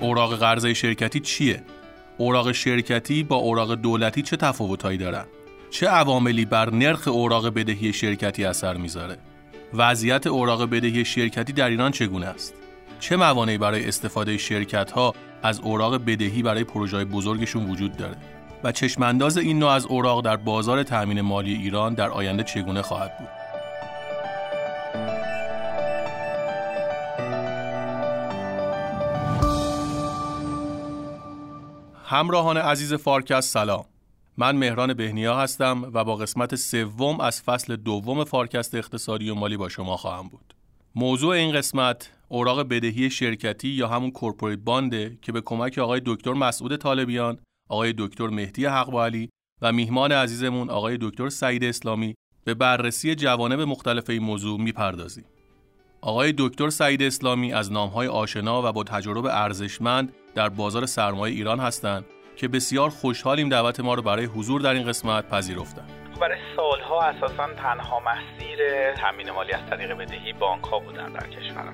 اوراق 0.00 0.38
قرضه 0.38 0.74
شرکتی 0.74 1.20
چیه؟ 1.20 1.62
اوراق 2.18 2.52
شرکتی 2.52 3.22
با 3.22 3.36
اوراق 3.36 3.74
دولتی 3.74 4.22
چه 4.22 4.36
تفاوتهایی 4.36 4.98
دارن؟ 4.98 5.24
چه 5.70 5.86
عواملی 5.86 6.44
بر 6.44 6.70
نرخ 6.70 7.08
اوراق 7.08 7.48
بدهی 7.54 7.92
شرکتی 7.92 8.44
اثر 8.44 8.76
می‌ذاره؟ 8.76 9.16
وضعیت 9.74 10.26
اوراق 10.26 10.70
بدهی 10.70 11.04
شرکتی 11.04 11.52
در 11.52 11.68
ایران 11.68 11.90
چگونه 11.90 12.26
است؟ 12.26 12.54
چه 13.00 13.16
موانعی 13.16 13.58
برای 13.58 13.88
استفاده 13.88 14.38
شرکت 14.38 14.90
ها 14.90 15.14
از 15.42 15.60
اوراق 15.60 16.04
بدهی 16.04 16.42
برای 16.42 16.64
پروژه 16.64 17.04
بزرگشون 17.04 17.70
وجود 17.70 17.96
داره؟ 17.96 18.16
و 18.64 18.72
چشمانداز 18.72 19.38
این 19.38 19.58
نوع 19.58 19.70
از 19.70 19.86
اوراق 19.86 20.24
در 20.24 20.36
بازار 20.36 20.82
تأمین 20.82 21.20
مالی 21.20 21.54
ایران 21.54 21.94
در 21.94 22.08
آینده 22.08 22.42
چگونه 22.42 22.82
خواهد 22.82 23.18
بود؟ 23.18 23.28
همراهان 32.08 32.56
عزیز 32.56 32.94
فارکست 32.94 33.50
سلام. 33.50 33.84
من 34.36 34.56
مهران 34.56 34.94
بهنیا 34.94 35.36
هستم 35.36 35.90
و 35.94 36.04
با 36.04 36.16
قسمت 36.16 36.54
سوم 36.54 37.20
از 37.20 37.42
فصل 37.42 37.76
دوم 37.76 38.24
فارکست 38.24 38.74
اقتصادی 38.74 39.30
و 39.30 39.34
مالی 39.34 39.56
با 39.56 39.68
شما 39.68 39.96
خواهم 39.96 40.28
بود. 40.28 40.54
موضوع 40.94 41.34
این 41.34 41.52
قسمت 41.52 42.10
اوراق 42.28 42.62
بدهی 42.62 43.10
شرکتی 43.10 43.68
یا 43.68 43.88
همون 43.88 44.10
corporate 44.10 44.58
bond 44.58 45.06
ه 45.06 45.18
که 45.22 45.32
به 45.32 45.40
کمک 45.40 45.78
آقای 45.78 46.00
دکتر 46.06 46.32
مسعود 46.32 46.76
طالبیان 46.76 47.38
آقای 47.68 47.94
دکتر 47.98 48.26
مهدی 48.26 48.66
حقوالی 48.66 49.28
و 49.62 49.72
میهمان 49.72 50.12
عزیزمون 50.12 50.70
آقای 50.70 50.98
دکتر 51.00 51.28
سعید 51.28 51.64
اسلامی 51.64 52.14
به 52.44 52.54
بررسی 52.54 53.14
جوانب 53.14 53.60
مختلف 53.60 54.10
این 54.10 54.22
موضوع 54.22 54.60
می‌پردازیم. 54.60 55.24
آقای 56.00 56.34
دکتر 56.38 56.70
سعید 56.70 57.02
اسلامی 57.02 57.52
از 57.52 57.72
نامهای 57.72 58.08
آشنا 58.08 58.68
و 58.68 58.72
با 58.72 58.84
تجربه 58.84 59.40
ارزشمند 59.40 60.12
در 60.36 60.48
بازار 60.48 60.86
سرمایه 60.86 61.34
ایران 61.34 61.60
هستند 61.60 62.04
که 62.36 62.48
بسیار 62.48 62.90
خوشحالیم 62.90 63.48
دعوت 63.48 63.80
ما 63.80 63.94
رو 63.94 64.02
برای 64.02 64.24
حضور 64.24 64.60
در 64.60 64.72
این 64.72 64.88
قسمت 64.88 65.28
پذیرفتند. 65.28 65.90
برای 66.20 66.38
سالها 66.56 67.02
اساسا 67.02 67.46
تنها 67.54 68.00
مسیر 68.00 68.58
تامین 68.92 69.30
مالی 69.30 69.52
از 69.52 69.60
طریق 69.70 69.92
بدهی 69.92 70.32
بانک 70.32 70.64
ها 70.64 70.78
بودن 70.78 71.12
در 71.12 71.26
کشور 71.26 71.62
ما 71.62 71.72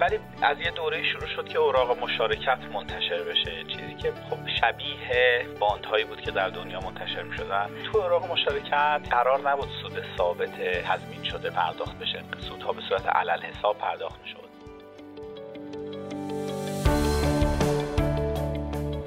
ولی 0.00 0.18
از 0.42 0.60
یه 0.60 0.70
دوره 0.70 1.02
شروع 1.12 1.26
شد 1.36 1.48
که 1.48 1.58
اوراق 1.58 1.98
مشارکت 1.98 2.58
منتشر 2.72 3.22
بشه 3.22 3.64
چیزی 3.64 3.94
که 3.94 4.12
خب 4.30 4.38
شبیه 4.60 5.46
باند 5.60 5.84
هایی 5.84 6.04
بود 6.04 6.20
که 6.20 6.30
در 6.30 6.48
دنیا 6.48 6.80
منتشر 6.80 7.22
می 7.22 7.36
شدن 7.36 7.66
تو 7.92 7.98
اوراق 7.98 8.32
مشارکت 8.32 9.00
قرار 9.10 9.50
نبود 9.50 9.68
سود 9.82 10.02
ثابت 10.18 10.82
تضمین 10.84 11.24
شده 11.24 11.50
پرداخت 11.50 11.98
بشه 11.98 12.22
سودها 12.48 12.72
به 12.72 12.82
صورت 12.88 13.06
علل 13.06 13.40
حساب 13.40 13.78
پرداخت 13.78 14.20
می 14.22 14.28
شد 14.28 14.51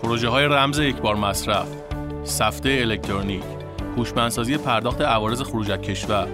پروژه 0.06 0.30
های 0.30 0.45
رمز 0.45 0.80
یک 0.80 0.95
بار 0.95 1.16
مصرف 1.16 1.67
سفته 2.23 2.78
الکترونیک 2.81 3.44
هوشمندسازی 3.98 4.58
پرداخت 4.58 5.02
عوارض 5.02 5.42
خروج 5.42 5.72
از 5.72 5.80
کشور 5.80 6.28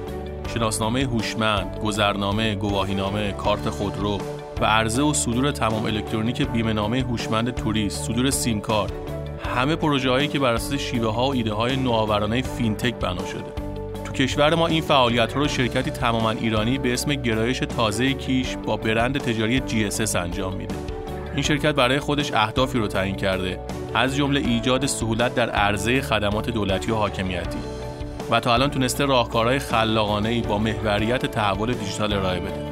شناسنامه 0.54 1.06
هوشمند 1.06 1.80
گذرنامه 1.84 2.56
گواهینامه 2.56 3.32
کارت 3.32 3.70
خودرو 3.70 4.20
و 4.62 4.66
عرضه 4.66 5.02
و 5.02 5.14
صدور 5.14 5.52
تمام 5.52 5.86
الکترونیک 5.86 6.42
بیمه‌نامه 6.42 7.02
هوشمند 7.02 7.56
توریست 7.56 8.04
صدور 8.04 8.30
سیم 8.30 8.62
کارت. 8.62 8.92
همه 9.56 9.76
پروژه 9.76 10.10
هایی 10.10 10.28
که 10.28 10.40
بر 10.40 10.54
اساس 10.54 10.74
شیوه 10.74 11.14
ها 11.14 11.28
و 11.28 11.34
ایده 11.34 11.54
های 11.54 11.76
نوآورانه 11.76 12.42
فینتک 12.42 12.96
بنا 12.96 13.26
شده. 13.26 13.52
تو 14.06 14.14
کشور 14.14 14.56
ما 14.56 14.68
این 14.68 14.82
فعالیت 14.82 15.34
ها 15.34 15.40
رو 15.40 15.48
شرکتی 15.48 15.92
تماما 15.92 16.32
ایرانی 16.32 16.78
به 16.78 16.94
اسم 16.94 17.14
گرایش 17.14 17.60
تازه 17.60 18.14
کیش 18.14 18.58
با 18.66 18.78
برند 18.78 19.18
تجاری 19.18 19.60
GSS 19.60 20.16
انجام 20.16 20.56
میده. 20.56 20.81
این 21.36 21.44
شرکت 21.44 21.76
برای 21.76 22.00
خودش 22.00 22.34
اهدافی 22.34 22.78
رو 22.80 22.88
تعیین 22.88 23.16
کرده. 23.16 23.60
از 23.94 24.16
جمله 24.16 24.40
ایجاد 24.40 24.86
سهولت 24.86 25.36
در 25.36 25.50
عرضه 25.50 26.02
خدمات 26.02 26.50
دولتی 26.50 26.92
و 26.92 26.96
حاکمیتی. 26.96 27.58
و 28.32 28.40
تا 28.40 28.54
الان 28.54 28.70
تونسته 28.70 29.06
راهکارهای 29.06 29.60
خلاقانه 29.60 30.30
ای 30.30 30.42
با 30.42 30.58
محوریت 30.58 31.26
تحول 31.26 31.74
دیجیتال 31.74 32.14
ارائه 32.14 32.40
بده. 32.40 32.66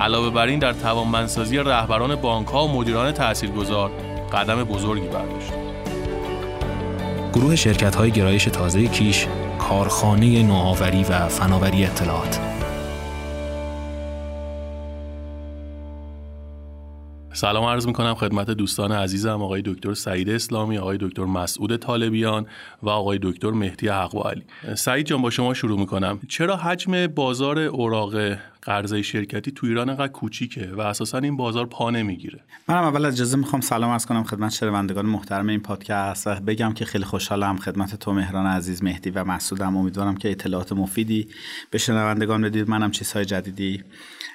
علاوه 0.00 0.30
بر 0.30 0.46
این 0.46 0.58
در 0.58 0.72
توانمندسازی 0.72 1.58
رهبران 1.58 2.14
بانک 2.14 2.48
ها 2.48 2.64
و 2.64 2.72
مدیران 2.72 3.12
تاثیرگذار 3.12 3.90
قدم 4.32 4.64
بزرگی 4.64 5.06
برداشت. 5.06 5.52
گروه 7.32 7.56
شرکت 7.56 7.94
های 7.94 8.10
گرایش 8.10 8.44
تازه 8.44 8.86
کیش 8.88 9.26
کارخانه 9.58 10.42
نوآوری 10.42 11.04
و 11.04 11.28
فناوری 11.28 11.84
اطلاعات. 11.84 12.53
سلام 17.36 17.64
عرض 17.64 17.86
می‌کنم 17.86 18.14
خدمت 18.14 18.50
دوستان 18.50 18.92
عزیزم 18.92 19.42
آقای 19.42 19.62
دکتر 19.64 19.94
سعید 19.94 20.30
اسلامی 20.30 20.78
آقای 20.78 20.98
دکتر 21.00 21.24
مسعود 21.24 21.76
طالبیان 21.76 22.46
و 22.82 22.88
آقای 22.88 23.18
دکتر 23.22 23.50
مهدی 23.50 23.88
حق 23.88 24.26
علی. 24.26 24.42
سعید 24.74 25.06
جان 25.06 25.22
با 25.22 25.30
شما 25.30 25.54
شروع 25.54 25.78
می‌کنم. 25.78 26.20
چرا 26.28 26.56
حجم 26.56 27.06
بازار 27.06 27.58
اوراق 27.58 28.36
قرضه 28.62 29.02
شرکتی 29.02 29.50
تو 29.50 29.66
ایران 29.66 29.88
انقدر 29.88 30.08
کوچیکه 30.08 30.70
و 30.76 30.80
اساسا 30.80 31.18
این 31.18 31.36
بازار 31.36 31.66
پا 31.66 31.90
نمی‌گیره؟ 31.90 32.40
منم 32.68 32.84
اول 32.84 33.04
اجازه 33.04 33.36
می‌خوام 33.36 33.62
سلام 33.62 33.90
از 33.90 34.06
کنم 34.06 34.24
خدمت 34.24 34.52
شنوندگان 34.52 35.06
محترم 35.06 35.48
این 35.48 35.60
پادکست 35.60 36.28
بگم 36.28 36.72
که 36.72 36.84
خیلی 36.84 37.04
خوشحالم 37.04 37.56
خدمت 37.56 37.94
تو 37.94 38.12
مهران 38.12 38.46
عزیز 38.46 38.82
مهدی 38.82 39.10
و 39.10 39.24
مسعودم. 39.24 39.76
امیدوارم 39.76 40.16
که 40.16 40.30
اطلاعات 40.30 40.72
مفیدی 40.72 41.28
به 41.70 41.78
شنوندگان 41.78 42.42
بدید. 42.42 42.68
منم 42.68 42.90
چیزهای 42.90 43.24
جدیدی 43.24 43.82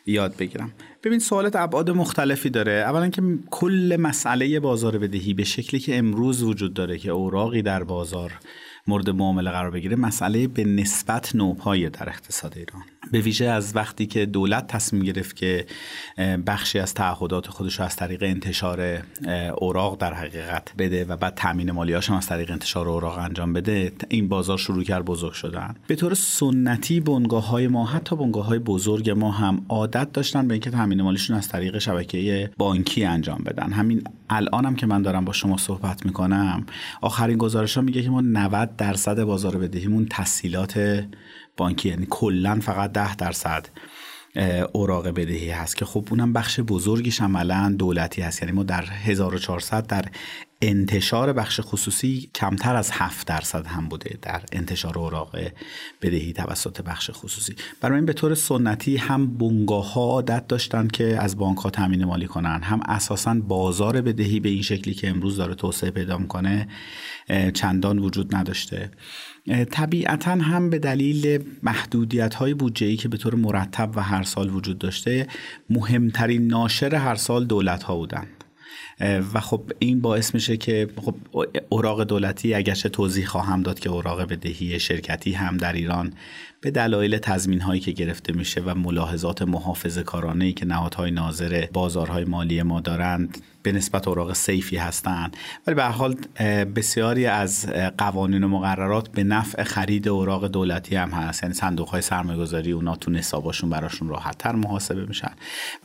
یاد 0.05 0.37
بگیرم. 0.37 0.71
ببین 1.03 1.19
سوالت 1.19 1.55
ابعاد 1.55 1.89
مختلفی 1.89 2.49
داره. 2.49 2.71
اولا 2.71 3.09
که 3.09 3.21
کل 3.51 3.97
مسئله 3.99 4.59
بازار 4.59 4.97
بدهی 4.97 5.33
به 5.33 5.43
شکلی 5.43 5.79
که 5.79 5.97
امروز 5.97 6.43
وجود 6.43 6.73
داره 6.73 6.97
که 6.97 7.11
اوراقی 7.11 7.61
در 7.61 7.83
بازار 7.83 8.31
مورد 8.87 9.09
معامله 9.09 9.51
قرار 9.51 9.71
بگیره 9.71 9.95
مسئله 9.95 10.47
به 10.47 10.63
نسبت 10.63 11.35
نوپایه 11.35 11.89
در 11.89 12.09
اقتصاد 12.09 12.53
ایران. 12.57 12.81
به 13.11 13.19
ویژه 13.19 13.45
از 13.45 13.75
وقتی 13.75 14.05
که 14.05 14.25
دولت 14.25 14.67
تصمیم 14.67 15.03
گرفت 15.03 15.35
که 15.35 15.65
بخشی 16.47 16.79
از 16.79 16.93
تعهدات 16.93 17.47
خودش 17.47 17.79
رو 17.79 17.85
از 17.85 17.95
طریق 17.95 18.23
انتشار 18.23 19.03
اوراق 19.57 19.97
در 20.01 20.13
حقیقت 20.13 20.73
بده 20.77 21.05
و 21.05 21.17
بعد 21.17 21.33
تامین 21.35 21.71
مالیاش 21.71 22.09
هم 22.09 22.15
از 22.15 22.27
طریق 22.27 22.51
انتشار 22.51 22.89
اوراق 22.89 23.17
انجام 23.17 23.53
بده 23.53 23.91
این 24.09 24.27
بازار 24.27 24.57
شروع 24.57 24.83
کرد 24.83 25.05
بزرگ 25.05 25.33
شدن. 25.33 25.75
به 25.87 25.95
طور 25.95 26.13
سنتی 26.13 26.99
بنگاه 26.99 27.47
های 27.47 27.67
ما 27.67 27.85
حتی 27.85 28.15
بنگاه 28.15 28.45
های 28.45 28.59
بزرگ 28.59 29.09
ما 29.09 29.31
هم 29.31 29.65
عادت 29.69 30.11
داشتن 30.11 30.47
به 30.47 30.53
اینکه 30.53 30.69
تامین 30.69 31.01
مالیشون 31.01 31.37
از 31.37 31.49
طریق 31.49 31.77
شبکه 31.77 32.51
بانکی 32.57 33.05
انجام 33.05 33.41
بدن. 33.45 33.71
همین 33.71 34.03
الانم 34.29 34.65
هم 34.65 34.75
که 34.75 34.85
من 34.85 35.01
دارم 35.01 35.25
با 35.25 35.33
شما 35.33 35.57
صحبت 35.57 36.05
می‌کنم 36.05 36.65
آخرین 37.01 37.37
گزارش 37.37 37.75
ها 37.75 37.81
میگه 37.81 38.01
که 38.01 38.09
ما 38.09 38.21
90 38.21 38.68
درصد 38.77 39.23
بازار 39.23 39.57
بدهیمون 39.57 40.07
تسهیلات 40.09 41.05
بانکی. 41.57 41.89
یعنی 41.89 42.07
کلا 42.09 42.59
فقط 42.59 42.91
ده 42.91 43.15
درصد 43.15 43.67
اوراق 44.71 45.07
بدهی 45.07 45.49
هست 45.49 45.77
که 45.77 45.85
خب 45.85 46.07
اونم 46.09 46.33
بخش 46.33 46.59
بزرگیش 46.59 47.21
عملا 47.21 47.75
دولتی 47.77 48.21
هست. 48.21 48.41
یعنی 48.41 48.51
ما 48.55 48.63
در 48.63 48.85
1400 48.85 49.87
در 49.87 50.05
انتشار 50.61 51.33
بخش 51.33 51.59
خصوصی 51.63 52.29
کمتر 52.35 52.75
از 52.75 52.91
7 52.93 53.27
درصد 53.27 53.65
هم 53.65 53.89
بوده 53.89 54.17
در 54.21 54.41
انتشار 54.51 54.99
اوراق 54.99 55.37
بدهی 56.01 56.33
توسط 56.33 56.81
بخش 56.81 57.09
خصوصی. 57.13 57.55
برای 57.81 57.95
این 57.95 58.05
به 58.05 58.13
طور 58.13 58.35
سنتی 58.35 58.97
هم 58.97 59.37
بنگاه 59.37 59.93
ها 59.93 60.01
عادت 60.01 60.47
داشتن 60.47 60.87
که 60.87 61.21
از 61.21 61.37
بانک 61.37 61.57
ها 61.57 61.69
تامین 61.69 62.05
مالی 62.05 62.27
کنن 62.27 62.61
هم 62.63 62.79
اساسا 62.85 63.33
بازار 63.33 64.01
بدهی 64.01 64.39
به 64.39 64.49
این 64.49 64.61
شکلی 64.61 64.93
که 64.93 65.09
امروز 65.09 65.37
داره 65.37 65.55
توسعه 65.55 65.91
پیدا 65.91 66.17
می‌کنه 66.17 66.67
چندان 67.53 67.99
وجود 67.99 68.35
نداشته. 68.35 68.91
طبیعتا 69.71 70.31
هم 70.31 70.69
به 70.69 70.79
دلیل 70.79 71.43
محدودیت 71.63 72.33
های 72.33 72.53
بودجه 72.53 72.95
که 72.95 73.07
به 73.07 73.17
طور 73.17 73.35
مرتب 73.35 73.91
و 73.95 74.01
هر 74.01 74.23
سال 74.23 74.49
وجود 74.55 74.77
داشته 74.77 75.27
مهمترین 75.69 76.47
ناشر 76.47 76.95
هر 76.95 77.15
سال 77.15 77.45
دولت 77.45 77.83
ها 77.83 77.95
بودند 77.95 78.38
و 79.33 79.39
خب 79.39 79.61
این 79.79 80.01
باعث 80.01 80.33
میشه 80.33 80.57
که 80.57 80.87
خب 80.95 81.15
اوراق 81.69 82.03
دولتی 82.03 82.53
اگرچه 82.53 82.89
توضیح 82.89 83.25
خواهم 83.25 83.63
داد 83.63 83.79
که 83.79 83.89
اوراق 83.89 84.21
بدهی 84.21 84.79
شرکتی 84.79 85.31
هم 85.31 85.57
در 85.57 85.73
ایران 85.73 86.13
به 86.61 86.71
دلایل 86.71 87.17
تضمین 87.17 87.61
هایی 87.61 87.81
که 87.81 87.91
گرفته 87.91 88.33
میشه 88.33 88.61
و 88.61 88.75
ملاحظات 88.75 89.41
محافظه 89.41 90.03
کارانه 90.03 90.45
ای 90.45 90.53
که 90.53 90.65
نهادهای 90.65 91.11
ناظر 91.11 91.67
بازارهای 91.73 92.25
مالی 92.25 92.63
ما 92.63 92.81
دارند 92.81 93.37
به 93.63 93.71
نسبت 93.71 94.07
اوراق 94.07 94.33
سیفی 94.33 94.77
هستند 94.77 95.37
ولی 95.67 95.75
به 95.75 95.83
حال 95.83 96.15
بسیاری 96.75 97.25
از 97.25 97.65
قوانین 97.97 98.43
و 98.43 98.47
مقررات 98.47 99.11
به 99.11 99.23
نفع 99.23 99.63
خرید 99.63 100.07
اوراق 100.07 100.47
دولتی 100.47 100.95
هم 100.95 101.09
هست. 101.09 101.43
یعنی 101.43 101.55
صندوق 101.55 101.89
های 101.89 102.01
سرمایه 102.01 102.39
گذاری 102.39 102.71
اونا 102.71 102.95
تو 102.95 103.11
نصاباشون 103.11 103.69
براشون 103.69 104.09
راحت 104.09 104.37
تر 104.37 104.55
محاسبه 104.55 105.05
میشن. 105.05 105.31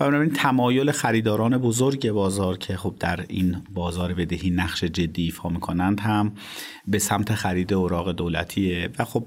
و 0.01 0.09
بنابراین 0.09 0.33
تمایل 0.33 0.91
خریداران 0.91 1.59
بزرگ 1.59 2.11
بازار 2.11 2.59
که 2.59 2.77
خب 2.77 2.95
در 3.01 3.25
این 3.29 3.57
بازار 3.75 4.15
بدهی 4.15 4.51
نقش 4.51 4.85
جدی 4.85 5.25
ایفا 5.25 5.49
می‌کنند 5.49 6.01
هم 6.01 6.33
به 6.87 6.99
سمت 6.99 7.35
خرید 7.35 7.73
اوراق 7.73 8.13
دولتیه 8.13 8.91
و 8.99 9.05
خب 9.05 9.27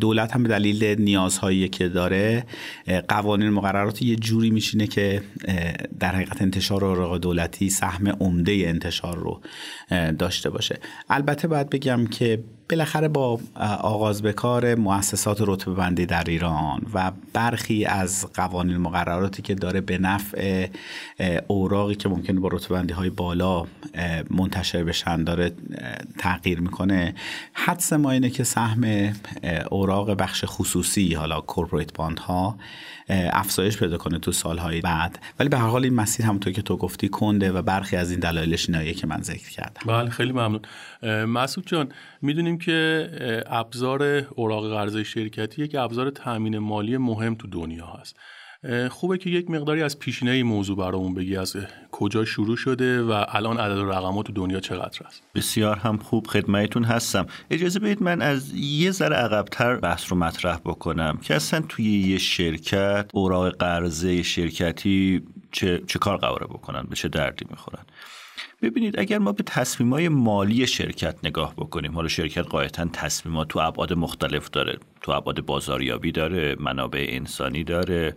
دولت 0.00 0.32
هم 0.32 0.42
به 0.42 0.48
دلیل 0.48 0.84
نیازهایی 0.84 1.68
که 1.68 1.88
داره 1.88 2.46
قوانین 3.08 3.50
مقررات 3.50 4.02
یه 4.02 4.16
جوری 4.16 4.50
میشینه 4.50 4.86
که 4.86 5.22
در 6.00 6.14
حقیقت 6.14 6.42
انتشار 6.42 6.84
اوراق 6.84 7.18
دولتی 7.18 7.69
سهم 7.70 8.08
عمده 8.08 8.52
انتشار 8.52 9.18
رو 9.18 9.40
داشته 10.12 10.50
باشه. 10.50 10.78
البته 11.08 11.48
باید 11.48 11.70
بگم 11.70 12.06
که 12.06 12.44
بالاخره 12.70 13.08
با 13.08 13.40
آغاز 13.80 14.22
به 14.22 14.32
کار 14.32 14.74
مؤسسات 14.74 15.38
رتبه 15.40 15.74
بندی 15.74 16.06
در 16.06 16.24
ایران 16.24 16.80
و 16.94 17.12
برخی 17.32 17.84
از 17.84 18.26
قوانین 18.34 18.76
مقرراتی 18.76 19.42
که 19.42 19.54
داره 19.54 19.80
به 19.80 19.98
نفع 19.98 20.68
اوراقی 21.46 21.94
که 21.94 22.08
ممکنه 22.08 22.40
با 22.40 22.48
رتبه 22.52 22.74
بندی 22.74 22.94
های 22.94 23.10
بالا 23.10 23.66
منتشر 24.30 24.84
بشن 24.84 25.24
داره 25.24 25.52
تغییر 26.18 26.60
می‌کنه. 26.60 27.14
حدس 27.52 27.92
ما 27.92 28.10
اینه 28.10 28.30
که 28.30 28.44
سهم 28.44 29.12
اوراق 29.70 30.10
بخش 30.10 30.44
خصوصی 30.46 31.14
حالا 31.14 31.40
کورپوریت 31.40 31.92
باند 31.92 32.18
ها 32.18 32.58
افزایش 33.32 33.78
پیدا 33.78 33.98
کنه 33.98 34.18
تو 34.18 34.32
سالهای 34.32 34.80
بعد. 34.80 35.18
ولی 35.38 35.48
به 35.48 35.58
هر 35.58 35.66
حال 35.66 35.84
این 35.84 35.94
مسیر 35.94 36.26
همونطور 36.26 36.52
که 36.52 36.62
تو 36.62 36.76
گفتی 36.76 37.08
کنده 37.08 37.52
و 37.52 37.62
برخی 37.62 37.96
از 37.96 38.10
این 38.10 38.20
دلایلش 38.20 38.68
ایناییه 38.68 38.94
که 38.94 39.06
من 39.06 39.22
ذکر 39.22 39.50
کردم. 39.50 39.80
بله 39.86 40.10
خیلی 40.10 40.32
ممنون. 40.32 40.60
مسعود 41.26 41.66
جان 41.66 41.88
می‌دونیم 42.22 42.58
که 42.60 43.10
ابزار 43.46 44.02
اوراق 44.34 44.70
قرضه 44.70 45.04
شرکتی 45.04 45.64
یک 45.64 45.74
ابزار 45.74 46.10
تامین 46.10 46.58
مالی 46.58 46.96
مهم 46.96 47.34
تو 47.34 47.48
دنیا 47.48 47.86
هست. 47.86 48.16
خوبه 48.90 49.18
که 49.18 49.30
یک 49.30 49.50
مقداری 49.50 49.82
از 49.82 49.98
پیشینه 49.98 50.30
این 50.30 50.46
موضوع 50.46 50.76
برامون 50.76 51.14
بگی 51.14 51.36
از 51.36 51.56
کجا 51.92 52.24
شروع 52.24 52.56
شده 52.56 53.02
و 53.02 53.24
الان 53.28 53.58
عدد 53.58 53.78
و 53.78 53.90
رقمات 53.90 54.26
تو 54.26 54.32
دنیا 54.32 54.60
چقدر 54.60 55.06
است 55.06 55.22
بسیار 55.34 55.76
هم 55.76 55.96
خوب 55.96 56.26
خدمتتون 56.26 56.84
هستم. 56.84 57.26
اجازه 57.50 57.80
بدید 57.80 58.02
من 58.02 58.22
از 58.22 58.54
یه 58.54 58.90
ذره 58.90 59.16
عقبتر 59.16 59.76
بحث 59.76 60.12
رو 60.12 60.18
مطرح 60.18 60.56
بکنم 60.56 61.18
که 61.22 61.34
اصلا 61.34 61.60
توی 61.68 61.84
یه 61.84 62.18
شرکت 62.18 63.10
اوراق 63.12 63.56
قرضه 63.56 64.22
شرکتی 64.22 65.22
چه, 65.52 65.82
چه 65.86 65.98
کار 65.98 66.16
قراره 66.16 66.46
بکنن 66.46 66.82
به 66.90 66.96
چه 66.96 67.08
دردی 67.08 67.46
می‌خورن. 67.50 67.82
ببینید 68.62 69.00
اگر 69.00 69.18
ما 69.18 69.32
به 69.32 69.42
تصمیمای 69.42 70.08
مالی 70.08 70.66
شرکت 70.66 71.16
نگاه 71.22 71.54
بکنیم 71.56 71.92
حالا 71.94 72.08
شرکت 72.08 72.46
قاعدتا 72.46 72.84
تصمیمات 72.92 73.48
تو 73.48 73.58
ابعاد 73.58 73.92
مختلف 73.92 74.50
داره. 74.50 74.78
تو 75.00 75.12
ابعاد 75.12 75.40
بازاریابی 75.40 76.12
داره 76.12 76.56
منابع 76.60 77.06
انسانی 77.08 77.64
داره 77.64 78.16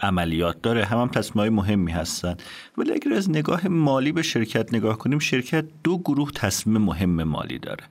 عملیات 0.00 0.62
داره 0.62 0.84
هم 0.84 0.98
هم 0.98 1.08
تصمیمای 1.08 1.48
مهمی 1.48 1.92
هستن. 1.92 2.36
ولی 2.78 2.92
اگر 2.92 3.12
از 3.12 3.30
نگاه 3.30 3.68
مالی 3.68 4.12
به 4.12 4.22
شرکت 4.22 4.74
نگاه 4.74 4.98
کنیم 4.98 5.18
شرکت 5.18 5.64
دو 5.84 5.98
گروه 5.98 6.30
تصمیم 6.30 6.82
مهم 6.82 7.22
مالی 7.22 7.58
داره. 7.58 7.84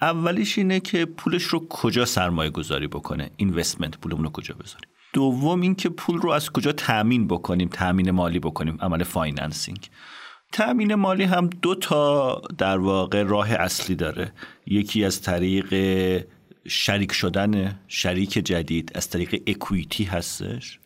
اولیش 0.00 0.58
اینه 0.58 0.80
که 0.80 1.04
پولش 1.04 1.42
رو 1.42 1.68
کجا 1.68 2.04
سرمایه 2.04 2.50
گذاری 2.50 2.86
بکنه؟ 2.86 3.30
investment 3.36 3.98
پولمون 3.98 4.24
رو 4.24 4.30
کجا 4.30 4.54
بذاریم؟ 4.54 4.88
دوم 5.12 5.60
اینکه 5.60 5.88
پول 5.88 6.18
رو 6.18 6.30
از 6.30 6.50
کجا 6.50 6.72
تامین 6.72 7.28
بکنیم 7.28 7.68
تامین 7.68 8.10
مالی 8.10 8.38
بکنیم؟ 8.38 8.78
عمل 8.80 9.02
financing. 9.02 9.88
تأمین 10.52 10.94
مالی 10.94 11.24
هم 11.24 11.46
دو 11.46 11.74
تا 11.74 12.42
در 12.58 12.78
واقع 12.78 13.22
راه 13.22 13.52
اصلی 13.52 13.96
داره. 13.96 14.32
یکی 14.66 15.04
از 15.04 15.22
طریق 15.22 15.74
شریک 16.68 17.12
شدن 17.12 17.80
شریک 17.88 18.30
جدید 18.30 18.92
از 18.94 19.10
طریق 19.10 19.42
equity 19.46 20.04
هستش. 20.04 20.78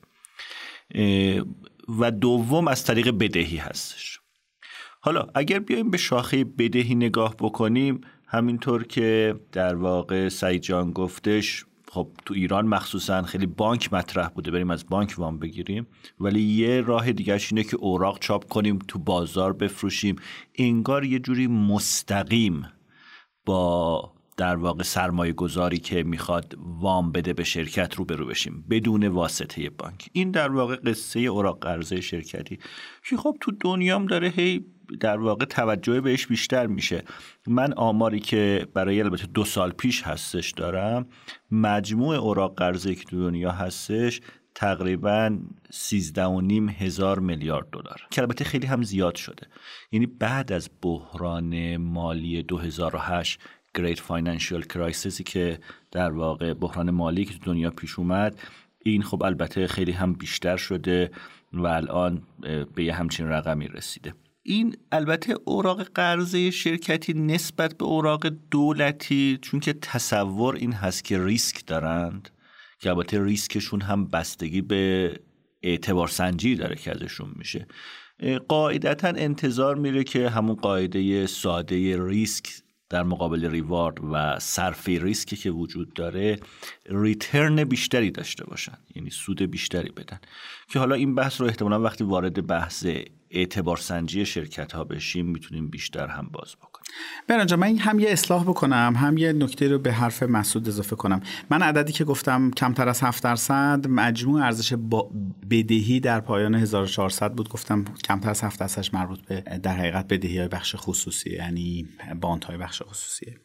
و 1.99 2.11
دوم 2.11 2.69
از 2.69 2.85
طریق 2.85 3.11
بدهی 3.11 3.57
هستش. 3.57 4.21
حالا 5.01 5.27
اگر 5.35 5.59
بیایم 5.59 5.91
به 5.91 5.99
شاخه 5.99 6.45
بدهی 6.45 6.95
نگاه 6.95 7.37
بکنیم 7.37 8.01
همینطور 8.27 8.85
که 8.85 9.41
در 9.53 9.75
واقع 9.75 10.29
سعید 10.29 10.63
جان 10.63 10.91
گفتش 10.91 11.65
خب 11.89 12.09
تو 12.25 12.35
ایران 12.35 12.67
مخصوصا 12.67 13.23
خیلی 13.23 13.47
بانک 13.47 13.93
مطرح 13.93 14.29
بوده 14.29 14.51
بریم 14.51 14.71
از 14.71 14.87
بانک 14.87 15.15
وام 15.19 15.39
بگیریم. 15.39 15.87
ولی 16.21 16.41
یه 16.43 16.81
راه 16.81 17.13
دیگه 17.13 17.39
اینه 17.51 17.65
که 17.65 17.77
اوراق 17.77 18.19
چاپ 18.19 18.49
کنیم 18.49 18.79
تو 18.89 18.99
بازار 18.99 19.53
بفروشیم. 19.53 20.17
انگار 20.55 21.05
یه 21.05 21.19
جوری 21.19 21.47
مستقیم 21.47 22.67
با 23.47 24.13
در 24.37 24.57
واقع 24.57 24.83
سرمایه 24.83 25.33
گذاری 25.33 25.79
که 25.79 26.03
می‌خواد 26.03 26.55
وام 26.59 27.13
بده 27.13 27.33
به 27.33 27.45
شرکت 27.45 27.95
رو 27.95 28.05
برو 28.05 28.27
بشیم 28.27 28.65
بدون 28.71 29.07
واسطه 29.07 29.71
بانک. 29.71 30.09
این 30.13 30.31
در 30.31 30.53
واقع 30.53 30.77
قصه 30.77 31.21
اوراق 31.21 31.59
قرضه 31.61 32.01
شرکتی. 32.01 32.59
که 33.11 33.17
خب 33.17 33.37
تو 33.41 33.53
دنیام 33.61 34.07
داره 34.07 34.29
هی 34.29 34.65
در 35.01 35.19
واقع 35.19 35.45
توجه 35.45 36.01
بهش 36.01 36.27
بیشتر 36.27 36.67
میشه. 36.67 37.03
من 37.47 37.73
آماری 37.73 38.21
که 38.21 38.67
برای 38.75 39.01
البته 39.01 39.27
دو 39.27 39.45
سال 39.45 39.71
پیش 39.71 40.03
هستش 40.03 40.51
دارم 40.51 41.07
مجموع 41.51 42.17
اوراق 42.17 42.55
قرضه 42.59 42.95
که 42.95 43.05
تو 43.05 43.17
دنیا 43.17 43.51
هستش 43.51 44.21
تقریبا 44.55 45.39
13 45.71 46.25
و 46.25 46.41
نیم 46.41 46.69
هزار 46.69 47.19
میلیارد 47.19 47.71
دلار. 47.71 48.01
که 48.11 48.23
البته 48.23 48.45
خیلی 48.45 48.67
هم 48.67 48.83
زیاد 48.83 49.15
شده. 49.15 49.47
یعنی 49.93 50.07
بعد 50.07 50.53
از 50.53 50.71
بحران 50.83 51.77
مالی 51.77 52.43
2008 52.43 53.41
Great 53.79 53.99
Financial 53.99 54.63
Crisis 54.73 55.23
که 55.23 55.59
در 55.91 56.13
واقع 56.13 56.55
بحران 56.55 56.91
مالی 56.91 57.25
که 57.25 57.35
دنیا 57.45 57.71
پیش 57.71 57.99
اومد 57.99 58.41
این 58.83 59.03
خب 59.03 59.23
البته 59.23 59.67
خیلی 59.67 59.93
هم 59.93 60.13
بیشتر 60.13 60.57
شده 60.57 61.11
و 61.53 61.67
الان 61.67 62.23
به 62.75 62.85
یه 62.85 62.95
همچین 62.95 63.27
رقمی 63.29 63.69
رسیده. 63.69 64.15
این 64.49 64.77
البته 64.93 65.35
اوراق 65.45 65.83
قرضه 65.83 66.51
شرکتی 66.51 67.13
نسبت 67.15 67.79
به 67.79 67.85
اوراق 67.85 68.27
دولتی 68.51 69.39
چون 69.43 69.61
که 69.61 69.73
تصور 69.73 70.55
این 70.55 70.73
هست 70.73 71.05
که 71.05 71.25
ریسک 71.25 71.67
دارند 71.67 72.29
که 72.79 72.91
البته 72.91 73.25
ریسکشون 73.25 73.81
هم 73.81 74.07
بستگی 74.07 74.61
به 74.61 75.13
اعتبار 75.63 76.09
سنجی 76.09 76.55
داره 76.55 76.77
که 76.77 76.91
ازشون 76.91 77.33
میشه. 77.37 77.67
قاعدتا 78.49 79.09
انتظار 79.09 79.77
میره 79.77 80.05
که 80.05 80.29
همون 80.29 80.57
قاعده 80.57 81.27
ساده 81.27 82.07
ریسک 82.07 82.49
در 82.89 83.03
مقابل 83.03 83.51
reward 83.51 83.99
و 84.13 84.39
صرف 84.39 84.99
ریسکی 85.03 85.37
که 85.37 85.51
وجود 85.51 85.95
داره 85.95 86.39
ریترن 86.89 87.65
بیشتری 87.65 88.11
داشته 88.11 88.45
باشن 88.45 88.79
یعنی 88.95 89.11
سود 89.11 89.43
بیشتری 89.43 89.91
بدن. 89.91 90.19
که 90.69 90.79
حالا 90.79 90.95
این 90.95 91.15
بحث 91.15 91.41
رو 91.41 91.47
احتمالا 91.47 91.81
وقتی 91.81 92.05
وارد 92.05 92.47
بحث 92.47 92.87
اعتبار 93.37 93.77
سنجی 93.77 94.27
شرکت 94.27 94.73
ها 94.73 94.85
بشیم 94.85 95.27
می‌تونیم 95.27 95.69
بیشتر 95.69 96.07
هم 96.07 96.29
باز 96.33 96.55
بکنیم. 96.57 96.87
برانجا 97.27 97.57
من 97.57 97.77
هم 97.77 97.99
یه 97.99 98.11
اصلاح 98.11 98.45
بکنم 98.45 98.95
هم 98.97 99.19
یه 99.19 99.33
نکته 99.33 99.69
رو 99.69 99.79
به 99.79 99.93
حرف 99.93 100.23
مسعود 100.23 100.69
اضافه 100.69 100.97
کنم. 100.97 101.21
من 101.51 101.63
عددی 101.63 101.93
که 101.93 102.05
گفتم 102.05 102.51
کمتر 102.51 102.89
از 102.89 103.03
7 103.03 103.25
درصد 103.25 103.87
مجموع 103.89 104.45
ارزش 104.45 104.75
بدهی 105.51 106.01
در 106.01 106.21
پایان 106.21 106.55
1400 106.55 107.33
بود. 107.33 107.49
گفتم 107.49 107.85
کمتر 108.05 108.31
از 108.31 108.45
7 108.45 108.61
درصدش 108.61 108.95
مربوط 108.95 109.21
به 109.21 109.41
در 109.63 109.77
حقیقت 109.77 110.09
بدهی 110.09 110.39
های 110.39 110.49
بخش 110.49 110.75
خصوصی 110.79 111.31
یعنی 111.31 111.89
باند 112.21 112.45
های 112.45 112.57
بخش 112.57 112.83
خصوصیه 112.83 113.37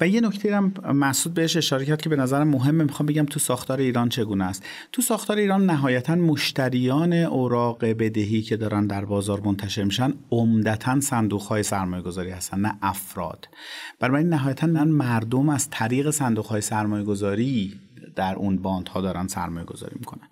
و 0.00 0.08
یه 0.08 0.20
نکته 0.20 0.56
هم 0.56 0.72
مسعود 0.94 1.34
بهش 1.34 1.56
اشاره 1.56 1.84
کرد 1.86 2.02
که 2.02 2.08
به 2.08 2.16
نظرم 2.16 2.48
مهمه. 2.48 2.84
می‌خوام 2.84 3.06
بگم 3.06 3.24
تو 3.24 3.40
ساختار 3.40 3.78
ایران 3.78 4.08
چگونه 4.08 4.44
است. 4.44 4.64
تو 4.92 5.02
ساختار 5.02 5.36
ایران 5.36 5.66
نهایتا 5.66 6.14
مشتریان 6.14 7.12
اوراق 7.12 7.84
بدهی 7.84 8.42
که 8.42 8.56
دارن 8.56 8.86
در 8.86 9.04
بازار 9.04 9.40
منتشر 9.40 9.84
میشن 9.84 10.14
عمدتا 10.30 11.00
صندوق 11.00 11.42
های 11.42 11.62
سرمایه 11.62 12.02
گذاری 12.02 12.30
هستن 12.30 12.60
نه 12.60 12.78
افراد. 12.82 13.48
برای 14.00 14.24
نهایتا 14.24 14.66
من 14.66 14.88
مردم 14.88 15.48
از 15.48 15.70
طریق 15.70 16.10
صندوق 16.10 16.46
های 16.46 16.60
سرمایه 16.60 17.04
گذاری 17.04 17.80
در 18.16 18.34
اون 18.34 18.56
باند 18.56 18.88
ها 18.88 19.00
دارن 19.00 19.26
سرمایه 19.26 19.66
گذاری 19.66 19.96
می‌کنن 19.98 20.28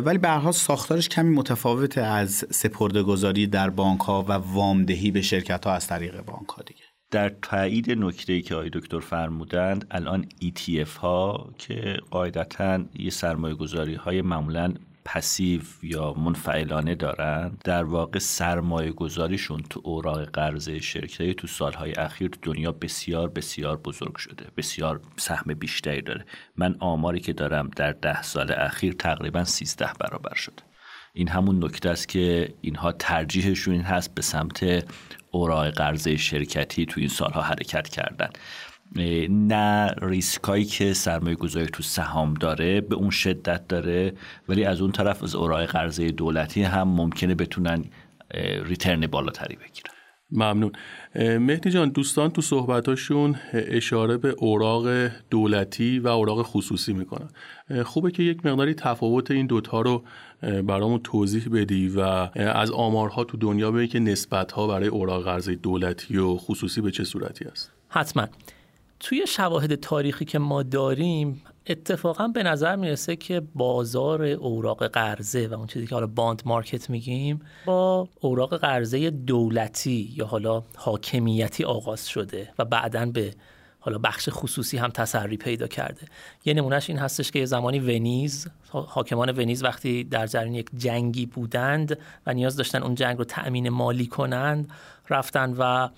ولی 0.00 0.18
به 0.18 0.52
ساختارش 0.52 1.08
کمی 1.08 1.36
متفاوته 1.36 2.00
از 2.00 2.44
سپرده 2.50 3.02
گذاری 3.02 3.46
در 3.46 3.70
بانک 3.70 4.00
ها 4.00 4.22
و 4.22 4.32
وامدهی 4.32 5.10
به 5.10 5.22
شرکت 5.22 5.66
ها 5.66 5.72
از 5.72 5.86
طریق 5.86 6.22
بانک 6.22 6.48
ها 6.48 6.62
دیگه. 6.62 6.89
در 7.10 7.28
تایید 7.28 7.90
نکته 7.90 8.40
که 8.40 8.54
آقای 8.54 8.70
دکتر 8.72 9.00
فرمودند 9.00 9.86
الان 9.90 10.26
ETF 10.42 10.96
ها 10.96 11.50
که 11.58 11.96
قاعدتا 12.10 12.84
یه 12.98 13.10
سرمایه 13.10 13.54
گذاری 13.54 13.94
های 13.94 14.22
معمولا 14.22 14.74
پسیو 15.04 15.60
یا 15.82 16.12
منفعلانه 16.12 16.94
دارند 16.94 17.62
در 17.64 17.84
واقع 17.84 18.18
سرمایه 18.18 18.92
گذاریشون 18.92 19.62
تو 19.70 19.80
اوراق 19.84 20.24
قرضه 20.24 20.80
شرکتی 20.80 21.34
تو 21.34 21.46
سالهای 21.46 21.92
اخیر 21.92 22.30
دنیا 22.42 22.72
بسیار 22.72 23.28
بسیار 23.28 23.76
بزرگ 23.76 24.16
شده 24.16 24.46
بسیار 24.56 25.00
سهم 25.16 25.54
بیشتری 25.54 26.02
داره. 26.02 26.24
من 26.56 26.76
آماری 26.78 27.20
که 27.20 27.32
دارم 27.32 27.70
در 27.76 27.92
ده 27.92 28.22
سال 28.22 28.52
اخیر 28.52 28.92
تقریبا 28.92 29.44
13 29.44 29.90
برابر 30.00 30.34
شده. 30.34 30.62
این 31.12 31.28
همون 31.28 31.64
نکته 31.64 31.90
است 31.90 32.08
که 32.08 32.54
اینها 32.60 32.92
ترجیحشون 32.92 33.74
این 33.74 33.82
هست 33.82 34.14
به 34.14 34.22
سمت 34.22 34.84
اوراق 35.30 35.70
قرضه 35.70 36.16
شرکتی 36.16 36.86
تو 36.86 37.00
این 37.00 37.08
سالها 37.08 37.42
حرکت 37.42 37.88
کردن. 37.88 38.28
نه 39.28 39.94
ریسکایی 40.02 40.64
که 40.64 40.92
سرمایه 40.92 41.36
گذاری 41.36 41.66
تو 41.66 41.82
سهام 41.82 42.34
داره 42.34 42.80
به 42.80 42.94
اون 42.94 43.10
شدت 43.10 43.68
داره 43.68 44.12
ولی 44.48 44.64
از 44.64 44.80
اون 44.80 44.92
طرف 44.92 45.22
از 45.22 45.34
اوراق 45.34 45.64
قرضه 45.64 46.10
دولتی 46.10 46.62
هم 46.62 46.88
ممکنه 46.88 47.34
بتونن 47.34 47.84
ریترن 48.64 49.06
بالاتری 49.06 49.56
بگیرن. 49.56 49.94
ممنون. 50.32 50.72
مهدی 51.14 51.70
جان 51.70 51.88
دوستان 51.88 52.30
تو 52.30 52.42
صحبتاشون 52.42 53.36
اشاره 53.52 54.16
به 54.16 54.28
اوراق 54.28 55.10
دولتی 55.30 55.98
و 55.98 56.08
اوراق 56.08 56.42
خصوصی 56.42 56.92
می‌کنن. 56.92 57.28
خوبه 57.84 58.10
که 58.10 58.22
یک 58.22 58.46
مقداری 58.46 58.74
تفاوت 58.74 59.30
این 59.30 59.46
دوتا 59.46 59.80
رو 59.80 60.04
برامون 60.40 61.00
توضیح 61.04 61.48
بدی 61.52 61.88
و 61.88 62.00
از 62.36 62.70
آمارها 62.70 63.24
تو 63.24 63.36
دنیا 63.36 63.70
بگی 63.70 63.88
که 63.88 63.98
نسبت 63.98 64.54
برای 64.54 64.88
اوراق 64.88 65.24
قرضه 65.24 65.54
دولتی 65.54 66.16
و 66.16 66.36
خصوصی 66.36 66.80
به 66.80 66.90
چه 66.90 67.04
صورتی 67.04 67.44
است. 67.44 67.70
حتما. 67.88 68.26
توی 69.00 69.26
شواهد 69.26 69.74
تاریخی 69.74 70.24
که 70.24 70.38
ما 70.38 70.62
داریم 70.62 71.42
اتفاقا 71.66 72.28
به 72.28 72.42
نظر 72.42 72.76
می‌رسه 72.76 73.16
که 73.16 73.42
بازار 73.54 74.24
اوراق 74.24 74.86
قرضه 74.86 75.48
و 75.48 75.54
اون 75.54 75.66
چیزی 75.66 75.86
که 75.86 75.94
حالا 75.94 76.06
باند 76.06 76.42
مارکت 76.44 76.90
میگیم 76.90 77.40
با 77.64 78.08
اوراق 78.20 78.56
قرضه 78.56 79.10
دولتی 79.10 80.12
یا 80.16 80.26
حالا 80.26 80.62
حاکمیتی 80.76 81.64
آغاز 81.64 82.08
شده 82.08 82.48
و 82.58 82.64
بعدا 82.64 83.06
به 83.06 83.34
حالا 83.80 83.98
بخش 83.98 84.28
خصوصی 84.32 84.78
هم 84.78 84.88
تسری 84.88 85.36
پیدا 85.36 85.66
کرده. 85.66 86.06
یه 86.44 86.54
نمونهش 86.54 86.90
این 86.90 86.98
هستش 86.98 87.30
که 87.30 87.38
یه 87.38 87.44
زمانی 87.44 87.78
ونیز 87.78 88.48
حاکمان 88.68 89.30
ونیز 89.30 89.64
وقتی 89.64 90.04
در 90.04 90.26
جریان 90.26 90.54
یک 90.54 90.70
جنگی 90.76 91.26
بودند 91.26 91.98
و 92.26 92.34
نیاز 92.34 92.56
داشتن 92.56 92.82
اون 92.82 92.94
جنگ 92.94 93.18
رو 93.18 93.24
تأمین 93.24 93.68
مالی 93.68 94.06
کنند 94.06 94.70
رفتن 95.10 95.54
و 95.58 95.88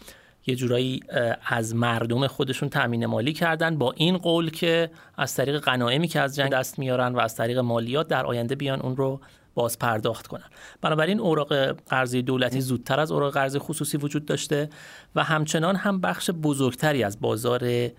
یه 0.46 0.54
جورایی 0.54 1.00
از 1.46 1.74
مردم 1.74 2.26
خودشون 2.26 2.68
تأمین 2.68 3.06
مالی 3.06 3.32
کردن 3.32 3.78
با 3.78 3.92
این 3.92 4.18
قول 4.18 4.50
که 4.50 4.90
از 5.16 5.34
طریق 5.34 5.58
غنایمی 5.58 6.08
که 6.08 6.20
از 6.20 6.36
جنگ 6.36 6.52
دست 6.52 6.78
میارن 6.78 7.14
و 7.14 7.18
از 7.18 7.36
طریق 7.36 7.58
مالیات 7.58 8.08
در 8.08 8.26
آینده 8.26 8.54
بیان 8.54 8.80
اون 8.80 8.96
رو 8.96 9.20
باز 9.54 9.78
پرداخت 9.78 10.26
کنن. 10.26 10.44
بنابراین 10.80 11.20
اوراق 11.20 11.72
قرضی 11.72 12.22
دولتی 12.22 12.60
زودتر 12.60 13.00
از 13.00 13.12
اوراق 13.12 13.34
قرضی 13.34 13.58
خصوصی 13.58 13.96
وجود 13.96 14.26
داشته 14.26 14.68
و 15.14 15.24
همچنان 15.24 15.76
هم 15.76 16.00
بخش 16.00 16.30
بزرگتری 16.30 17.04
از 17.04 17.20
بازار 17.20 17.90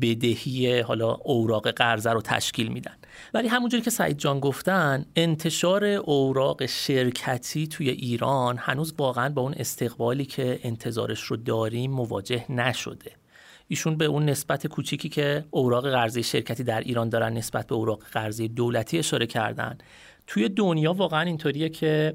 بدهی 0.00 0.80
حالا 0.80 1.12
اوراق 1.12 1.70
قرضه 1.70 2.10
رو 2.10 2.20
تشکیل 2.20 2.68
میدن. 2.68 2.96
ولی 3.34 3.48
همونجوری 3.48 3.82
که 3.82 3.90
سعید 3.90 4.18
جان 4.18 4.40
گفتن 4.40 5.06
انتشار 5.16 5.84
اوراق 5.84 6.66
شرکتی 6.66 7.66
توی 7.66 7.90
ایران 7.90 8.56
هنوز 8.58 8.94
واقعا 8.98 9.28
با 9.28 9.42
اون 9.42 9.54
استقبالی 9.56 10.24
که 10.24 10.60
انتظارش 10.62 11.20
رو 11.20 11.36
داریم 11.36 11.90
مواجه 11.90 12.52
نشده. 12.52 13.12
ایشون 13.68 13.96
به 13.96 14.04
اون 14.04 14.24
نسبت 14.24 14.66
کوچیکی 14.66 15.08
که 15.08 15.44
اوراق 15.50 15.90
قرضه 15.90 16.22
شرکتی 16.22 16.64
در 16.64 16.80
ایران 16.80 17.08
دارن 17.08 17.32
نسبت 17.32 17.66
به 17.66 17.74
اوراق 17.74 18.02
قرضه 18.12 18.48
دولتی 18.48 18.98
اشاره 18.98 19.26
کردن. 19.26 19.78
توی 20.26 20.48
دنیا 20.48 20.92
واقعا 20.92 21.20
اینطوریه 21.20 21.68
که 21.68 22.14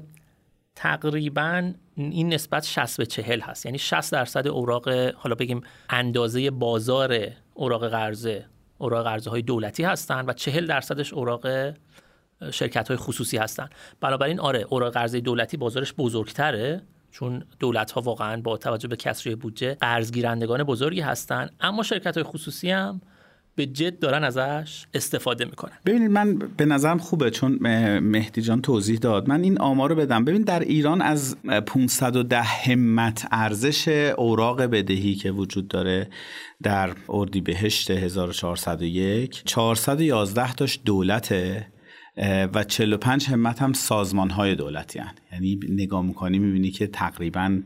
تقریبا 0.74 1.72
این 1.96 2.32
نسبت 2.32 2.64
60 2.64 2.96
به 2.96 3.06
40 3.06 3.40
هست. 3.40 3.66
یعنی 3.66 3.78
60 3.78 4.12
درصد 4.12 4.46
اوراق 4.46 4.88
حالا 5.14 5.34
بگیم 5.34 5.60
اندازه 5.90 6.50
بازار 6.50 7.28
اوراق 7.54 7.88
قرضه 7.88 8.44
اوراق 8.78 9.04
قرضه 9.04 9.30
های 9.30 9.42
دولتی 9.42 9.82
هستند 9.82 10.28
و 10.28 10.32
40 10.32 10.66
درصدش 10.66 11.12
اوراق 11.12 11.46
شرکت 12.50 12.88
های 12.88 12.96
خصوصی 12.96 13.36
هستند 13.36 13.70
بنابراین 14.00 14.40
آره 14.40 14.60
اوراق 14.68 14.92
قرضه 14.92 15.20
دولتی 15.20 15.56
بازارش 15.56 15.94
بزرگتره 15.98 16.82
چون 17.10 17.44
دولت 17.58 17.90
ها 17.90 18.00
واقعا 18.00 18.40
با 18.40 18.56
توجه 18.56 18.88
به 18.88 18.96
کسری 18.96 19.34
بودجه 19.34 19.74
قرض 19.74 20.12
گیرندگان 20.12 20.64
بزرگی 20.64 21.00
هستند 21.00 21.54
اما 21.60 21.82
شرکت 21.82 22.14
های 22.14 22.24
خصوصی 22.24 22.70
هم 22.70 23.00
به 23.54 23.66
جد 23.66 23.98
دارن 23.98 24.24
ازش 24.24 24.86
استفاده 24.94 25.44
می‌کنن. 25.44 25.72
ببینید 25.86 26.10
من 26.10 26.38
به 26.56 26.64
نظرم 26.64 26.98
خوبه 26.98 27.30
چون 27.30 27.58
مهدی 27.98 28.42
جان 28.42 28.62
توضیح 28.62 28.98
داد. 28.98 29.28
من 29.28 29.42
این 29.42 29.58
آمار 29.58 29.90
رو 29.90 29.96
بدم. 29.96 30.24
ببین 30.24 30.42
در 30.42 30.60
ایران 30.60 31.02
از 31.02 31.36
510 31.66 32.42
همت 32.42 33.28
ارزش 33.30 33.88
اوراق 34.18 34.62
بدهی 34.62 35.14
که 35.14 35.30
وجود 35.30 35.68
داره 35.68 36.08
در 36.62 36.94
اردیبهشت 37.08 37.90
1401 37.90 39.42
411 39.44 40.52
تاش 40.52 40.80
دولته 40.84 41.66
و 42.54 42.64
45 42.64 43.26
همت 43.26 43.62
هم 43.62 43.72
سازمان 43.72 44.30
های 44.30 44.54
دولتی 44.54 44.98
هن. 44.98 45.14
یعنی 45.32 45.60
نگاه 45.68 46.02
می‌کنی 46.02 46.38
می‌بینی 46.38 46.70
که 46.70 46.86
تقریبا 46.86 47.60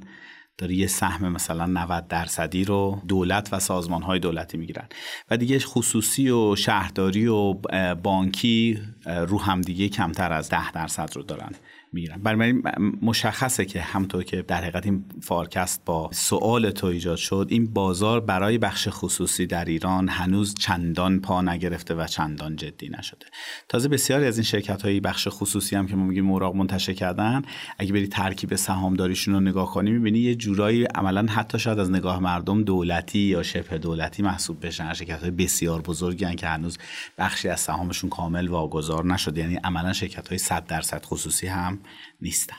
داره 0.59 0.75
یه 0.75 0.87
سهم 0.87 1.33
مثلا 1.33 1.67
90 1.67 2.09
درصدی 2.09 2.65
رو 2.65 3.03
دولت 3.09 3.49
و 3.53 3.59
سازمان 3.61 4.03
های 4.03 4.19
دولتی 4.19 4.59
می‌گیرن. 4.59 4.89
و 5.31 5.37
دیگه 5.37 5.59
خصوصی 5.59 6.31
و 6.31 6.57
شهرداری 6.57 7.27
و 7.27 7.53
بانکی 7.95 8.79
رو 9.07 9.41
هم 9.41 9.61
دیگه 9.61 9.89
کمتر 9.89 10.33
از 10.33 10.49
10 10.51 10.73
درصد 10.73 11.11
رو 11.15 11.23
دارن. 11.23 11.51
می‌گیرن. 11.97 12.23
بنابراین 12.23 12.63
مشخصه 13.03 13.65
که 13.65 13.81
همطور 13.81 14.25
که 14.25 14.43
در 14.43 14.57
حقیقت 14.57 14.87
این 14.87 15.05
فارکست 15.23 15.85
با 15.85 16.11
سوال 16.13 16.71
تو 16.71 16.87
ایجاد 16.87 17.17
شد 17.17 17.47
این 17.51 17.67
بازار 17.67 18.21
برای 18.21 18.59
بخش 18.59 18.89
خصوصی 18.91 19.47
در 19.47 19.65
ایران 19.65 20.09
هنوز 20.09 20.55
چندان 20.55 21.21
پا 21.21 21.43
نگرفته 21.43 21.95
و 21.95 22.07
چندان 22.07 22.57
جدی 22.57 22.89
نشده. 22.89 23.27
تازه 23.69 23.89
بسیاری 23.89 24.27
از 24.27 24.37
این 24.39 24.45
شرکت 24.45 24.83
های 24.83 25.01
بخش 25.01 25.29
خصوصی 25.31 25.77
هم 25.77 25.87
که 25.87 25.97
ما 25.97 26.05
میگیم 26.05 26.31
اوراق 26.31 26.55
منتشر 26.55 26.93
کردن 26.93 27.43
اگه 27.79 27.93
بری 27.93 28.07
ترکیب 28.07 28.55
سهامداریشون 28.55 29.35
رو 29.35 29.41
نگاه 29.41 29.71
کنی 29.71 29.91
می‌بینی 29.91 30.19
یه 30.19 30.35
جورایی 30.35 30.85
عملا 30.85 31.27
حتی 31.29 31.59
شاید 31.59 31.79
از 31.79 31.91
نگاه 31.91 32.21
مردم 32.21 32.63
دولتی 32.63 33.19
یا 33.19 33.43
شبه 33.43 33.79
دولتی 33.79 34.23
محسوب 34.23 34.67
بشن. 34.67 34.93
شرکت 34.93 35.21
های 35.21 35.31
بسیار 35.31 35.83
بزرگی 35.83 36.35
که 36.35 36.47
هنوز 36.47 36.79
بخشی 37.19 37.49
از 37.49 37.61
سهامشون 37.61 38.11
کامل 38.11 38.49
واگذار 38.49 39.07
نشده. 39.07 39.41
یعنی 39.41 39.57
عملا 39.57 39.93
شرکت 39.93 40.29
های 40.29 40.39
100 40.39 40.67
درصد 40.67 41.05
خصوصی 41.05 41.47
هم 41.47 41.79
نیستند. 42.21 42.59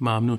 ممنون. 0.00 0.38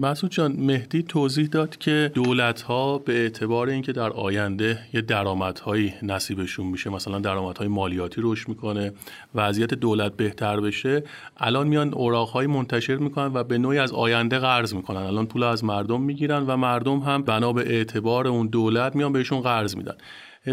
مسعود 0.00 0.32
جان 0.32 0.52
مهدی 0.52 1.02
توضیح 1.02 1.46
داد 1.46 1.76
که 1.76 2.10
دولت 2.14 2.62
ها 2.62 2.98
به 2.98 3.12
اعتبار 3.12 3.68
اینکه 3.68 3.92
در 3.92 4.10
آینده 4.10 4.78
یه 4.92 5.00
درآمدهایی 5.00 5.94
نصیبشون 6.02 6.66
میشه 6.66 6.90
مثلا 6.90 7.18
درآمدهای 7.18 7.68
مالیاتی 7.68 8.20
رشد 8.24 8.48
می‌کنه 8.48 8.92
وضعیت 9.34 9.74
دولت 9.74 10.16
بهتر 10.16 10.60
بشه 10.60 11.02
الان 11.36 11.68
میان 11.68 11.94
اوراقهایی 11.94 12.48
منتشر 12.48 12.96
می‌کنن 12.96 13.34
و 13.34 13.44
به 13.44 13.58
نوعی 13.58 13.78
از 13.78 13.92
آینده 13.92 14.38
قرض 14.38 14.74
می‌کنن. 14.74 15.00
الان 15.00 15.26
پول 15.26 15.42
از 15.42 15.64
مردم 15.64 16.00
می‌گیرن 16.00 16.46
و 16.46 16.56
مردم 16.56 16.98
هم 16.98 17.22
بنا 17.22 17.52
به 17.52 17.74
اعتبار 17.74 18.28
اون 18.28 18.46
دولت 18.46 18.96
میان 18.96 19.12
بهشون 19.12 19.40
قرض 19.40 19.76
میدن. 19.76 19.94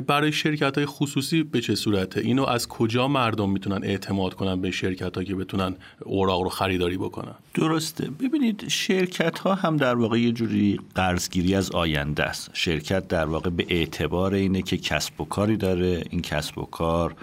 برای 0.07 0.31
شرکت 0.31 0.77
های 0.77 0.85
خصوصی 0.85 1.43
به 1.43 1.61
چه 1.61 1.75
صورته؟ 1.75 2.21
اینو 2.21 2.45
از 2.45 2.67
کجا 2.67 3.07
مردم 3.07 3.49
می‌تونن 3.49 3.83
اعتماد 3.83 4.33
کنن 4.33 4.61
به 4.61 4.71
شرکت 4.71 5.25
که 5.25 5.35
بتونن 5.35 5.75
اوراق 5.99 6.41
رو 6.41 6.49
خریداری 6.49 6.97
بکنن؟ 6.97 7.35
درسته. 7.53 8.09
ببینید 8.09 8.67
شرکت 8.67 9.39
ها 9.39 9.55
هم 9.55 9.77
در 9.77 9.95
واقع 9.95 10.19
یه 10.19 10.31
جوری 10.31 10.79
قرضگیری 10.95 11.55
از 11.55 11.71
آینده 11.71 12.23
است. 12.23 12.49
شرکت 12.53 13.07
در 13.07 13.25
واقع 13.25 13.49
به 13.49 13.65
اعتبار 13.69 14.33
اینه 14.33 14.61
که 14.61 14.77
کسب 14.77 15.21
و 15.21 15.25
کاری 15.25 15.57
داره. 15.57 16.03
این 16.09 16.21
کسب 16.21 16.57
و 16.57 16.65
کار 16.65 17.15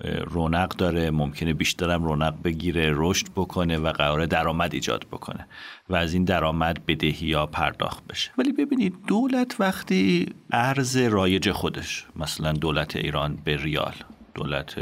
رونق 0.00 0.68
داره 0.68 1.10
ممکنه 1.10 1.52
بیشترم 1.52 2.04
رونق 2.04 2.42
بگیره 2.44 2.92
رشد 2.94 3.26
بکنه 3.36 3.78
و 3.78 3.92
قرار 3.92 4.26
درآمد 4.26 4.74
ایجاد 4.74 5.06
بکنه 5.12 5.46
و 5.88 5.96
از 5.96 6.14
این 6.14 6.24
درآمد 6.24 6.86
بدهی 6.86 7.26
یا 7.26 7.46
پرداخت 7.46 8.06
بشه. 8.06 8.30
ولی 8.38 8.52
ببینید 8.52 8.94
دولت 9.06 9.60
وقتی 9.60 10.26
ارز 10.50 10.96
رایج 10.96 11.50
خودش 11.50 12.06
مثلا 12.16 12.52
دولت 12.52 12.96
ایران 12.96 13.38
به 13.44 13.56
ریال 13.56 13.94
دولت 14.34 14.74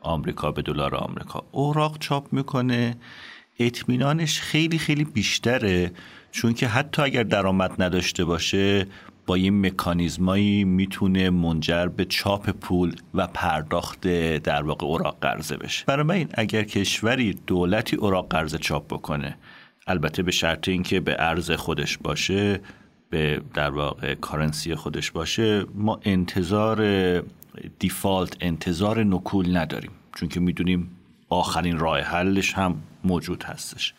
آمریکا 0.00 0.52
به 0.52 0.62
دلار 0.62 0.94
آمریکا 0.94 1.44
اوراق 1.50 1.98
چاپ 1.98 2.32
می‌کنه 2.32 2.96
اطمینانش 3.58 4.40
خیلی 4.40 4.78
خیلی 4.78 5.04
بیشتره 5.04 5.92
چون 6.30 6.54
که 6.54 6.68
حتی 6.68 7.02
اگر 7.02 7.22
درآمد 7.22 7.82
نداشته 7.82 8.24
باشه 8.24 8.86
با 9.28 9.34
این 9.34 9.66
مکانیزمایی 9.66 10.64
می‌تونه 10.64 11.30
منجر 11.30 11.86
به 11.86 12.04
چاپ 12.04 12.50
پول 12.50 12.96
و 13.14 13.26
پرداخت 13.26 14.08
در 14.38 14.62
واقع 14.62 14.86
اوراق 14.86 15.18
قرضه 15.20 15.56
بشه. 15.56 15.84
برای 15.86 16.18
این 16.18 16.28
اگر 16.34 16.62
کشوری 16.62 17.38
دولتی 17.46 17.96
اوراق 17.96 18.28
قرضه 18.30 18.58
چاپ 18.58 18.86
بکنه 18.86 19.36
البته 19.86 20.22
به 20.22 20.30
شرط 20.30 20.68
اینکه 20.68 21.00
به 21.00 21.16
ارز 21.18 21.50
خودش 21.50 21.98
باشه 21.98 22.60
به 23.10 23.40
در 23.54 23.70
واقع 23.70 24.14
کارنسی 24.14 24.74
خودش 24.74 25.10
باشه 25.10 25.64
ما 25.74 26.00
انتظار 26.02 26.80
دیفالت 27.78 28.36
انتظار 28.40 29.04
نکول 29.04 29.56
نداریم. 29.56 29.90
چون 30.16 30.28
که 30.28 30.40
می‌دونیم 30.40 30.90
آخرین 31.28 31.78
راه 31.78 32.00
حلش 32.00 32.52
هم 32.52 32.82
موجود 33.04 33.42
هستش. 33.42 33.94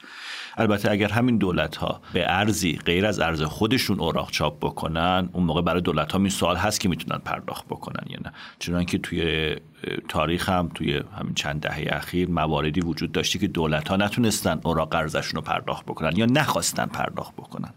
البته 0.59 0.91
اگر 0.91 1.07
همین 1.07 1.37
دولت 1.37 1.75
ها 1.75 2.01
به 2.13 2.23
ارزی 2.27 2.79
غیر 2.85 3.05
از 3.05 3.19
ارز 3.19 3.41
خودشون 3.41 3.99
اوراق 3.99 4.31
چاپ 4.31 4.65
بکنن 4.65 5.29
اون 5.33 5.43
موقع 5.43 5.61
برای 5.61 5.81
دولت 5.81 6.11
ها 6.11 6.19
این 6.19 6.29
سوال 6.29 6.55
هست 6.55 6.79
که 6.79 6.89
می‌تونن 6.89 7.19
پرداخت 7.19 7.65
بکنن 7.65 8.03
یا 8.09 8.19
نه. 8.25 8.33
چون 8.59 8.83
که 8.83 8.97
توی 8.97 9.55
تاریخ 10.07 10.49
هم 10.49 10.71
توی 10.73 11.01
همین 11.19 11.33
چند 11.33 11.61
دهه 11.61 11.87
اخیر 11.89 12.29
مواردی 12.29 12.81
وجود 12.81 13.11
داشتی 13.11 13.39
که 13.39 13.47
دولت 13.47 13.87
ها 13.87 13.95
نتونستن 13.95 14.59
اوراق 14.63 14.91
قرضشون 14.91 15.35
رو 15.35 15.41
پرداخت 15.41 15.85
بکنن 15.85 16.11
یا 16.15 16.25
نخواستن 16.25 16.85
پرداخت 16.85 17.33
بکنن. 17.33 17.73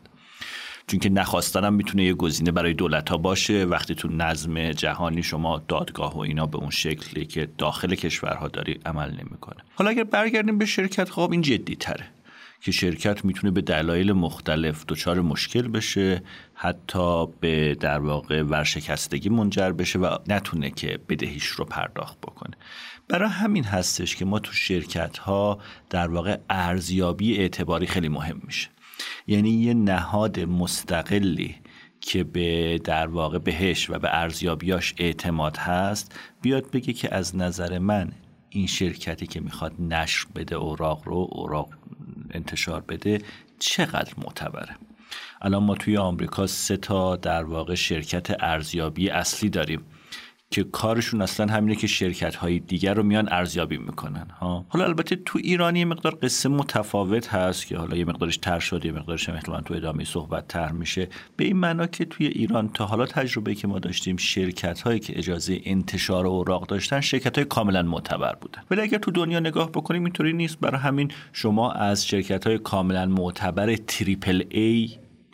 چون 0.86 1.00
که 1.00 1.08
نخواستن 1.08 1.64
هم 1.64 1.74
می‌تونه 1.74 2.04
یه 2.04 2.14
گزینه 2.14 2.52
برای 2.52 2.74
دولت 2.74 3.08
ها 3.08 3.16
باشه. 3.16 3.64
وقتی 3.64 3.94
تو 3.94 4.08
نظم 4.08 4.72
جهانی 4.72 5.22
شما 5.22 5.62
دادگاه 5.68 6.16
و 6.16 6.18
اینا 6.18 6.46
به 6.46 6.58
اون 6.58 6.70
شکلی 6.70 7.26
که 7.26 7.48
داخل 7.58 7.94
کشورها 7.94 8.48
داری 8.48 8.80
عمل 8.86 9.10
نمی‌کنه. 9.10 9.56
حالا 9.74 9.90
اگر 9.90 10.04
برگردیم 10.04 10.58
به 10.58 10.66
شرکت 10.66 11.10
خب 11.10 11.28
این 11.32 11.40
جدی 11.40 11.76
تره. 11.76 12.04
که 12.62 12.72
شرکت 12.72 13.24
می‌تونه 13.24 13.50
به 13.50 13.60
دلایل 13.60 14.12
مختلف 14.12 14.84
دچار 14.88 15.20
مشکل 15.20 15.68
بشه 15.68 16.22
حتی 16.54 17.26
به 17.26 17.74
در 17.74 17.98
واقع 17.98 18.42
ورشکستگی 18.42 19.28
منجر 19.28 19.72
بشه 19.72 19.98
و 19.98 20.16
نتونه 20.28 20.70
که 20.70 20.98
بدهیش 21.08 21.46
رو 21.46 21.64
پرداخت 21.64 22.20
بکنه. 22.20 22.56
برای 23.08 23.28
همین 23.28 23.64
هستش 23.64 24.16
که 24.16 24.24
ما 24.24 24.38
تو 24.38 24.52
شرکت 24.52 25.18
ها 25.18 25.58
در 25.90 26.08
واقع 26.08 26.36
ارزیابی 26.50 27.36
اعتباری 27.36 27.86
خیلی 27.86 28.08
مهم 28.08 28.40
میشه. 28.44 28.68
یعنی 29.26 29.50
یه 29.50 29.74
نهاد 29.74 30.40
مستقلی 30.40 31.56
که 32.00 32.24
به 32.24 32.80
در 32.84 33.06
واقع 33.06 33.38
بهش 33.38 33.90
و 33.90 33.98
به 33.98 34.08
ارزیابیاش 34.12 34.94
اعتماد 34.98 35.56
هست 35.56 36.18
بیاد 36.42 36.70
بگه 36.70 36.92
که 36.92 37.14
از 37.14 37.36
نظر 37.36 37.78
من 37.78 38.12
این 38.52 38.66
شرکتی 38.66 39.26
که 39.26 39.40
می‌خواد 39.40 39.72
نشر 39.80 40.26
بده 40.34 40.56
اوراق 40.56 41.02
رو 41.04 41.28
اوراق 41.30 41.68
انتشار 42.30 42.80
بده 42.80 43.18
چقدر 43.58 44.12
معتبره؟ 44.18 44.76
الان 45.42 45.62
ما 45.62 45.74
توی 45.74 45.96
آمریکا 45.96 46.46
سه 46.46 46.76
تا 46.76 47.16
در 47.16 47.44
واقع 47.44 47.74
شرکت 47.74 48.36
ارزیابی 48.40 49.10
اصلی 49.10 49.50
داریم. 49.50 49.80
که 50.52 50.64
کارشون 50.64 51.22
اصلا 51.22 51.46
همینه 51.46 51.76
که 51.76 51.86
شرکت 51.86 52.36
های 52.36 52.58
دیگر 52.58 52.94
رو 52.94 53.02
میان 53.02 53.28
ارزیابی 53.30 53.76
می‌کنن 53.76 54.26
ها؟ 54.40 54.66
حالا 54.68 54.84
البته 54.84 55.16
تو 55.16 55.38
ایرانی 55.42 55.78
یه 55.78 55.84
مقدار 55.84 56.18
قصه 56.22 56.48
متفاوت 56.48 57.28
هست 57.28 57.66
که 57.66 57.78
حالا 57.78 57.96
یه 57.96 58.04
مقدارش 58.04 58.36
تر 58.36 58.58
شده 58.58 58.86
یه 58.86 58.92
مقدارش 58.92 59.28
هم 59.28 59.34
احتمالاً 59.34 59.60
تو 59.60 59.74
ادامه 59.74 60.04
صحبت 60.04 60.48
تر 60.48 60.72
میشه. 60.72 61.08
به 61.36 61.44
این 61.44 61.56
معنا 61.56 61.86
که 61.86 62.04
توی 62.04 62.26
ایران 62.26 62.68
تا 62.68 62.86
حالا 62.86 63.06
تجربه 63.06 63.54
که 63.54 63.68
ما 63.68 63.78
داشتیم 63.78 64.16
شرکت 64.16 64.80
هایی 64.80 65.00
که 65.00 65.18
اجازه 65.18 65.60
انتشار 65.64 66.26
اوراق 66.26 66.66
داشتن 66.66 67.00
شرکت 67.00 67.38
های 67.38 67.44
کاملا 67.44 67.82
معتبر 67.82 68.34
بودن. 68.40 68.62
ولی 68.70 68.80
اگر 68.80 68.98
تو 68.98 69.10
دنیا 69.10 69.40
نگاه 69.40 69.70
بکنیم 69.70 70.04
اینطوری 70.04 70.32
نیست. 70.32 70.60
برای 70.60 70.80
همین 70.80 71.10
شما 71.32 71.72
از 71.72 72.06
شرکت 72.06 72.46
های 72.46 72.58
کاملا 72.58 73.06
معتبر 73.06 73.76
تریپل 73.76 74.42
ای 74.50 74.90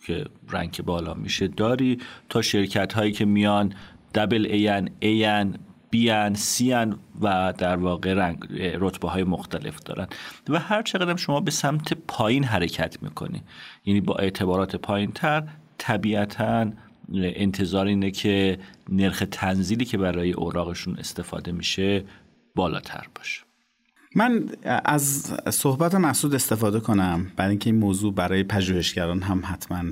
که 0.07 0.25
رنگ 0.51 0.81
بالا 0.85 1.15
میشه 1.15 1.49
داری 1.49 1.99
تا 2.29 2.43
شرکت 2.43 2.93
هایی 2.93 3.13
که 3.13 3.25
میان 3.25 3.73
دبل 4.15 4.47
این 4.47 4.91
این 5.01 5.55
بیان 5.91 6.35
سیان 6.35 6.99
و 7.21 7.55
در 7.59 7.77
واقع 7.77 8.15
رنگ 8.15 8.45
رتبه 8.81 9.09
های 9.09 9.25
مختلف 9.25 9.83
دارن. 9.83 10.07
و 10.49 10.59
هر 10.59 10.83
چقدر 10.83 11.17
شما 11.17 11.41
به 11.41 11.51
سمت 11.51 11.93
پایین 11.93 12.45
حرکت 12.45 13.03
می‌کنی. 13.03 13.43
یعنی 13.85 14.01
با 14.01 14.15
اعتبارات 14.15 14.77
پایین 14.77 15.13
تر 15.13 15.43
طبیعتا 15.79 16.71
انتظار 17.15 17.87
اینه 17.87 18.11
که 18.11 18.59
نرخ 18.89 19.23
تنزیلی 19.31 19.85
که 19.85 19.99
برای 19.99 20.33
اوراقشون 20.33 20.99
استفاده 20.99 21.53
میشه 21.53 22.05
بالاتر 22.55 23.07
باشه. 23.15 23.43
من 24.15 24.49
از 24.65 25.35
صحبت 25.51 25.95
مسعود 25.95 26.35
استفاده 26.35 26.81
کنم. 26.81 27.27
برای 27.37 27.51
اینکه 27.51 27.71
این 27.71 27.79
موضوع 27.79 28.15
برای 28.15 28.43
پژوهشگران 28.43 29.23
هم 29.23 29.43
حتما 29.45 29.85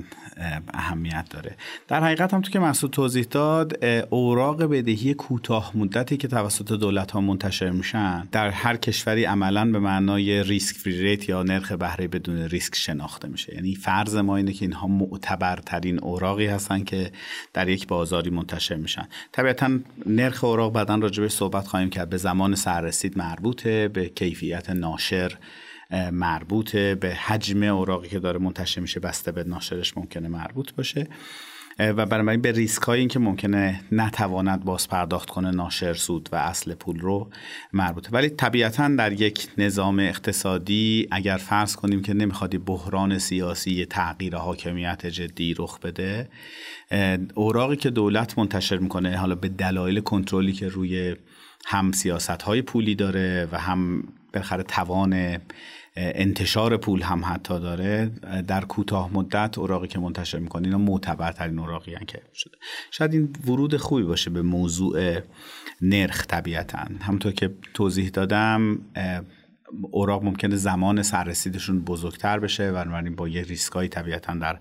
اهمیت 0.73 1.25
داره. 1.29 1.55
در 1.87 2.03
حقیقت 2.03 2.33
هم 2.33 2.41
تو 2.41 2.51
که 2.51 2.59
مسعود 2.59 2.93
توضیح 2.93 3.25
داد 3.31 3.85
اوراق 4.09 4.63
بدهی 4.63 5.13
کوتاه 5.13 5.71
مدتی 5.75 6.17
که 6.17 6.27
توسط 6.27 6.71
دولت 6.71 7.11
ها 7.11 7.21
منتشر 7.21 7.69
میشن 7.69 8.27
در 8.31 8.49
هر 8.49 8.77
کشوری 8.77 9.25
عملا 9.25 9.71
به 9.71 9.79
معنای 9.79 10.43
ریسک 10.43 10.75
فری 10.75 11.01
ریت 11.01 11.29
یا 11.29 11.43
نرخ 11.43 11.71
بهره 11.71 12.07
بدون 12.07 12.37
ریسک 12.37 12.75
شناخته 12.75 13.27
میشه. 13.27 13.55
یعنی 13.55 13.75
فرض 13.75 14.15
ما 14.15 14.37
اینه 14.37 14.53
که 14.53 14.65
اینها 14.65 14.87
معتبرترین 14.87 15.99
اوراقی 15.99 16.47
هستن 16.47 16.83
که 16.83 17.11
در 17.53 17.69
یک 17.69 17.87
بازاری 17.87 18.29
منتشر 18.29 18.75
میشن. 18.75 19.07
طبیعتا 19.31 19.79
نرخ 20.05 20.43
اوراق 20.43 20.73
بعدا 20.73 20.95
راجبش 20.95 21.31
صحبت 21.31 21.67
خواهیم 21.67 21.89
کرد. 21.89 22.09
به 22.09 22.17
زمان 22.17 22.55
سررسید 22.55 23.17
مربوطه 23.17 23.87
به 23.87 24.09
کیفیت 24.09 24.69
ناشر 24.69 25.37
مربوط 26.11 26.75
به 26.75 27.15
حجم 27.15 27.63
اوراقی 27.63 28.09
که 28.09 28.19
داره 28.19 28.39
منتشر 28.39 28.81
میشه 28.81 28.99
بسته 28.99 29.31
به 29.31 29.43
ناشرش 29.43 29.97
ممکنه 29.97 30.27
مربوط 30.27 30.73
باشه. 30.73 31.07
و 31.79 32.05
بنابراین 32.05 32.41
به 32.41 32.51
ریسک 32.51 32.81
های 32.81 33.07
که 33.07 33.19
ممکنه 33.19 33.81
نتواند 33.91 34.63
باز 34.63 34.87
پرداخت 34.87 35.29
کنه 35.29 35.51
ناشر 35.51 35.93
سود 35.93 36.29
و 36.31 36.35
اصل 36.35 36.73
پول 36.73 36.99
رو 36.99 37.29
مربوطه. 37.73 38.09
ولی 38.11 38.29
طبیعتا 38.29 38.87
در 38.87 39.21
یک 39.21 39.47
نظام 39.57 39.99
اقتصادی 39.99 41.07
اگر 41.11 41.37
فرض 41.37 41.75
کنیم 41.75 42.01
که 42.01 42.13
نمیخوادی 42.13 42.57
بحران 42.57 43.17
سیاسی 43.17 43.85
تغییر 43.85 44.35
حاکمیت 44.35 45.05
جدی 45.05 45.55
رخ 45.57 45.79
بده 45.79 46.29
اوراقی 47.35 47.75
که 47.75 47.89
دولت 47.89 48.37
منتشر 48.37 48.77
می‌کنه 48.77 49.17
حالا 49.17 49.35
به 49.35 49.47
دلایل 49.47 49.99
کنترلی 49.99 50.53
که 50.53 50.67
روی 50.67 51.15
هم 51.65 51.91
سیاست 51.91 52.41
های 52.41 52.61
پولی 52.61 52.95
داره 52.95 53.47
و 53.51 53.59
هم 53.59 54.03
بالاخره 54.33 54.63
توان 54.63 55.37
انتشار 55.99 56.77
پول 56.77 57.01
هم 57.01 57.25
حتی 57.25 57.59
داره 57.59 58.11
در 58.47 58.65
کوتاه 58.65 59.13
مدت 59.13 59.57
اوراقی 59.57 59.87
که 59.87 59.99
منتشر 59.99 60.39
می‌کنه 60.39 60.65
اینا 60.65 60.77
معتبرترین 60.77 61.59
اوراقی 61.59 61.95
که 62.07 62.21
شده. 62.33 62.57
شاید 62.91 63.13
این 63.13 63.29
ورود 63.47 63.77
خوبی 63.77 64.03
باشه 64.03 64.29
به 64.29 64.41
موضوع 64.41 65.19
نرخ 65.81 66.25
طبیعتا. 66.27 66.87
همونطور 67.01 67.31
که 67.31 67.53
توضیح 67.73 68.09
دادم 68.09 68.79
اوراق 69.91 70.23
ممکنه 70.23 70.55
زمان 70.55 71.03
سررسیدشون 71.03 71.79
بزرگتر 71.79 72.39
بشه 72.39 72.71
بنابراین 72.71 73.15
با 73.15 73.27
یه 73.27 73.41
ریسکایی 73.43 73.89
طبیعتا 73.89 74.33
در 74.33 74.59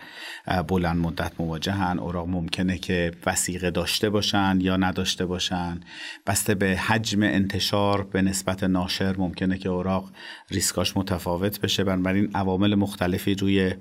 بلند 0.62 0.96
مدت 0.96 1.32
مواجهن. 1.38 1.98
اوراق 1.98 2.28
ممکنه 2.28 2.78
که 2.78 3.12
وسیقه 3.26 3.70
داشته 3.70 4.10
باشن 4.10 4.58
یا 4.60 4.76
نداشته 4.76 5.26
باشن. 5.26 5.80
بسته 6.26 6.54
به 6.54 6.76
حجم 6.76 7.22
انتشار 7.22 8.02
به 8.02 8.22
نسبت 8.22 8.64
ناشر 8.64 9.16
ممکنه 9.16 9.58
که 9.58 9.68
اوراق 9.68 10.12
ریسکاش 10.50 10.96
متفاوت 10.96 11.60
بشه. 11.60 11.84
بنابراین 11.84 12.30
عوامل 12.34 12.74
مختلفی 12.74 13.34
روی 13.34 13.74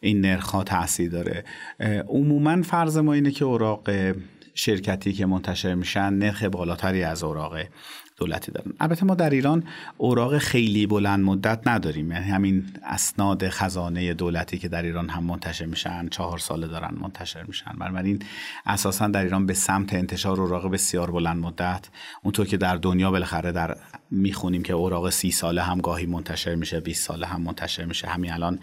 این 0.00 0.20
نرخ 0.20 0.56
تاثیر 0.66 1.10
داره. 1.10 1.44
عموما 2.08 2.62
فرض 2.62 2.96
ما 2.96 3.12
اینه 3.12 3.30
که 3.30 3.44
اوراق 3.44 3.90
شرکتی 4.54 5.12
که 5.12 5.26
منتشر 5.26 5.74
میشن 5.74 6.12
نرخ 6.12 6.44
بالاتری 6.44 7.02
از 7.02 7.22
اوراق 7.22 7.56
دولتی 8.20 8.52
دارن. 8.52 8.72
البته 8.80 9.04
ما 9.04 9.14
در 9.14 9.30
ایران 9.30 9.64
اوراق 9.96 10.38
خیلی 10.38 10.86
بلند 10.86 11.24
مدت 11.24 11.68
نداریم. 11.68 12.12
یعنی 12.12 12.30
همین 12.30 12.64
اسناد 12.84 13.48
خزانه 13.48 14.14
دولتی 14.14 14.58
که 14.58 14.68
در 14.68 14.82
ایران 14.82 15.08
هم 15.08 15.24
منتشر 15.24 15.64
میشن 15.64 16.08
چهار 16.08 16.38
ساله 16.38 16.66
دارن 16.66 16.94
منتشر 17.00 17.42
میشن. 17.42 17.72
بنابراین 17.80 18.22
اساسا 18.66 19.08
در 19.08 19.22
ایران 19.22 19.46
به 19.46 19.54
سمت 19.54 19.94
انتشار 19.94 20.40
اوراق 20.40 20.70
بسیار 20.70 21.10
بلند 21.10 21.36
مدت. 21.36 21.88
اونطور 22.22 22.46
که 22.46 22.56
در 22.56 22.76
دنیا 22.76 23.10
بالاخره 23.10 23.52
در 23.52 23.76
می‌خونیم 24.10 24.62
که 24.62 24.72
اوراق 24.72 25.10
سی 25.10 25.30
ساله 25.30 25.62
هم 25.62 25.80
گاهی 25.80 26.06
منتشر 26.06 26.54
میشه 26.54 26.80
20 26.80 27.06
ساله 27.06 27.26
هم 27.26 27.42
منتشر 27.42 27.84
میشه. 27.84 28.08
همین 28.08 28.32
الان 28.32 28.58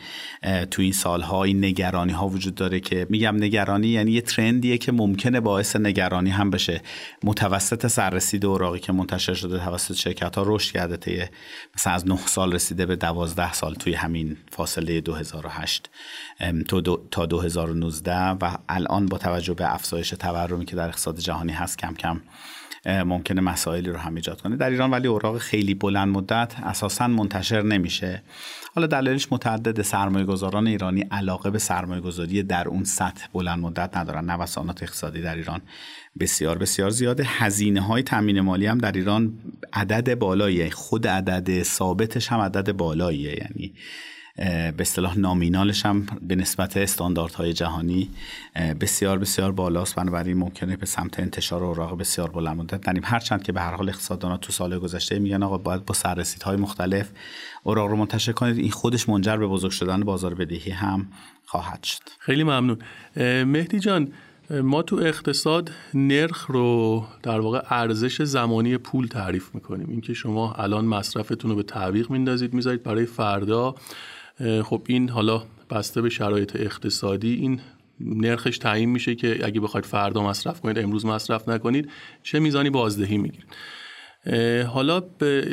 تو 0.72 0.82
این 0.82 0.92
سالها 0.92 1.44
این 1.44 1.66
نگرانی 1.66 2.14
ها 2.14 2.28
وجود 2.28 2.56
داره 2.56 2.80
که 2.80 3.08
میگم 3.10 3.36
نگرانی 3.36 3.88
یعنی 3.88 4.12
یه 4.12 4.22
ترندیه 4.22 4.78
که 4.78 4.92
ممکنه 4.92 5.40
باعث 5.40 5.76
نگرانی 5.76 6.30
هم 6.30 6.50
بشه. 6.50 6.82
متوسط 7.24 7.88
سررسید 7.88 8.46
اوراقی 8.46 8.80
که 8.80 8.94
منتشر 8.94 9.34
شده 9.50 9.66
توسط 9.66 9.94
شرکت 9.94 10.36
ها 10.36 10.44
رشد 10.46 10.74
کرده 10.74 10.98
طی 10.98 11.24
مثلا 11.76 11.94
از 11.94 12.08
9 12.08 12.18
سال 12.18 12.54
رسیده 12.54 12.86
به 12.86 12.96
12 12.96 13.54
سال 13.54 13.76
توی 13.76 13.94
همین 13.94 14.38
فاصله 14.52 15.02
2008 15.02 15.90
تا 17.12 17.26
2019 17.26 18.16
و 18.16 18.58
الان 18.70 19.06
با 19.06 19.18
توجه 19.18 19.54
به 19.54 19.74
افزایش 19.74 20.10
تورمی 20.10 20.66
که 20.66 20.76
در 20.76 20.88
اقتصاد 20.88 21.18
جهانی 21.18 21.54
هست 21.54 21.78
کم 21.78 21.94
کم 21.94 22.22
ممکنه 22.88 23.42
مسائلی 23.42 23.90
رو 23.90 23.98
هم 23.98 24.16
ایجاد 24.16 24.42
کنه. 24.42 24.56
در 24.56 24.70
ایران 24.70 24.92
ولی 24.92 25.08
اوراق 25.08 25.38
خیلی 25.38 25.74
بلند 25.74 26.08
مدت 26.08 26.54
اساسا 26.64 27.08
منتشر 27.08 27.62
نمیشه. 27.62 28.24
حالا 28.78 28.88
دلایلش 28.88 29.28
متعدد 29.32 29.82
سرمایه 29.82 30.26
گذاران 30.26 30.68
ایرانی 30.68 31.02
علاقه 31.02 31.50
به 31.50 31.60
سرمایه 31.60 32.02
گذاری 32.02 32.44
در 32.44 32.68
اون 32.68 32.84
سطح 32.84 33.28
بلند 33.34 33.60
مدت 33.60 33.98
ندارن. 33.98 34.32
نوسانات 34.32 34.84
اقتصادی 34.84 35.22
در 35.22 35.36
ایران 35.36 35.62
بسیار 36.20 36.58
بسیار 36.58 36.90
زیاده. 36.90 37.24
هزینه 37.28 37.82
های 37.82 38.04
تامین 38.04 38.40
مالی 38.40 38.66
هم 38.66 38.78
در 38.78 38.92
ایران 38.92 39.34
عدد 39.74 40.16
بالاییه. 40.16 40.70
خود 40.70 41.08
عدد 41.08 41.64
ثابتش 41.64 42.28
هم 42.28 42.40
عدد 42.40 42.72
بالاییه. 42.72 43.32
یعنی 43.32 43.74
به 44.38 44.76
اصطلاح 44.80 45.18
نامینالش 45.18 45.86
هم 45.86 46.06
به 46.22 46.36
نسبت 46.36 46.78
استانداردهای 46.78 47.54
جهانی 47.54 48.10
بسیار 48.80 49.18
بسیار 49.18 49.52
بالاست. 49.52 49.96
بنابراین 49.96 50.38
ممکنه 50.38 50.76
به 50.76 50.86
سمت 50.86 51.20
انتشار 51.20 51.64
اوراق 51.64 51.98
بسیار 51.98 52.30
بلند 52.32 52.58
مدت. 52.58 52.90
نریم 52.90 53.04
هرچند 53.06 53.44
که 53.44 53.52
به 53.52 53.62
هر 53.62 53.76
حال 53.76 53.90
اقتصاددانا 53.90 54.38
تو 54.38 54.52
سال 54.52 54.80
گذشته 54.80 55.20
میگن 55.20 55.44
آقا 55.44 55.58
باید 55.58 55.86
با 55.86 55.94
سررسیدهای 55.94 56.58
مختلف 56.58 57.10
اوراق 57.64 57.90
رو 57.90 57.96
منتشر 57.96 58.32
کنید. 58.32 58.58
این 58.58 58.72
خودش 58.72 59.10
منجر 59.10 59.38
به 59.38 59.48
بزرگ 59.48 59.72
شدن 59.72 60.00
بازار 60.00 60.34
بدهی 60.34 60.72
هم 60.72 61.08
خواهد 61.46 61.84
شد. 61.84 62.02
خیلی 62.20 62.44
ممنون. 62.44 62.78
مهدی 63.46 63.80
جان 63.80 64.12
ما 64.64 64.82
تو 64.82 64.96
اقتصاد 64.96 65.72
نرخ 65.94 66.46
رو 66.46 67.06
در 67.24 67.40
واقع 67.40 67.62
ارزش 67.70 68.22
زمانی 68.22 68.78
پول 68.78 69.08
تعریف 69.08 69.56
می‌کنیم. 69.56 69.90
اینکه 69.90 70.14
شما 70.14 70.54
الان 70.54 70.86
مصرفتون 70.86 71.52
رو 71.52 71.58
به 71.58 71.64
تعویق 71.64 72.12
میندازید 72.12 72.54
می‌ذارید 72.54 72.84
برای 72.84 73.06
فردا 73.06 73.76
خب 74.64 74.82
این 74.88 75.10
حالا 75.10 75.44
بسته 75.70 76.02
به 76.02 76.10
شرایط 76.10 76.56
اقتصادی 76.56 77.34
این 77.34 77.60
نرخش 78.00 78.58
تعیین 78.58 78.90
میشه 78.90 79.16
که 79.16 79.46
اگه 79.46 79.62
بخواید 79.62 79.86
فردا 79.86 80.24
مصرف 80.24 80.62
کنید 80.62 80.80
امروز 80.80 81.06
مصرف 81.06 81.50
نکنید 81.50 81.90
چه 82.24 82.40
میزانی 82.40 82.70
بازدهی 82.70 83.18
می‌گیرید. 83.18 83.48
حالا 84.68 85.04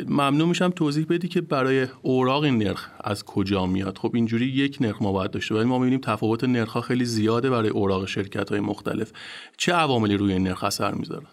ممنون 0.07 0.49
میشم 0.49 0.69
توضیح 0.69 1.05
بدی 1.09 1.27
که 1.27 1.41
برای 1.41 1.87
اوراق 2.01 2.43
این 2.43 2.57
نرخ 2.57 2.89
از 3.03 3.23
کجا 3.23 3.65
میاد. 3.65 3.97
خب 3.97 4.11
اینجوری 4.13 4.45
یک 4.45 4.77
نرخ 4.81 5.01
ما 5.01 5.11
باید 5.11 5.31
داشته 5.31 5.55
ولی 5.55 5.65
ما 5.65 5.79
می‌بینیم 5.79 6.01
تفاوت 6.03 6.43
نرخ 6.43 6.71
ها 6.71 6.81
خیلی 6.81 7.05
زیاده 7.05 7.49
برای 7.49 7.69
اوراق 7.69 8.05
شرکت 8.05 8.49
های 8.49 8.59
مختلف. 8.59 9.11
چه 9.57 9.73
عواملی 9.73 10.17
روی 10.17 10.33
این 10.33 10.47
نرخ 10.47 10.63
اثر 10.63 10.91
می‌ذارن 10.91 11.27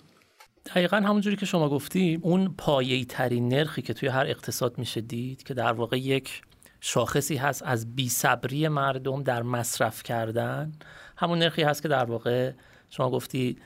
دقیقا 0.66 0.96
همونجوری 0.96 1.36
که 1.36 1.46
شما 1.46 1.68
گفتی 1.68 2.18
اون 2.22 2.54
پایه‌ای 2.58 3.04
ترین 3.04 3.48
نرخی 3.48 3.82
که 3.82 3.94
توی 3.94 4.08
هر 4.08 4.26
اقتصاد 4.26 4.78
میشه 4.78 5.00
دید 5.00 5.42
که 5.42 5.54
در 5.54 5.72
واقع 5.72 5.98
یک 5.98 6.42
شاخصی 6.84 7.36
هست 7.36 7.62
از 7.62 7.96
بی 7.96 8.08
صبری 8.08 8.68
مردم 8.68 9.22
در 9.22 9.42
مصرف 9.42 10.02
کردن. 10.02 10.72
همون 11.16 11.38
نرخی 11.38 11.62
هست 11.62 11.82
که 11.82 11.88
در 11.88 12.04
واقع 12.04 12.52
شما 12.90 13.10
گفتی 13.10 13.56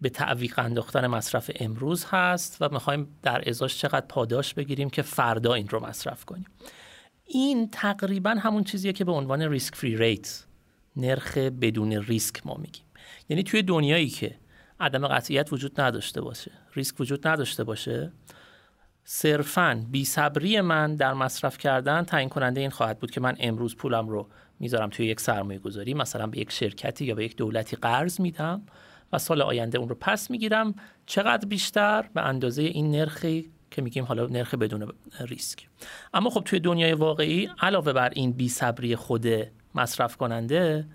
به 0.00 0.08
تعویق 0.08 0.58
انداختن 0.58 1.06
مصرف 1.06 1.50
امروز 1.54 2.04
هست 2.04 2.56
و 2.60 2.68
می‌خوایم 2.68 3.16
در 3.22 3.48
ازاش 3.48 3.78
چقدر 3.78 4.06
پاداش 4.06 4.54
بگیریم 4.54 4.90
که 4.90 5.02
فردا 5.02 5.54
این 5.54 5.68
رو 5.68 5.86
مصرف 5.86 6.24
کنیم. 6.24 6.46
این 7.24 7.70
تقریبا 7.70 8.30
همون 8.30 8.64
چیزیه 8.64 8.92
که 8.92 9.04
به 9.04 9.12
عنوان 9.12 9.42
ریسک 9.42 9.74
فری 9.74 9.96
ریت 9.96 10.44
نرخ 10.96 11.38
بدون 11.38 11.92
ریسک 11.92 12.46
ما 12.46 12.54
میگیم. 12.54 12.84
یعنی 13.28 13.42
توی 13.42 13.62
دنیایی 13.62 14.08
که 14.08 14.34
عدم 14.80 15.08
قطعیت 15.08 15.52
وجود 15.52 15.80
نداشته 15.80 16.20
باشه 16.20 16.50
ریسک 16.74 17.00
وجود 17.00 17.28
نداشته 17.28 17.64
باشه 17.64 18.12
صرفا 19.04 19.84
بی 19.90 20.04
صبری 20.04 20.60
من 20.60 20.96
در 20.96 21.12
مصرف 21.12 21.58
کردن 21.58 22.02
تعیین 22.02 22.28
کننده 22.28 22.60
این 22.60 22.70
خواهد 22.70 22.98
بود 22.98 23.10
که 23.10 23.20
من 23.20 23.36
امروز 23.40 23.76
پولم 23.76 24.08
رو 24.08 24.28
می‌ذارم 24.60 24.90
توی 24.90 25.06
یک 25.06 25.20
سرمایه 25.20 25.58
گذاری 25.58 25.94
مثلا 25.94 26.26
به 26.26 26.38
یک 26.38 26.52
شرکتی 26.52 27.04
یا 27.04 27.14
به 27.14 27.24
یک 27.24 27.36
دولتی 27.36 27.76
قرض 27.76 28.20
میدم 28.20 28.62
و 29.12 29.18
سال 29.18 29.42
آینده 29.42 29.78
اون 29.78 29.88
رو 29.88 29.94
پس 29.94 30.30
می‌گیرم. 30.30 30.74
چقدر 31.06 31.48
بیشتر؟ 31.48 32.04
به 32.14 32.22
اندازه 32.22 32.62
این 32.62 32.90
نرخی 32.90 33.50
که 33.70 33.82
میگیم 33.82 34.04
حالا 34.04 34.26
نرخ 34.26 34.54
بدون 34.54 34.92
ریسک. 35.20 35.68
اما 36.14 36.30
خب 36.30 36.42
توی 36.44 36.60
دنیای 36.60 36.92
واقعی 36.92 37.50
علاوه 37.60 37.92
بر 37.92 38.10
این 38.10 38.32
بی 38.32 38.48
صبری 38.48 38.96
خود 38.96 39.26
مصرف 39.74 40.16
کننده 40.16 40.86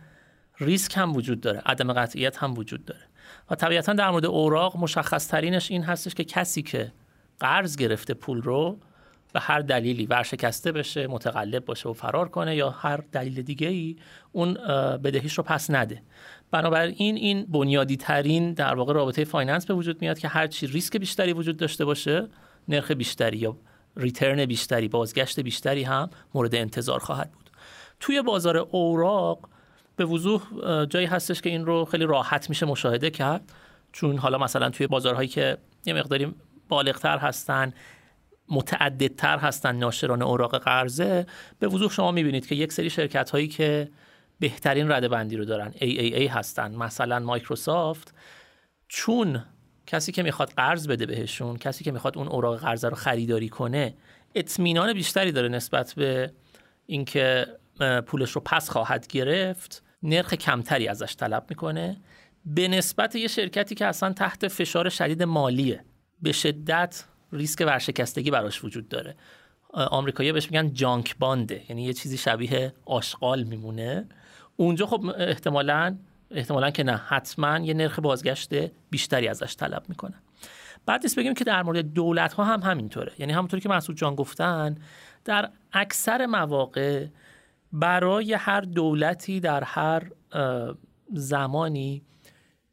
ریسک 0.59 0.97
هم 0.97 1.15
وجود 1.15 1.41
داره 1.41 1.61
عدم 1.65 1.93
قطعیت 1.93 2.37
هم 2.37 2.53
وجود 2.53 2.85
داره. 2.85 3.01
و 3.49 3.55
طبیعتا 3.55 3.93
در 3.93 4.09
مورد 4.09 4.25
اوراق 4.25 4.77
مشخص 4.77 5.27
ترینش 5.27 5.71
این 5.71 5.83
هستش 5.83 6.13
که 6.13 6.23
کسی 6.23 6.61
که 6.61 6.91
قرض 7.39 7.75
گرفته 7.75 8.13
پول 8.13 8.41
رو 8.41 8.79
به 9.33 9.39
هر 9.39 9.59
دلیلی 9.59 10.05
ورشکسته 10.05 10.71
بشه 10.71 11.07
متقلب 11.07 11.65
باشه 11.65 11.89
و 11.89 11.93
فرار 11.93 12.29
کنه 12.29 12.55
یا 12.55 12.69
هر 12.69 12.97
دلیل 13.11 13.41
دیگه 13.41 13.67
ای 13.67 13.95
اون 14.31 14.53
بدهیش 15.03 15.33
رو 15.33 15.43
پس 15.43 15.71
نده. 15.71 16.01
بنابراین 16.51 17.15
این 17.15 17.45
بنیادی 17.45 17.97
ترین 17.97 18.53
در 18.53 18.75
واقع 18.75 18.93
رابطه 18.93 19.23
finance 19.23 19.65
به 19.65 19.73
وجود 19.73 20.01
میاد 20.01 20.19
که 20.19 20.27
هر 20.27 20.47
چی 20.47 20.67
ریسک 20.67 20.97
بیشتری 20.97 21.33
وجود 21.33 21.57
داشته 21.57 21.85
باشه 21.85 22.27
نرخ 22.67 22.91
بیشتری 22.91 23.37
یا 23.37 23.57
return 23.97 24.45
بیشتری 24.45 24.87
بازگشت 24.87 25.39
بیشتری 25.39 25.83
هم 25.83 26.09
مورد 26.33 26.55
انتظار 26.55 26.99
خواهد 26.99 27.31
بود. 27.31 27.49
توی 27.99 28.21
بازار 28.21 28.57
اوراق 28.57 29.49
به 29.95 30.05
وضوح 30.05 30.41
جایی 30.85 31.05
هستش 31.05 31.41
که 31.41 31.49
این 31.49 31.65
رو 31.65 31.85
خیلی 31.85 32.05
راحت 32.05 32.49
میشه 32.49 32.65
مشاهده 32.65 33.09
کرد. 33.09 33.51
چون 33.91 34.17
حالا 34.17 34.37
مثلا 34.37 34.69
توی 34.69 34.87
بازارهایی 34.87 35.27
که 35.27 35.57
یه 35.85 35.93
مقداری 35.93 36.35
بالغتر 36.69 37.17
هستن 37.17 37.73
متعددتر 38.49 39.37
هستن 39.37 39.75
ناشران 39.75 40.21
اوراق 40.21 40.57
قرضه 40.57 41.25
به 41.59 41.67
وضوح 41.67 41.91
شما 41.91 42.11
می‌بینید 42.11 42.47
که 42.47 42.55
یک 42.55 42.73
سری 42.73 42.89
شرکت 42.89 43.29
هایی 43.29 43.47
که 43.47 43.89
بهترین 44.39 44.91
رده 44.91 45.07
بندی 45.07 45.37
رو 45.37 45.45
دارن 45.45 45.71
AAA 45.71 46.29
هستن 46.31 46.75
مثلا 46.75 47.19
مایکروسافت. 47.19 48.13
چون 48.87 49.43
کسی 49.87 50.11
که 50.11 50.23
می‌خواد 50.23 50.49
قرض 50.57 50.87
بده 50.87 51.05
بهشون 51.05 51.57
کسی 51.57 51.83
که 51.83 51.91
می‌خواد 51.91 52.17
اون 52.17 52.27
اوراق 52.27 52.59
قرضه 52.59 52.89
رو 52.89 52.95
خریداری 52.95 53.49
کنه 53.49 53.93
اطمینان 54.35 54.93
بیشتری 54.93 55.31
داره 55.31 55.47
نسبت 55.47 55.93
به 55.93 56.31
اینکه 56.85 57.47
پولش 58.05 58.31
رو 58.31 58.41
پس 58.41 58.69
خواهد 58.69 59.07
گرفت. 59.07 59.83
نرخ 60.03 60.33
کمتری 60.33 60.87
ازش 60.87 61.15
طلب 61.15 61.45
می‌کنه. 61.49 61.97
به 62.45 62.67
نسبت 62.67 63.15
یه 63.15 63.27
شرکتی 63.27 63.75
که 63.75 63.85
اصلا 63.85 64.13
تحت 64.13 64.47
فشار 64.47 64.89
شدید 64.89 65.23
مالیه. 65.23 65.83
به 66.21 66.31
شدت 66.31 67.03
ریسک 67.33 67.61
ورشکستگی 67.61 68.31
براش 68.31 68.63
وجود 68.63 68.89
داره. 68.89 69.15
آمریکایی‌ها 69.73 70.33
بهش 70.33 70.51
میگن 70.51 70.73
جانک 70.73 71.17
بانده 71.17 71.63
یعنی 71.69 71.83
یه 71.83 71.93
چیزی 71.93 72.17
شبیه 72.17 72.73
آشغال 72.85 73.43
میمونه. 73.43 74.07
اونجا 74.55 74.85
خب 74.85 75.05
احتمالا 75.17 75.97
احتمالا 76.31 76.71
که 76.71 76.83
نه 76.83 76.97
حتما 76.97 77.59
یه 77.59 77.73
نرخ 77.73 77.99
بازگشت 77.99 78.49
بیشتری 78.89 79.27
ازش 79.27 79.55
طلب 79.55 79.83
می‌کنن. 79.89 80.21
بعد 80.85 81.03
نیست 81.03 81.19
بگیم 81.19 81.33
که 81.33 81.43
در 81.43 81.63
مورد 81.63 81.93
دولت 81.93 82.33
ها 82.33 82.43
هم 82.43 82.61
همینطوره. 82.61 83.11
یعنی 83.19 83.33
همونطوری 83.33 83.61
که 83.61 83.69
مسعود 83.69 83.97
جان 83.97 84.15
گفتن 84.15 84.75
در 85.25 85.49
اکثر 85.73 86.25
مواقع 86.25 87.05
برای 87.73 88.33
هر 88.33 88.61
دولتی 88.61 89.39
در 89.39 89.63
هر 89.63 90.11
زمانی 91.13 92.01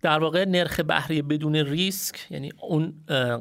در 0.07 0.19
واقع 0.19 0.45
نرخ 0.45 0.81
بهره 0.81 1.23
بدون 1.23 1.57
ریسک 1.57 2.27
یعنی 2.31 2.53
اون 2.61 2.95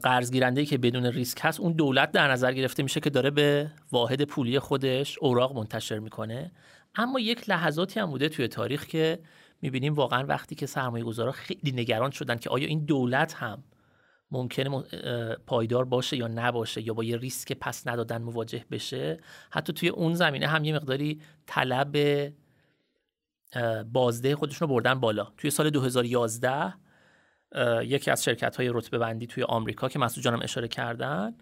قرض 0.04 0.32
گیرنده 0.32 0.66
که 0.66 0.78
بدون 0.78 1.06
ریسک 1.06 1.40
هست 1.42 1.60
اون 1.60 1.74
دولت 1.74 2.12
در 2.12 2.32
نظر 2.32 2.54
گرفته 2.54 2.84
میشه 2.84 3.00
که 3.00 3.10
داره 3.10 3.30
به 3.30 3.72
واحد 3.92 4.24
پولی 4.24 4.60
خودش 4.60 5.18
اوراق 5.18 5.56
منتشر 5.56 6.00
می‌کنه. 6.00 6.52
اما 6.96 7.20
یک 7.20 7.50
لحظاتی 7.50 8.00
هم 8.00 8.10
بوده 8.10 8.30
توی 8.30 8.48
تاریخ 8.48 8.86
که 8.86 9.20
می‌بینیم 9.62 9.94
واقعا 9.94 10.26
وقتی 10.26 10.56
که 10.56 10.66
سرمایه 10.66 11.04
گذارا 11.04 11.32
خیلی 11.32 11.72
نگران 11.72 12.12
شدن 12.12 12.36
که 12.36 12.50
آیا 12.50 12.68
این 12.68 12.86
دولت 12.86 13.34
هم 13.34 13.64
ممکنه 14.32 14.84
پایدار 15.48 15.86
باشه 15.86 16.18
یا 16.18 16.28
نباشه 16.28 16.88
یا 16.88 16.94
با 16.94 17.04
یه 17.04 17.18
ریسک 17.18 17.54
پس 17.54 17.88
ندادن 17.88 18.22
مواجه 18.22 18.66
بشه 18.72 19.20
حتی 19.52 19.74
توی 19.74 19.90
اون 19.90 20.14
زمینه 20.14 20.48
هم 20.48 20.64
یه 20.64 20.76
مقداری 20.76 21.22
طلب 21.46 21.98
بازده 23.92 24.36
خودشون 24.36 24.68
رو 24.68 24.74
بردن 24.74 25.00
بالا. 25.00 25.28
توی 25.38 25.50
سال 25.50 25.70
2011 25.70 26.74
یکی 27.82 28.12
از 28.12 28.24
شرکت 28.24 28.56
های 28.56 28.70
رتبه 28.74 28.98
بندی 28.98 29.28
توی 29.28 29.44
آمریکا 29.44 29.90
که 29.90 30.00
مسعود 30.00 30.24
جانم 30.24 30.40
اشاره 30.42 30.68
کردن 30.68 31.38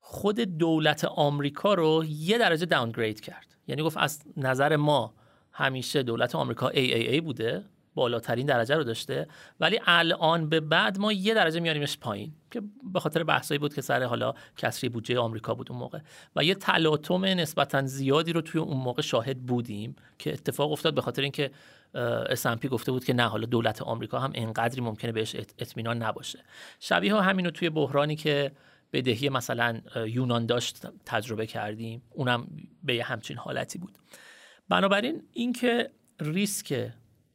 خود 0.00 0.40
دولت 0.40 1.04
آمریکا 1.04 1.74
رو 1.74 2.04
یه 2.08 2.38
درجه 2.38 2.66
داونگرید 2.66 3.20
کرد. 3.20 3.56
یعنی 3.66 3.82
گفت 3.82 3.96
از 3.96 4.22
نظر 4.36 4.76
ما 4.76 5.14
همیشه 5.52 6.02
دولت 6.02 6.34
آمریکا 6.34 6.70
AAA 6.70 7.20
بوده. 7.20 7.64
بالاترین 7.94 8.46
درجه 8.46 8.76
رو 8.76 8.84
داشته. 8.84 9.28
ولی 9.60 9.80
الان 9.86 10.48
به 10.48 10.60
بعد 10.60 10.98
ما 10.98 11.12
یه 11.12 11.34
درجه 11.34 11.60
میاریمش 11.60 11.98
پایین 11.98 12.32
که 12.50 12.62
به 12.92 13.00
خاطر 13.00 13.24
بحثایی 13.24 13.58
بود 13.58 13.74
که 13.74 13.80
سر 13.82 14.02
حالا 14.02 14.34
کسری 14.56 14.88
بودجه 14.88 15.18
آمریکا 15.18 15.54
بود 15.54 15.70
اون 15.70 15.80
موقع. 15.80 15.98
و 16.36 16.44
یه 16.44 16.54
تلاطم 16.54 17.24
نسبتا 17.24 17.86
زیادی 17.86 18.32
رو 18.32 18.40
توی 18.40 18.60
اون 18.60 18.76
موقع 18.76 19.02
شاهد 19.02 19.38
بودیم 19.46 19.96
که 20.18 20.32
اتفاق 20.32 20.72
افتاد 20.72 20.94
به 20.94 21.00
خاطر 21.00 21.22
اینکه 21.22 21.50
اسمپی 21.94 22.68
گفته 22.68 22.92
بود 22.92 23.04
که 23.04 23.12
نه 23.12 23.22
حالا 23.22 23.46
دولت 23.46 23.82
آمریکا 23.82 24.18
هم 24.18 24.32
انقدری 24.34 24.80
ممکنه 24.80 25.12
بهش 25.12 25.36
اطمینان 25.36 26.02
نباشه. 26.02 26.38
شبیه 26.80 27.14
ها 27.14 27.20
همینو 27.20 27.50
توی 27.50 27.70
بحرانی 27.70 28.16
که 28.16 28.52
بدهی 28.92 29.28
مثلا 29.28 29.80
یونان 30.06 30.46
داشت 30.46 30.86
تجربه 31.06 31.46
کردیم 31.46 32.02
اونم 32.10 32.46
به 32.82 32.94
یه 32.94 33.04
همچین 33.04 33.36
حالتی 33.36 33.78
بود. 33.78 33.98
بنابراین 34.68 35.22
اینکه 35.32 35.90
ریسک 36.20 36.90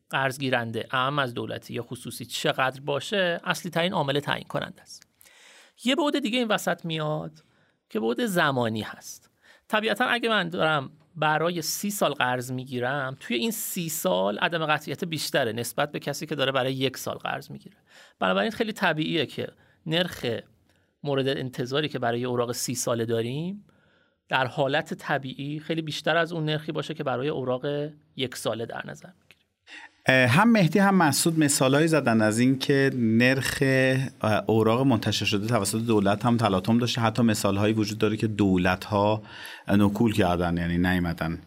قرض 0.10 0.40
گیرنده 0.40 0.88
اهم 0.92 1.20
از 1.20 1.34
دولتی 1.34 1.74
یا 1.74 1.84
خصوصی 1.84 2.26
چقدر 2.26 2.82
باشه 2.82 3.40
اصلی 3.44 3.72
ترین 3.72 3.94
عامل 3.94 4.20
تعیین 4.20 4.48
کننده 4.48 4.82
است. 4.82 5.08
یه 5.84 5.96
بعد 5.96 6.20
دیگه 6.20 6.38
این 6.38 6.48
وسط 6.48 6.86
میاد 6.86 7.44
که 7.90 8.00
بعد 8.00 8.26
زمانی 8.26 8.82
هست. 8.82 9.30
طبیعتا 9.68 10.06
اگه 10.06 10.30
من 10.30 10.50
دارم 10.50 10.92
برای 11.16 11.62
سی 11.62 11.92
سال 11.92 12.14
قرض 12.14 12.52
می‌گیرم 12.52 13.18
توی 13.20 13.38
این 13.38 13.52
سی 13.52 13.90
سال 13.90 14.38
عدم 14.38 14.66
قطعیت 14.66 15.04
بیشتره 15.04 15.52
نسبت 15.52 15.92
به 15.92 16.00
کسی 16.00 16.26
که 16.26 16.36
داره 16.36 16.52
برای 16.52 16.74
یک 16.74 16.98
سال 16.98 17.16
قرض 17.16 17.52
می‌گیره. 17.52 17.78
بنابراین 18.20 18.52
خیلی 18.52 18.74
طبیعیه 18.74 19.26
که 19.26 19.48
نرخ 19.86 20.26
مورد 21.04 21.28
انتظاری 21.28 21.90
که 21.90 22.00
برای 22.00 22.26
اوراق 22.26 22.52
سی 22.52 22.76
ساله 22.76 23.06
داریم 23.06 23.66
در 24.30 24.48
حالت 24.48 24.94
طبیعی 24.94 25.60
خیلی 25.60 25.82
بیشتر 25.82 26.18
از 26.18 26.34
اون 26.34 26.46
نرخی 26.46 26.72
باشه 26.72 26.94
که 26.94 27.04
برای 27.04 27.30
اوراق 27.30 27.66
یک 28.16 28.36
ساله 28.36 28.66
در 28.66 28.88
نظر 28.88 29.10
هم 30.08 30.52
مهدی 30.52 30.80
هم 30.80 30.96
مسعود 30.96 31.40
مثالهایی 31.40 31.88
زدن 31.88 32.22
از 32.22 32.40
اینکه 32.40 32.92
نرخ 32.96 33.64
اوراق 34.48 34.88
منتشر 34.88 35.26
شده 35.26 35.48
توسط 35.48 35.82
دولت 35.82 36.26
هم 36.26 36.38
تلاطم 36.38 36.78
داشته. 36.78 37.02
حتی 37.02 37.22
مثالهایی 37.22 37.74
وجود 37.74 37.98
داره 37.98 38.18
که 38.18 38.28
دولت 38.28 38.86
ها 38.86 39.22
نکول 39.68 40.14
کردن 40.14 40.58
یعنی 40.58 40.78
نیمدن 40.78 41.40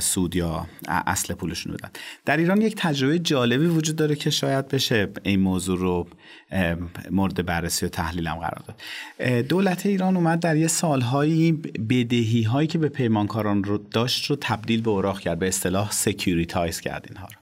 سود 0.00 0.36
یا 0.36 0.66
اصل 0.88 1.34
پولشون 1.34 1.72
بدن. 1.72 1.90
در 2.24 2.36
ایران 2.36 2.60
یک 2.60 2.74
تجربه 2.78 3.18
جالبی 3.18 3.66
وجود 3.66 3.96
داره 3.96 4.14
که 4.14 4.30
شاید 4.30 4.68
بشه 4.68 5.08
این 5.22 5.40
موضوع 5.40 5.78
رو 5.78 6.06
مورد 7.10 7.46
بررسی 7.46 7.86
و 7.86 7.88
تحلیل 7.88 8.26
هم 8.26 8.36
قرار 8.36 8.62
داد. 8.66 8.76
دولت 9.46 9.86
ایران 9.86 10.16
اومد 10.16 10.40
در 10.40 10.56
یه 10.56 10.66
سالهایی 10.66 11.52
بدهی 11.90 12.42
هایی 12.42 12.68
که 12.68 12.78
به 12.78 12.88
پیمانکاران 12.88 13.64
رو 13.64 13.78
داشت 13.78 14.30
رو 14.30 14.36
تبدیل 14.40 14.82
به 14.82 14.90
اوراق 14.90 15.20
کرد 15.20 15.38
به 15.38 15.48
اصطلاح 15.48 15.90
securitize 15.90 16.80
کرد 16.80 17.06
اینها 17.08 17.26
رو. 17.26 17.41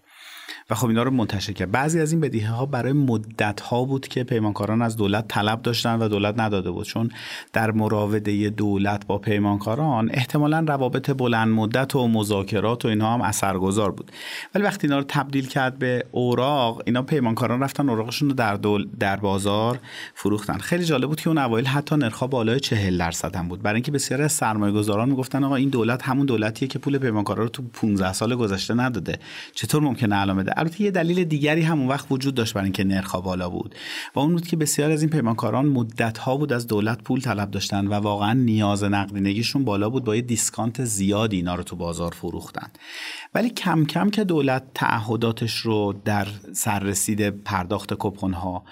و 0.71 0.75
خب 0.75 0.89
اینا 0.89 1.03
رو 1.03 1.11
منتشر 1.11 1.53
کرد. 1.53 1.71
بعضی 1.71 2.01
از 2.01 2.13
این 2.13 2.21
بدهی 2.21 2.51
ها 2.51 2.67
برای 2.67 2.93
مدت 2.93 3.61
ها 3.61 3.85
بود 3.85 4.09
که 4.09 4.25
پیمانکاران 4.25 4.83
از 4.83 4.97
دولت 4.97 5.29
طلب 5.29 5.63
داشتن 5.63 6.03
و 6.03 6.09
دولت 6.09 6.41
نداده 6.41 6.71
بود. 6.71 6.87
چون 6.87 7.11
در 7.53 7.71
مراوده 7.71 8.51
دولت 8.51 9.07
با 9.07 9.19
پیمانکاران 9.19 10.11
احتمالا 10.13 10.65
روابط 10.69 11.11
بلند 11.11 11.49
مدت 11.49 11.97
و 11.97 12.09
مذاکرات 12.09 12.85
و 12.85 12.89
اینها 12.89 13.15
هم 13.15 13.21
اثرگذار 13.21 13.91
بود. 13.91 14.13
ولی 14.55 14.65
وقتی 14.65 14.87
اینا 14.87 14.99
رو 14.99 15.05
تبدیل 15.09 15.47
کرد 15.47 15.79
به 15.79 16.05
اوراق 16.11 16.83
اینا 16.87 17.03
پیمانکاران 17.03 17.61
رفتن 17.61 17.89
اوراقشون 17.89 18.29
رو 18.29 18.35
در 18.35 18.55
دول 18.55 18.89
در 19.01 19.17
بازار 19.17 19.79
فروختن. 20.15 20.59
خیلی 20.59 20.85
جالب 20.85 21.09
بود 21.09 21.21
که 21.21 21.29
اون 21.29 21.39
اوایل 21.39 21.67
حتی 21.67 21.97
نرخ 21.97 22.23
بالای 22.23 22.61
40 22.61 22.99
درصد 22.99 23.37
هم 23.37 23.49
بود. 23.49 23.63
برای 23.63 23.75
اینکه 23.75 23.93
بسیاری 23.93 24.23
از 24.23 24.33
سرمایه‌گذاران 24.33 25.09
می‌گفتن 25.09 25.45
آقا 25.45 25.57
این 25.57 25.69
دولت 25.69 26.03
همون 26.03 26.27
دولتیه 26.27 26.69
که 26.69 26.79
پول 26.79 26.99
پیمانکارا 26.99 27.43
رو 27.43 27.49
تو 27.49 27.63
15 27.73 28.13
سال 28.13 28.35
گذشته 28.35 28.75
نداده. 28.75 29.19
چطور 29.55 29.83
ممکنه 29.83 30.21
الان 30.21 30.37
بده 30.37 30.60
البته 30.61 30.83
یه 30.83 30.91
دلیل 30.91 31.25
دیگری 31.25 31.63
همون 31.63 31.89
وقت 31.89 32.07
وجود 32.11 32.35
داشت 32.35 32.55
برای 32.55 32.65
اینکه 32.65 32.85
نرخ 32.85 33.15
بالا 33.15 33.51
بود. 33.51 33.75
و 34.15 34.19
اون 34.19 34.33
بود 34.33 34.47
که 34.47 34.57
بسیار 34.57 34.91
از 34.91 35.03
این 35.03 35.11
پیمانکاران 35.11 35.67
مدت 35.67 36.19
ها 36.19 36.37
بود 36.37 36.53
از 36.53 36.67
دولت 36.67 37.03
پول 37.03 37.21
طلب 37.21 37.51
داشتن 37.51 37.87
و 37.87 37.93
واقعا 37.93 38.33
نیاز 38.33 38.85
نقدینگیشون 38.85 39.65
بالا 39.65 39.91
بود 39.91 40.05
با 40.05 40.17
یه 40.17 40.23
دیسکانت 40.23 40.85
زیادی 40.85 41.37
اینا 41.37 41.55
رو 41.55 41.63
تو 41.63 41.77
بازار 41.77 42.11
فروختن. 42.11 42.69
ولی 43.35 43.51
کم 43.51 43.85
کم 43.85 44.11
که 44.11 44.25
دولت 44.25 44.63
تعهداتش 44.75 45.57
رو 45.57 46.01
در 46.05 46.27
سررسید 46.53 47.29
پرداخت 47.29 47.95
کپون 47.99 48.33
ها 48.33 48.65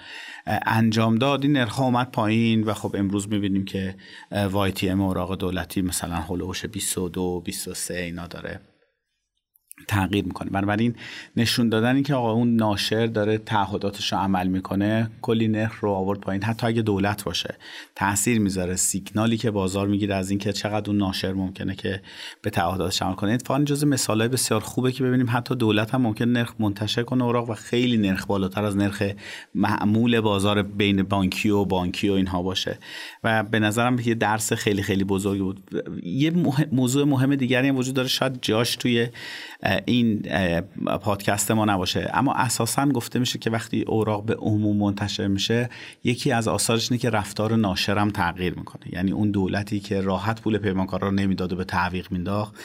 انجام 0.65 1.15
داد 1.15 1.43
این 1.43 1.53
نرخ 1.53 1.79
اومد 1.79 2.11
پایین 2.11 2.63
و 2.63 2.73
خب 2.73 2.95
امروز 2.95 3.29
می‌بینیم 3.29 3.65
که 3.65 3.95
وای 4.51 4.71
تی 4.71 4.89
ام 4.89 5.01
اوراق 5.01 5.37
دولتی 5.37 5.81
مثلا 5.81 6.15
هولوش 6.15 6.65
22 6.65 7.41
23 7.41 7.93
اینا 7.93 8.27
داره. 8.27 8.68
تغییر 9.87 10.25
می‌کنه. 10.25 10.49
بنابراین 10.49 10.95
نشون 11.37 11.69
دادن 11.69 11.95
این 11.95 12.03
که 12.03 12.15
آقا 12.15 12.31
اون 12.31 12.55
ناشر 12.55 13.05
داره 13.05 13.37
تعهداتش 13.37 14.13
رو 14.13 14.19
عمل 14.19 14.47
می‌کنه 14.47 15.09
کلی 15.21 15.47
نرخ 15.47 15.79
رو 15.79 15.91
آورد 15.91 16.19
پایین. 16.19 16.43
حتی 16.43 16.67
اگه 16.67 16.81
دولت 16.81 17.23
باشه 17.23 17.55
تاثیر 17.95 18.39
می‌ذاره. 18.39 18.75
سیگنالی 18.75 19.37
که 19.37 19.51
بازار 19.51 19.87
می‌گیره 19.87 20.15
از 20.15 20.29
اینکه 20.29 20.53
چقدر 20.53 20.89
اون 20.89 20.97
ناشر 20.97 21.33
ممکنه 21.33 21.75
که 21.75 22.01
به 22.41 22.49
تعهداتش 22.49 23.01
عمل 23.01 23.13
کنه. 23.13 23.31
اتفاقا 23.31 23.63
جز 23.63 23.83
مثالای 23.83 24.27
بسیار 24.27 24.59
خوبه 24.59 24.91
که 24.91 25.03
ببینیم 25.03 25.27
حتی 25.29 25.55
دولت 25.55 25.93
هم 25.93 26.01
ممکن 26.01 26.25
نرخ 26.25 26.53
منتشر 26.59 27.03
کنه 27.03 27.23
اوراق 27.23 27.49
و 27.49 27.53
خیلی 27.53 27.97
نرخ 27.97 28.25
بالاتر 28.25 28.63
از 28.63 28.77
نرخ 28.77 29.03
معمول 29.55 30.19
بازار 30.19 30.63
بین 30.63 31.03
بانکی 31.03 31.49
و 31.49 31.65
بانکی 31.65 32.09
و 32.09 32.13
اینها 32.13 32.41
باشه. 32.41 32.77
و 33.23 33.43
به 33.43 33.59
نظرم 33.59 33.99
یه 33.99 34.13
درس 34.13 34.53
خیلی 34.53 34.83
خیلی 34.83 35.03
بزرگی 35.03 35.41
بود. 35.41 35.83
یه 36.03 36.31
موضوع 36.71 37.05
مهم 37.05 37.35
دیگری 37.35 37.67
هم 37.67 37.77
وجود 37.77 37.95
داره. 37.95 38.07
شاید 38.07 38.39
جاش 38.41 38.75
توی 38.75 39.07
این 39.85 40.21
پادکست 41.01 41.51
ما 41.51 41.65
نباشه. 41.65 42.11
اما 42.13 42.33
اساسا 42.33 42.85
گفته 42.85 43.19
میشه 43.19 43.39
که 43.39 43.49
وقتی 43.49 43.81
اوراق 43.81 44.25
به 44.25 44.35
عموم 44.35 44.77
منتشر 44.77 45.27
میشه 45.27 45.69
یکی 46.03 46.31
از 46.31 46.47
آثارش 46.47 46.91
اینه 46.91 47.01
که 47.01 47.09
رفتار 47.09 47.55
ناشرم 47.55 48.09
تغییر 48.09 48.53
می‌کنه. 48.55 48.93
یعنی 48.93 49.11
اون 49.11 49.31
دولتی 49.31 49.79
که 49.79 50.01
راحت 50.01 50.41
پول 50.41 50.57
پیمانکارا 50.57 51.07
رو 51.07 51.13
نمی‌داد 51.13 51.53
و 51.53 51.55
به 51.55 51.63
تعویق 51.63 52.11
مینداخت 52.11 52.55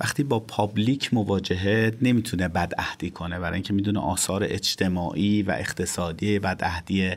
وقتی 0.00 0.22
با 0.22 0.40
پابلیک 0.40 1.14
مواجهه 1.14 1.92
نمی‌تونه 2.02 2.48
بدعهدی 2.48 3.10
کنه. 3.10 3.38
برای 3.38 3.54
اینکه 3.54 3.72
می‌دونه 3.72 4.00
آثار 4.00 4.44
اجتماعی 4.44 5.42
و 5.42 5.50
اقتصادی 5.50 6.38
بدعهدی 6.38 7.12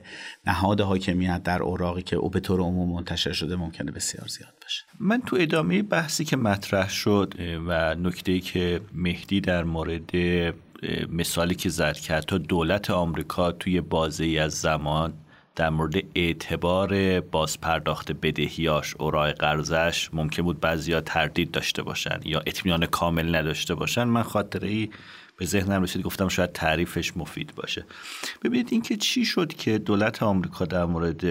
نهاد 0.48 0.82
حاکمیت 0.82 1.44
در 1.44 1.62
اوراقی 1.62 2.02
که 2.02 2.16
او 2.16 2.30
به 2.30 2.40
طور 2.40 2.60
عموم 2.60 2.90
منتشر 2.90 3.32
شده 3.32 3.56
ممکنه 3.56 3.92
بسیار 3.92 4.28
زیاد. 4.28 4.57
باشه. 4.68 4.84
من 5.00 5.22
تو 5.22 5.38
ادامه 5.40 5.82
بحثی 5.82 6.26
که 6.26 6.38
مطرح 6.38 6.90
شد 6.90 7.34
و 7.68 7.96
نکته 7.96 8.40
که 8.40 8.82
مهدی 8.94 9.42
در 9.42 9.64
مورد 9.64 10.12
مثالی 11.10 11.56
که 11.56 11.70
زد 11.70 11.98
کرد 11.98 12.24
تا 12.24 12.38
دولت 12.38 12.92
آمریکا 12.92 13.52
توی 13.52 13.82
بازه 13.82 14.26
از 14.26 14.54
زمان 14.54 15.14
در 15.56 15.70
مورد 15.70 15.96
اعتبار 16.16 17.20
بازپرداخت 17.20 18.12
بدهیاش 18.12 18.96
اورای 19.00 19.32
قرضش 19.32 20.10
ممکن 20.14 20.44
بود 20.44 20.60
بعضیا 20.60 21.02
تردید 21.02 21.52
داشته 21.52 21.84
باشن 21.84 22.20
یا 22.26 22.40
اطمینان 22.46 22.86
کامل 22.86 23.36
نداشته 23.36 23.76
باشن. 23.76 24.04
من 24.04 24.24
خاطره 24.24 24.68
ای 24.68 24.90
به 25.38 25.46
ذهنم 25.46 25.84
رسید 25.84 26.02
گفتم 26.02 26.28
شاید 26.28 26.52
تعریفش 26.52 27.18
مفید 27.18 27.56
باشه. 27.56 27.86
ببینید 28.44 28.68
اینکه 28.72 28.98
چی 28.98 29.26
شد 29.26 29.54
که 29.54 29.78
دولت 29.78 30.24
آمریکا 30.24 30.66
در 30.66 30.86
مورد 30.86 31.24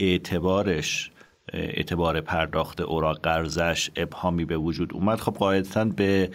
اعتبارش 0.00 1.11
اعتبار 1.52 2.20
پرداخت 2.20 2.80
اوراق 2.80 3.20
قرضش 3.20 3.90
ابهامی 3.96 4.44
به 4.44 4.56
وجود 4.56 4.92
اومد. 4.94 5.20
خب 5.20 5.32
قاعدتا 5.32 5.84
به 5.84 6.30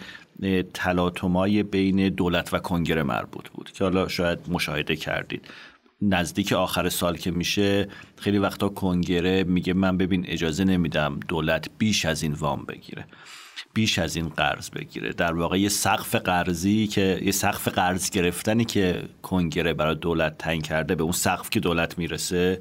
تلاطمای 0.74 1.62
بین 1.62 2.08
دولت 2.08 2.54
و 2.54 2.58
کنگره 2.58 3.02
مربوط 3.02 3.48
بود 3.48 3.70
که 3.72 3.84
حالا 3.84 4.08
شاید 4.08 4.38
مشاهده 4.48 4.96
کردید. 4.96 5.48
نزدیک 6.02 6.52
آخر 6.52 6.88
سال 6.88 7.16
که 7.16 7.30
میشه 7.30 7.88
خیلی 8.16 8.38
وقتا 8.38 8.68
کنگره 8.68 9.44
میگه 9.44 9.72
من 9.72 9.96
ببین 9.96 10.24
اجازه 10.28 10.64
نمیدم 10.64 11.20
دولت 11.28 11.66
بیش 11.78 12.04
از 12.04 12.22
این 12.22 12.32
وام 12.32 12.64
بگیره 12.68 13.04
بیش 13.74 13.98
از 13.98 14.16
این 14.16 14.28
قرض 14.28 14.70
بگیره. 14.70 15.12
در 15.12 15.34
واقع 15.34 15.60
یه 15.60 15.68
سقف 15.68 16.14
قرضی 16.14 16.86
که 16.86 17.18
یه 17.22 17.32
سقف 17.32 17.68
قرض 17.68 18.10
گرفتنی 18.10 18.64
که 18.64 19.02
کنگره 19.22 19.74
برای 19.74 19.94
دولت 19.94 20.38
تعیین 20.38 20.62
کرده 20.62 20.94
به 20.94 21.02
اون 21.02 21.12
سقف 21.12 21.50
که 21.50 21.60
دولت 21.60 21.98
می‌رسه 21.98 22.60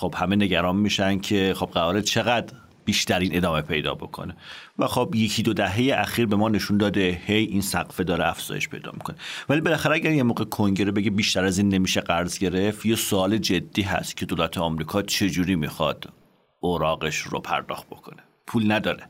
خب 0.00 0.14
همه 0.16 0.36
نگران 0.36 0.76
میشن 0.76 1.18
که 1.18 1.54
خب 1.56 1.66
قرار 1.66 2.00
چقدر 2.00 2.54
بیشترین 2.84 3.36
ادامه 3.36 3.60
پیدا 3.60 3.94
بکنه. 3.94 4.36
و 4.78 4.86
خب 4.86 5.14
یکی 5.14 5.42
دو 5.42 5.52
دهه 5.52 6.00
اخیر 6.00 6.26
به 6.26 6.36
ما 6.36 6.48
نشون 6.48 6.78
داده 6.78 7.20
هی 7.26 7.44
این 7.44 7.60
سقف 7.60 8.00
داره 8.00 8.28
افزایش 8.28 8.68
پیدا 8.68 8.92
می‌کنه. 8.92 9.16
ولی 9.48 9.60
بالاخره 9.60 9.94
اگر 9.94 10.12
یه 10.12 10.22
موقع 10.22 10.44
کنگره 10.44 10.92
بگه 10.92 11.10
بیشتر 11.10 11.44
از 11.44 11.58
این 11.58 11.68
نمیشه 11.68 12.00
قرض 12.00 12.38
گرفت 12.38 12.86
یه 12.86 12.96
سوال 12.96 13.38
جدی 13.38 13.82
هست 13.82 14.16
که 14.16 14.26
دولت 14.26 14.58
آمریکا 14.58 15.02
چجوری 15.02 15.56
می‌خواد 15.56 16.12
اوراقش 16.60 17.16
رو 17.18 17.40
پرداخت 17.40 17.86
بکنه؟ 17.86 18.22
پول 18.46 18.72
نداره. 18.72 19.02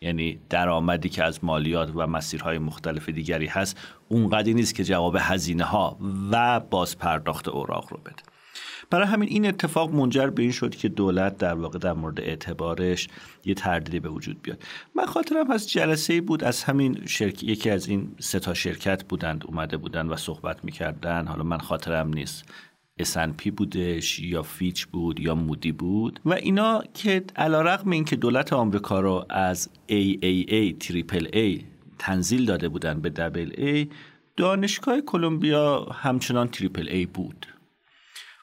یعنی 0.00 0.38
درآمدی 0.50 1.08
که 1.08 1.24
از 1.24 1.44
مالیات 1.44 1.90
و 1.94 2.06
مسیرهای 2.06 2.58
مختلف 2.58 3.08
دیگری 3.08 3.46
هست 3.46 3.78
اونقدری 4.08 4.54
نیست 4.54 4.74
که 4.74 4.84
جواب 4.84 5.16
هزینه 5.20 5.64
ها 5.64 5.98
و 6.30 6.60
باز 6.60 6.98
پرداخت 6.98 7.48
اوراق 7.48 7.86
رو 7.90 8.00
بده. 8.04 8.33
برای 8.90 9.06
همین 9.06 9.28
این 9.28 9.46
اتفاق 9.46 9.94
منجر 9.94 10.26
به 10.26 10.42
این 10.42 10.50
شد 10.50 10.74
که 10.74 10.88
دولت 10.88 11.38
در 11.38 11.54
واقع 11.54 11.78
در 11.78 11.92
مورد 11.92 12.20
اعتبارش 12.20 13.08
یه 13.44 13.54
تردیدی 13.54 14.00
به 14.00 14.08
وجود 14.08 14.42
بیاد. 14.42 14.62
من 14.94 15.06
خاطرم 15.06 15.50
از 15.50 15.70
جلسه 15.70 16.20
بود 16.20 16.44
از 16.44 16.64
همین 16.64 17.02
شرک... 17.06 17.42
یکی 17.42 17.70
از 17.70 17.88
این 17.88 18.14
سه 18.18 18.38
تا 18.38 18.54
شرکت 18.54 19.04
بودند 19.04 19.44
اومده 19.46 19.76
بودند 19.76 20.10
و 20.10 20.16
صحبت 20.16 20.64
می‌کردن. 20.64 21.26
حالا 21.26 21.42
من 21.44 21.58
خاطرم 21.58 22.08
نیست. 22.08 22.44
S&P 23.02 23.50
بودش 23.56 24.18
یا 24.18 24.42
فیچ 24.42 24.86
بود 24.86 25.20
یا 25.20 25.34
مودی 25.34 25.72
بود. 25.72 26.20
و 26.24 26.32
اینا 26.32 26.82
که 26.94 27.24
علا 27.36 27.62
رقم 27.62 27.90
این 27.90 28.04
که 28.04 28.16
دولت 28.16 28.52
آمریکا 28.52 29.00
رو 29.00 29.26
از 29.30 29.68
AAA 29.88 30.78
تریپل 30.80 31.26
A 31.26 31.64
تنزیل 31.98 32.44
داده 32.44 32.68
بودن 32.68 33.00
به 33.00 33.10
double 33.10 33.50
A 33.50 33.88
دانشگاه 34.36 35.00
کلمبیا 35.00 35.84
همچنان 35.84 36.48
triple 36.48 37.04
A 37.04 37.06
بود. 37.14 37.46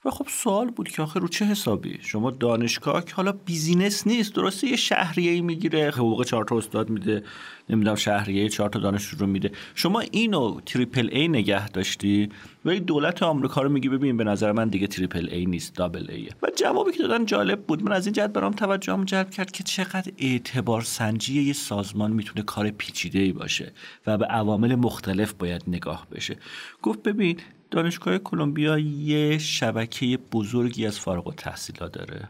و 0.06 0.10
خب 0.10 0.28
سوال 0.30 0.70
بود 0.70 0.90
که 0.90 1.02
آخه 1.02 1.20
رو 1.20 1.28
چه 1.28 1.46
حسابی؟ 1.46 2.00
شما 2.02 2.32
دانشگاه 2.32 3.06
که 3.06 3.16
حالا 3.16 3.32
business 3.32 4.08
نیست 4.08 4.36
درسته 4.36 4.68
یه 4.68 4.76
شهریه 4.76 5.32
ای 5.32 5.42
می‌گیره 5.42 5.90
حقوق 5.90 6.26
چهار 6.26 6.46
تا 6.46 6.58
استاد 6.58 6.90
میده 6.90 7.24
نمی‌دونم 7.70 7.96
شهریه 7.96 8.50
چهار 8.50 8.70
تا 8.70 8.80
دانشجو 8.80 9.18
رو 9.18 9.28
میده. 9.28 9.52
شما 9.76 10.00
اینو 10.00 10.60
triple 10.66 11.10
A 11.12 11.28
نگه 11.28 11.70
داشتی؟ 11.70 12.30
و 12.66 12.80
دولت 12.80 13.24
آمریکا 13.24 13.62
رو 13.62 13.70
میگی 13.70 13.90
ببین 13.90 14.18
به 14.18 14.24
نظر 14.24 14.52
من 14.52 14.68
دیگه 14.68 14.88
triple 14.88 15.30
A 15.32 15.46
نیست 15.46 15.76
double 15.76 16.06
A 16.10 16.20
ه 16.20 16.30
و 16.44 16.48
جوابی 16.56 16.92
که 16.92 17.04
دادن 17.04 17.26
جالب 17.26 17.62
بود. 17.62 17.84
من 17.84 17.92
از 17.92 18.06
این 18.06 18.14
جهت 18.14 18.34
برام 18.34 18.54
توجهم 18.54 19.06
جلب 19.06 19.30
کرد 19.30 19.52
که 19.52 19.64
چقدر 19.64 20.12
اعتبار 20.18 20.82
سنجی 20.82 21.44
یه 21.44 21.54
سازمان 21.54 22.12
می‌تونه 22.12 22.42
کار 22.42 22.70
پیچیده 22.70 23.20
ای 23.20 23.32
باشه 23.32 23.74
و 24.08 24.18
به 24.18 24.26
عوامل 24.26 24.76
مختلف 24.76 25.34
باید 25.34 25.64
نگاه 25.68 26.08
بشه. 26.12 26.38
گفت 26.82 27.04
ببین 27.04 27.38
دانشگاه 27.72 28.18
کلمبیا 28.18 28.80
یه 28.80 29.38
شبکه 29.38 30.18
بزرگی 30.32 30.86
از 30.86 31.00
فارغ 31.00 31.28
و 31.28 31.32
تحصیلات 31.32 31.92
داره 31.92 32.30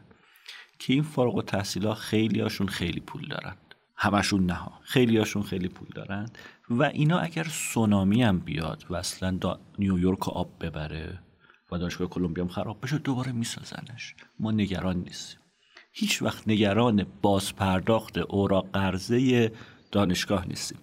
که 0.80 0.94
این 0.94 1.04
فارغ 1.04 1.36
و 1.36 1.42
تحصیلات 1.42 1.98
خیلی 1.98 2.40
هاشون 2.40 2.68
خیلی 2.68 3.00
پول 3.00 3.28
دارن. 3.28 3.56
همشون 3.96 4.46
نه 4.46 4.60
خیلی 4.82 5.18
هاشون 5.18 5.44
خیلی 5.44 5.68
پول 5.68 5.88
دارن. 5.96 6.30
و 6.70 6.84
اینا 6.84 7.20
اگر 7.20 7.44
سونامی 7.44 8.24
هم 8.24 8.40
بیاد 8.40 8.86
و 8.90 8.96
اصلا 8.96 9.40
نیویورک 9.80 10.30
آب 10.30 10.50
ببره 10.62 11.20
و 11.72 11.78
دانشگاه 11.78 12.08
کلمبیا 12.08 12.44
هم 12.44 12.50
خراب 12.50 12.78
بشه 12.84 12.98
دوباره 12.98 13.32
میسازنش. 13.32 14.16
ما 14.40 14.52
نگران 14.52 14.98
نیستیم. 14.98 15.40
هیچ 15.94 16.22
وقت 16.22 16.48
نگران 16.48 17.06
باز 17.22 17.56
پرداخت 17.56 18.18
اوراق 18.18 18.72
قرضه 18.74 19.52
دانشگاه 19.92 20.48
نیستیم. 20.48 20.80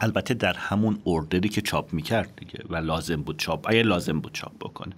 البته 0.00 0.34
در 0.34 0.52
همون 0.52 0.98
اوردری 1.04 1.48
که 1.48 1.60
چاپ 1.60 1.92
می‌کرد 1.92 2.36
دیگه 2.36 2.64
و 2.68 2.76
لازم 2.76 3.22
بود 3.22 3.38
چاپ 3.38 3.66
اگه 3.68 3.82
لازم 3.82 4.20
بود 4.20 4.32
چاپ 4.32 4.58
بکنه. 4.58 4.96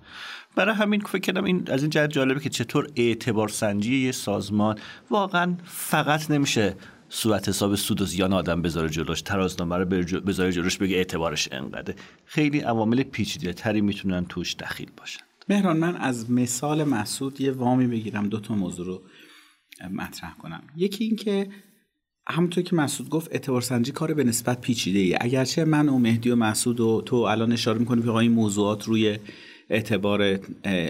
برای 0.57 0.75
همین 0.75 1.01
فکر 1.01 1.21
کردم 1.21 1.45
این 1.45 1.69
از 1.71 1.83
این 1.83 1.91
جهت 1.91 2.11
جالبه 2.11 2.41
که 2.41 2.51
چطور 2.51 2.87
اعتبار 2.97 3.49
سنجی 3.49 3.99
یه 3.99 4.13
سازمان 4.13 4.79
واقعا 5.11 5.57
فقط 5.65 6.31
نمیشه 6.31 6.77
صورت 7.09 7.49
حساب 7.49 7.75
سود 7.75 8.01
و 8.01 8.05
زیان 8.07 8.33
آدم 8.33 8.63
بذاره 8.63 8.89
جلوش 8.89 9.23
ترازنامه 9.23 9.77
رو 9.77 9.85
بذاره 10.21 10.53
جلوش 10.53 10.79
بگه 10.79 10.97
اعتبارش 10.97 11.49
انقدره. 11.53 11.95
خیلی 12.25 12.61
عوامل 12.61 13.03
پیچیده 13.03 13.53
تری 13.53 13.81
می‌تونن 13.81 14.25
توش 14.25 14.57
دخیل 14.57 14.91
باشن. 14.97 15.21
مهران 15.49 15.77
من 15.77 15.97
از 15.97 16.31
مثال 16.31 16.85
محسود 16.85 17.41
یه 17.41 17.53
وامی 17.53 17.87
بگیرم 17.87 18.29
دو 18.29 18.41
تا 18.41 18.55
موضوع 18.55 18.87
رو 18.87 19.03
مطرح 19.91 20.35
کنم. 20.35 20.63
یکی 20.77 21.05
اینکه 21.05 21.49
همونطور 22.29 22.65
که 22.65 22.77
مسعود 22.77 23.09
گفت 23.09 23.29
اعتبار 23.33 23.61
سنجی 23.61 23.93
کار 23.93 24.15
به 24.15 24.25
نسبت 24.25 24.61
پیچیده 24.61 24.99
ای 24.99 25.17
اگرچه 25.21 25.65
من 25.65 25.89
و 25.89 25.99
مهدی 25.99 26.31
و 26.31 26.37
مسعود 26.37 26.81
و 26.81 27.03
تو 27.07 27.17
الان 27.17 27.53
اشاره 27.53 27.79
می‌کنیم 27.79 28.05
که 28.05 28.11
این 28.11 28.33
موضوعات 28.33 28.85
روی 28.85 29.19
اعتبار 29.71 30.41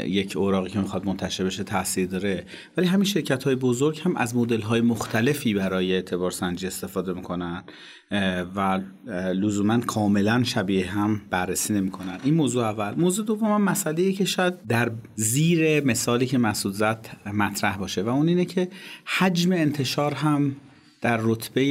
یک 0.07 0.37
اوراقی 0.37 0.71
که 0.71 0.79
می‌خواد 0.79 1.07
منتشر 1.07 1.45
بشه 1.45 1.65
تاثیر 1.65 2.07
داره. 2.07 2.47
ولی 2.77 2.87
همین 2.87 3.05
شرکت 3.05 3.45
های 3.45 3.55
بزرگ 3.55 4.01
هم 4.05 4.17
از 4.17 4.37
مدل 4.37 4.61
های 4.61 4.81
مختلفی 4.81 5.55
برای 5.55 5.95
اعتبار 5.95 6.31
سنجی 6.31 6.67
استفاده 6.67 7.13
می‌کنن 7.13 7.65
و 8.57 8.81
لزوما 9.35 9.81
کاملا 9.81 10.43
شبیه 10.45 10.91
هم 10.91 11.21
بررسی 11.31 11.75
نمی‌کنن. 11.75 12.19
این 12.25 12.35
موضوع 12.35 12.65
اول. 12.65 12.95
موضوع 12.95 13.27
دوم 13.27 13.63
مسئله 13.63 14.13
که 14.13 14.25
شاید 14.25 14.55
در 14.69 14.93
زیر 15.15 15.85
مثالی 15.85 16.27
که 16.27 16.39
مسعود 16.39 16.75
زد 16.75 17.09
مطرح 17.35 17.77
باشه 17.77 18.03
و 18.03 18.09
اون 18.09 18.29
اینه 18.29 18.45
که 18.45 18.69
حجم 19.19 19.53
انتشار 19.53 20.15
هم 20.15 20.57
در 21.03 21.21
رتبه 21.23 21.63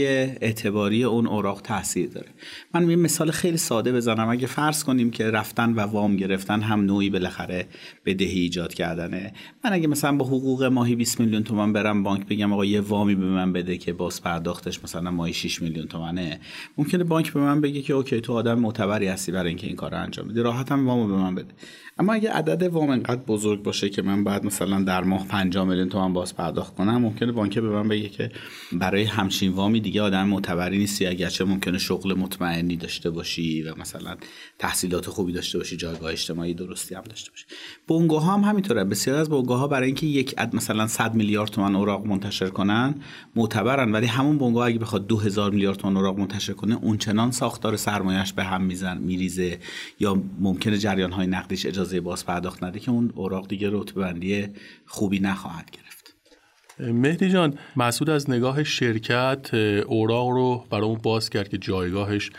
اعتباری 0.42 1.04
اون 1.04 1.28
اوراق 1.28 1.62
تاثیر 1.62 2.10
داره. 2.10 2.28
من 2.74 2.90
یه 2.90 2.96
مثال 2.96 3.32
خیلی 3.32 3.58
ساده 3.58 3.92
بزنم. 3.92 4.30
اگه 4.30 4.48
فرض 4.48 4.84
کنیم 4.84 5.12
که 5.12 5.32
رفتن 5.32 5.74
و 5.74 5.80
وام 5.80 6.16
گرفتن 6.16 6.62
هم 6.62 6.82
نوعی 6.82 7.10
بالاخره 7.10 7.68
بدهی 8.06 8.40
ایجاد 8.40 8.74
کردنه. 8.74 9.34
من 9.64 9.74
اگه 9.74 9.88
مثلا 9.88 10.18
با 10.18 10.26
حقوق 10.26 10.64
ماهی 10.64 10.96
20 10.96 11.20
میلیون 11.20 11.44
تومان 11.44 11.74
برم 11.74 12.04
بانک 12.04 12.28
بگم 12.28 12.54
آقا 12.54 12.66
یه 12.66 12.82
وامی 12.82 13.16
به 13.16 13.26
من 13.26 13.54
بده 13.54 13.78
که 13.78 13.94
باز 13.94 14.22
پرداختش 14.22 14.84
مثلا 14.84 15.12
ماهی 15.12 15.34
6 15.34 15.62
میلیون 15.62 15.88
تومنه 15.88 16.40
ممکنه 16.78 17.04
بانک 17.04 17.34
به 17.34 17.40
من 17.40 17.62
بگه 17.62 17.82
که 17.82 17.94
اوکی 17.94 18.22
تو 18.22 18.34
آدم 18.34 18.60
معتبری 18.60 19.08
هستی 19.08 19.32
برای 19.32 19.48
اینکه 19.48 19.68
این 19.68 19.76
کار 19.76 19.92
رو 19.92 19.98
انجام 19.98 20.28
بدی. 20.28 20.40
راحت 20.40 20.72
هم 20.72 20.88
وامو 20.88 21.08
به 21.08 21.16
من 21.16 21.36
بده. 21.36 21.54
اما 22.00 22.14
اگه 22.14 22.32
عدد 22.32 22.64
وام 22.64 22.90
انقدر 22.90 23.22
بزرگ 23.22 23.64
باشه 23.64 23.90
که 23.90 24.02
من 24.02 24.24
بعد 24.24 24.46
مثلا 24.46 24.82
در 24.82 25.04
ماه 25.04 25.28
5 25.28 25.58
میلیون 25.58 25.90
تومان 25.90 26.14
باز 26.14 26.36
پرداخت 26.36 26.76
کنم 26.76 26.98
ممکنه 26.98 27.32
بانک 27.32 27.60
به 27.60 27.70
من 27.70 27.88
بگه 27.88 28.10
که 28.10 28.32
برای 28.72 29.06
همچین 29.22 29.52
وامی 29.52 29.80
دیگه 29.80 30.02
آدم 30.02 30.28
معتبری 30.28 30.78
نیستی. 30.78 31.06
اگرچه 31.06 31.46
ممکنه 31.46 31.78
شغل 31.78 32.14
مطمئنی 32.14 32.76
داشته 32.76 33.10
باشی 33.10 33.64
و 33.64 33.76
مثلا 33.76 34.18
تحصیلات 34.60 35.10
خوبی 35.10 35.34
داشته 35.34 35.58
باشی 35.58 35.78
جایگاه 35.78 36.12
اجتماعی 36.12 36.54
درستی 36.54 36.96
هم 36.96 37.02
داشته 37.02 37.32
باشی. 37.32 37.46
بونگو 37.88 38.20
هم 38.20 38.40
همینطوره. 38.40 38.84
بسیار 38.84 39.18
از 39.18 39.30
بونگو 39.30 39.54
ها 39.54 39.68
برای 39.68 39.86
اینکه 39.86 40.06
یک 40.06 40.36
عد 40.38 40.56
مثلا 40.56 40.88
100 40.88 41.16
میلیارد 41.16 41.50
تومان 41.50 41.76
اوراق 41.76 42.06
منتشر 42.06 42.50
کنن 42.50 42.96
معتبرن. 43.36 43.92
ولی 43.92 44.08
همون 44.08 44.38
بونگو 44.38 44.60
اگه 44.60 44.80
بخواد 44.80 45.08
2000 45.08 45.52
میلیارد 45.52 45.78
تومان 45.78 45.98
اوراق 45.98 46.20
منتشر 46.20 46.54
کنه 46.54 46.76
اونچنان 46.76 47.32
ساختار 47.32 47.78
سرمایه‌اش 47.78 48.34
به 48.34 48.44
هم 48.44 48.62
میزن 48.64 48.98
میریزه 48.98 49.60
یا 50.00 50.24
ممکنه 50.40 50.78
جریان 50.78 51.12
های 51.12 51.28
نقدیش 51.28 51.66
اجازه 51.66 52.02
باز 52.02 52.26
پرداخت 52.26 52.64
نده 52.64 52.80
که 52.80 52.92
اون 52.92 53.12
اوراق 53.16 53.48
دیگه 53.48 53.70
رتبه 53.72 54.50
خوبی 54.86 55.20
نخواهد 55.20 55.72
گرفت. 55.72 56.01
مهدی 56.82 57.30
جان 57.30 57.54
مسعود 57.76 58.10
از 58.10 58.30
نگاه 58.30 58.64
شرکت 58.64 59.54
اوراق 59.86 60.30
رو 60.30 60.66
برای 60.70 60.86
اون 60.86 61.00
باز 61.04 61.30
کرد 61.30 61.50
که 61.50 61.58
جایگاهش 61.58 62.30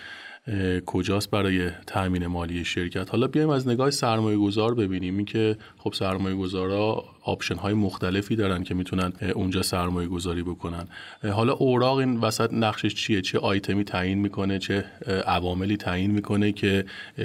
کجاست 0.87 1.31
برای 1.31 1.71
تأمین 1.87 2.27
مالی 2.27 2.65
شرکت. 2.65 3.11
حالا 3.11 3.27
بیایم 3.27 3.51
از 3.51 3.69
نگاه 3.69 3.91
سرمایه 3.91 4.39
گذار 4.39 4.75
ببینیم. 4.75 5.17
این 5.17 5.25
که 5.25 5.57
خب 5.77 5.93
سرمایه 5.93 6.37
گذارا 6.37 7.05
آپشن 7.25 7.55
های 7.55 7.75
مختلفی 7.75 8.37
دارن 8.37 8.63
که 8.63 8.75
می‌تونن 8.75 9.13
اونجا 9.35 9.63
سرمایه 9.63 10.09
گذاری 10.09 10.43
بکنن 10.43 10.89
حالا 11.33 11.53
اوراق 11.53 11.97
این 11.97 12.21
وسط 12.21 12.53
نقشش 12.53 12.95
چیه؟ 12.95 13.21
چه 13.21 13.39
آیتمی 13.39 13.85
تعیین 13.85 14.19
می‌کنه؟ 14.19 14.59
چه 14.59 14.85
عواملی 15.27 15.77
تعیین 15.77 16.11
می‌کنه 16.11 16.53
که 16.53 16.85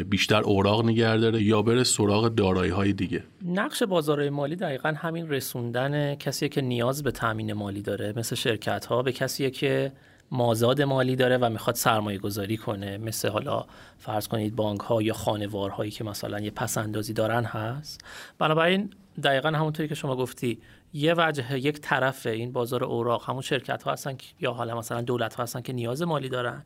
بیشتر 0.10 0.42
اوراق 0.42 0.86
نگه 0.86 1.18
داره 1.18 1.44
یا 1.44 1.62
بره 1.62 1.84
سراغ 1.84 2.28
دارایی 2.28 2.72
های 2.72 2.94
دیگه؟ 2.94 3.24
نقش 3.46 3.84
بازار 3.84 4.30
مالی 4.30 4.56
دقیقا 4.56 4.94
همین 4.98 5.30
رسوندن 5.30 6.16
کسی 6.16 6.50
که 6.50 6.62
نیاز 6.62 7.04
به 7.04 7.12
تامین 7.12 7.54
مالی 7.54 7.82
داره 7.82 8.14
مثل 8.16 8.36
شرکت 8.36 8.86
ها 8.86 9.04
به 9.04 9.12
کسی 9.12 9.52
که 9.52 9.92
مازاد 10.32 10.82
مالی 10.82 11.16
داره 11.16 11.38
و 11.38 11.50
می‌خواد 11.50 11.76
سرمایه 11.76 12.18
گذاری 12.18 12.58
کنه. 12.58 12.98
مثل 12.98 13.30
حالا 13.30 13.66
فرض 13.98 14.28
کنید 14.28 14.56
بانک 14.56 14.80
ها 14.80 15.02
یا 15.02 15.14
خانوارهایی 15.14 15.92
که 15.92 16.04
مثلا 16.04 16.40
یه 16.40 16.52
پس 16.52 16.78
اندازی 16.78 17.14
دارن 17.14 17.44
هست. 17.44 18.02
بنابراین 18.40 18.90
دقیقا 19.24 19.50
همونطوری 19.50 19.90
که 19.90 19.96
شما 19.96 20.16
گفتی. 20.16 20.62
یه 20.94 21.14
وجه 21.18 21.60
یک 21.60 21.80
طرف 21.80 22.26
این 22.26 22.52
بازار 22.52 22.84
اوراق 22.84 23.30
همون 23.30 23.42
شرکت 23.42 23.84
ها 23.84 23.92
هستن 23.92 24.18
یا 24.40 24.54
حالا 24.54 24.78
مثلا 24.78 25.02
دولت 25.02 25.36
ها 25.36 25.44
هستن 25.44 25.62
که 25.62 25.74
نیاز 25.74 26.02
مالی 26.02 26.30
دارن. 26.30 26.64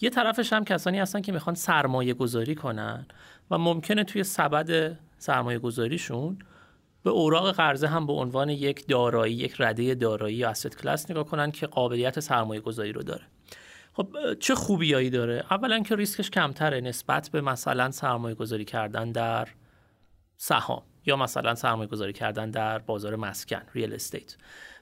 یه 0.00 0.10
طرفش 0.10 0.52
هم 0.52 0.64
کسانی 0.64 0.98
هستن 0.98 1.20
که 1.20 1.32
می‌خوان 1.32 1.54
سرمایه 1.54 2.14
گذاری 2.14 2.54
کنن 2.54 3.06
و 3.50 3.58
ممکنه 3.58 4.04
توی 4.04 4.24
سبد 4.24 4.98
سرمایه 5.18 5.58
گذاریشون 5.58 6.38
به 7.02 7.10
اوراق 7.10 7.52
قرضه 7.52 7.88
هم 7.88 8.06
به 8.06 8.12
عنوان 8.12 8.48
یک 8.48 8.86
دارایی 8.86 9.34
یک 9.34 9.54
رده 9.58 9.94
دارایی 9.94 10.36
یا 10.36 10.50
asset 10.50 10.76
class 10.76 11.10
نگاه 11.10 11.24
کنن 11.24 11.50
که 11.50 11.66
قابلیت 11.66 12.20
سرمایه 12.20 12.60
گذاری 12.60 12.92
رو 12.92 13.02
داره. 13.02 13.22
خب 13.92 14.34
چه 14.40 14.54
خوبیایی 14.54 15.10
داره؟ 15.10 15.44
اولا 15.50 15.80
که 15.80 15.96
ریسکش 15.96 16.30
کمتره 16.30 16.80
نسبت 16.80 17.28
به 17.32 17.40
مثلا 17.40 17.90
سرمایه 17.90 18.34
گذاری 18.34 18.64
کردن 18.64 19.12
در 19.12 19.48
سهام. 20.36 20.82
یا 21.06 21.16
مثلا 21.16 21.54
سرمایه 21.54 21.88
گذاری 21.88 22.12
کردن 22.12 22.50
در 22.50 22.78
بازار 22.78 23.16
مسکن 23.16 23.62
real 23.74 23.94
estate 23.94 24.36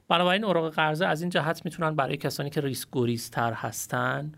بنابراین 0.07 0.43
اوراق 0.43 0.73
قرضه 0.73 1.05
از 1.05 1.21
این 1.21 1.29
جهت 1.29 1.65
می‌تونن 1.65 1.95
برای 1.95 2.17
کسانی 2.17 2.49
که 2.49 2.61
ریسک 2.61 2.87
گریزتر 2.91 3.53
هستن 3.53 4.31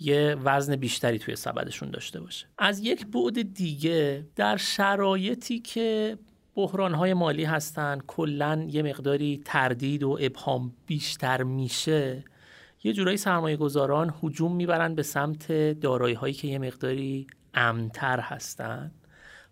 یه 0.00 0.36
وزن 0.44 0.76
بیشتری 0.76 1.18
توی 1.18 1.36
سبدشون 1.36 1.90
داشته 1.90 2.20
باشه. 2.20 2.46
از 2.58 2.80
یک 2.80 3.06
بعد 3.06 3.54
دیگه 3.54 4.26
در 4.36 4.56
شرایطی 4.56 5.58
که 5.58 6.18
بحران 6.54 6.94
های 6.94 7.14
مالی 7.14 7.44
هستن 7.44 7.98
کلا 8.06 8.66
یه 8.68 8.82
مقداری 8.82 9.40
تردید 9.44 10.02
و 10.02 10.18
ابهام 10.20 10.72
بیشتر 10.86 11.42
میشه 11.42 12.24
یه 12.84 12.92
جورایی 12.92 13.16
سرمایه 13.16 13.56
گذاران 13.56 14.14
هجوم 14.22 14.56
می‌برن 14.56 14.94
به 14.94 15.02
سمت 15.02 15.52
دارایی 15.80 16.14
هایی 16.14 16.34
که 16.34 16.48
یه 16.48 16.58
مقداری 16.58 17.26
امتر 17.54 18.20
هستن. 18.20 18.90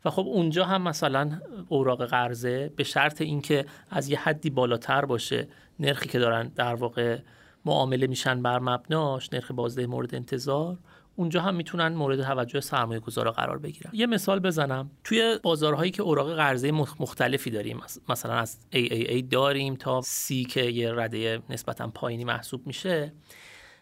و 0.04 0.10
خب 0.10 0.26
اونجا 0.26 0.64
هم 0.64 0.82
مثلا 0.82 1.40
اوراق 1.68 2.04
قرضه 2.04 2.72
به 2.76 2.84
شرط 2.84 3.20
اینکه 3.20 3.66
از 3.90 4.08
یه 4.08 4.18
حدی 4.18 4.50
بالاتر 4.50 5.04
باشه 5.04 5.48
نرخی 5.80 6.08
که 6.08 6.18
دارن 6.18 6.48
در 6.48 6.74
واقع 6.74 7.18
معامله 7.64 8.06
میشن 8.06 8.42
بر 8.42 8.58
مبناش 8.58 9.32
نرخ 9.32 9.50
بازده 9.50 9.86
مورد 9.86 10.14
انتظار 10.14 10.78
اونجا 11.16 11.40
هم 11.42 11.54
می‌تونن 11.54 11.88
مورد 11.88 12.22
توجه 12.22 12.60
سرمایه 12.60 13.00
گذارا 13.00 13.32
قرار 13.32 13.58
بگیرن. 13.58 13.90
یه 13.92 14.06
مثال 14.06 14.38
بزنم. 14.38 14.90
توی 15.04 15.38
بازارهایی 15.42 15.90
که 15.90 16.02
اوراق 16.02 16.34
قرضه 16.34 16.72
مختلفی 16.72 17.50
داریم 17.50 17.80
مثلا 18.08 18.34
از 18.34 18.58
AAA 18.72 19.22
داریم 19.30 19.76
تا 19.76 20.02
C 20.02 20.46
که 20.48 20.62
یه 20.62 20.92
رده 20.92 21.42
نسبتا 21.50 21.88
پایینی 21.88 22.24
محسوب 22.24 22.66
میشه. 22.66 23.12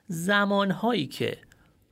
زمانهایی 0.07 1.07
که 1.07 1.38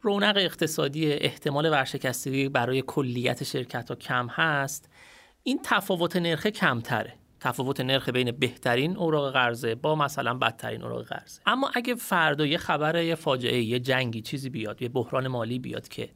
رونق 0.05 0.37
اقتصادی 0.37 1.13
احتمال 1.13 1.67
ورشکستگی 1.67 2.49
برای 2.49 2.83
کلیت 2.87 3.45
شرکت 3.45 3.89
ها 3.89 3.95
کم 3.95 4.27
هست 4.31 4.91
این 5.43 5.61
تفاوت 5.65 6.17
نرخ 6.17 6.47
کمتره. 6.47 7.15
تفاوت 7.41 7.81
نرخ 7.81 8.09
بین 8.09 8.31
بهترین 8.31 8.97
اوراق 8.97 9.33
قرضه 9.33 9.75
با 9.75 9.95
مثلا 9.95 10.35
بدترین 10.35 10.83
اوراق 10.83 11.03
قرضه. 11.03 11.41
اما 11.47 11.71
اگه 11.75 11.95
فردا 11.95 12.47
یه 12.47 12.59
خبر 12.59 13.03
یه 13.03 13.15
فاجعه 13.15 13.63
یه 13.63 13.81
جنگی 13.81 14.21
چیزی 14.21 14.51
بیاد 14.51 14.83
یه 14.83 14.89
بحران 14.89 15.29
مالی 15.29 15.59
بیاد 15.59 15.89
که 15.89 16.11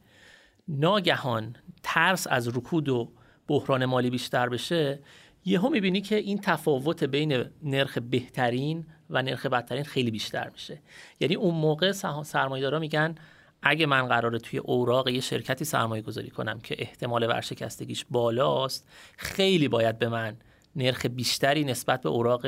ناگهان 0.67 1.55
ترس 1.83 2.27
از 2.27 2.47
رکود 2.47 2.89
و 2.89 3.11
بحران 3.47 3.85
مالی 3.85 4.09
بیشتر 4.09 4.49
بشه 4.49 4.99
یهو 5.45 5.69
می‌بینی 5.69 6.01
که 6.01 6.15
این 6.15 6.37
تفاوت 6.37 7.03
بین 7.03 7.45
نرخ 7.63 7.97
بهترین 7.97 8.85
و 9.09 9.21
نرخ 9.21 9.45
بدترین 9.45 9.83
خیلی 9.83 10.11
بیشتر 10.11 10.49
میشه. 10.53 10.81
یعنی 11.19 11.35
اون 11.35 11.55
موقع 11.55 11.91
سرمایه‌دارا 12.23 12.79
میگن 12.79 13.15
اگه 13.61 13.85
من 13.85 14.07
قراره 14.07 14.39
توی 14.39 14.59
اوراق 14.59 15.07
یه 15.07 15.21
شرکتی 15.21 15.65
سرمایه 15.65 16.01
گذاری 16.01 16.29
کنم 16.29 16.59
که 16.59 16.75
احتمال 16.79 17.23
ورشکستگیش 17.23 18.05
بالاست 18.09 18.87
خیلی 19.17 19.67
باید 19.67 19.99
به 19.99 20.09
من 20.09 20.37
نرخ 20.75 21.05
بیشتری 21.05 21.63
نسبت 21.63 22.01
به 22.01 22.09
اوراق 22.09 22.45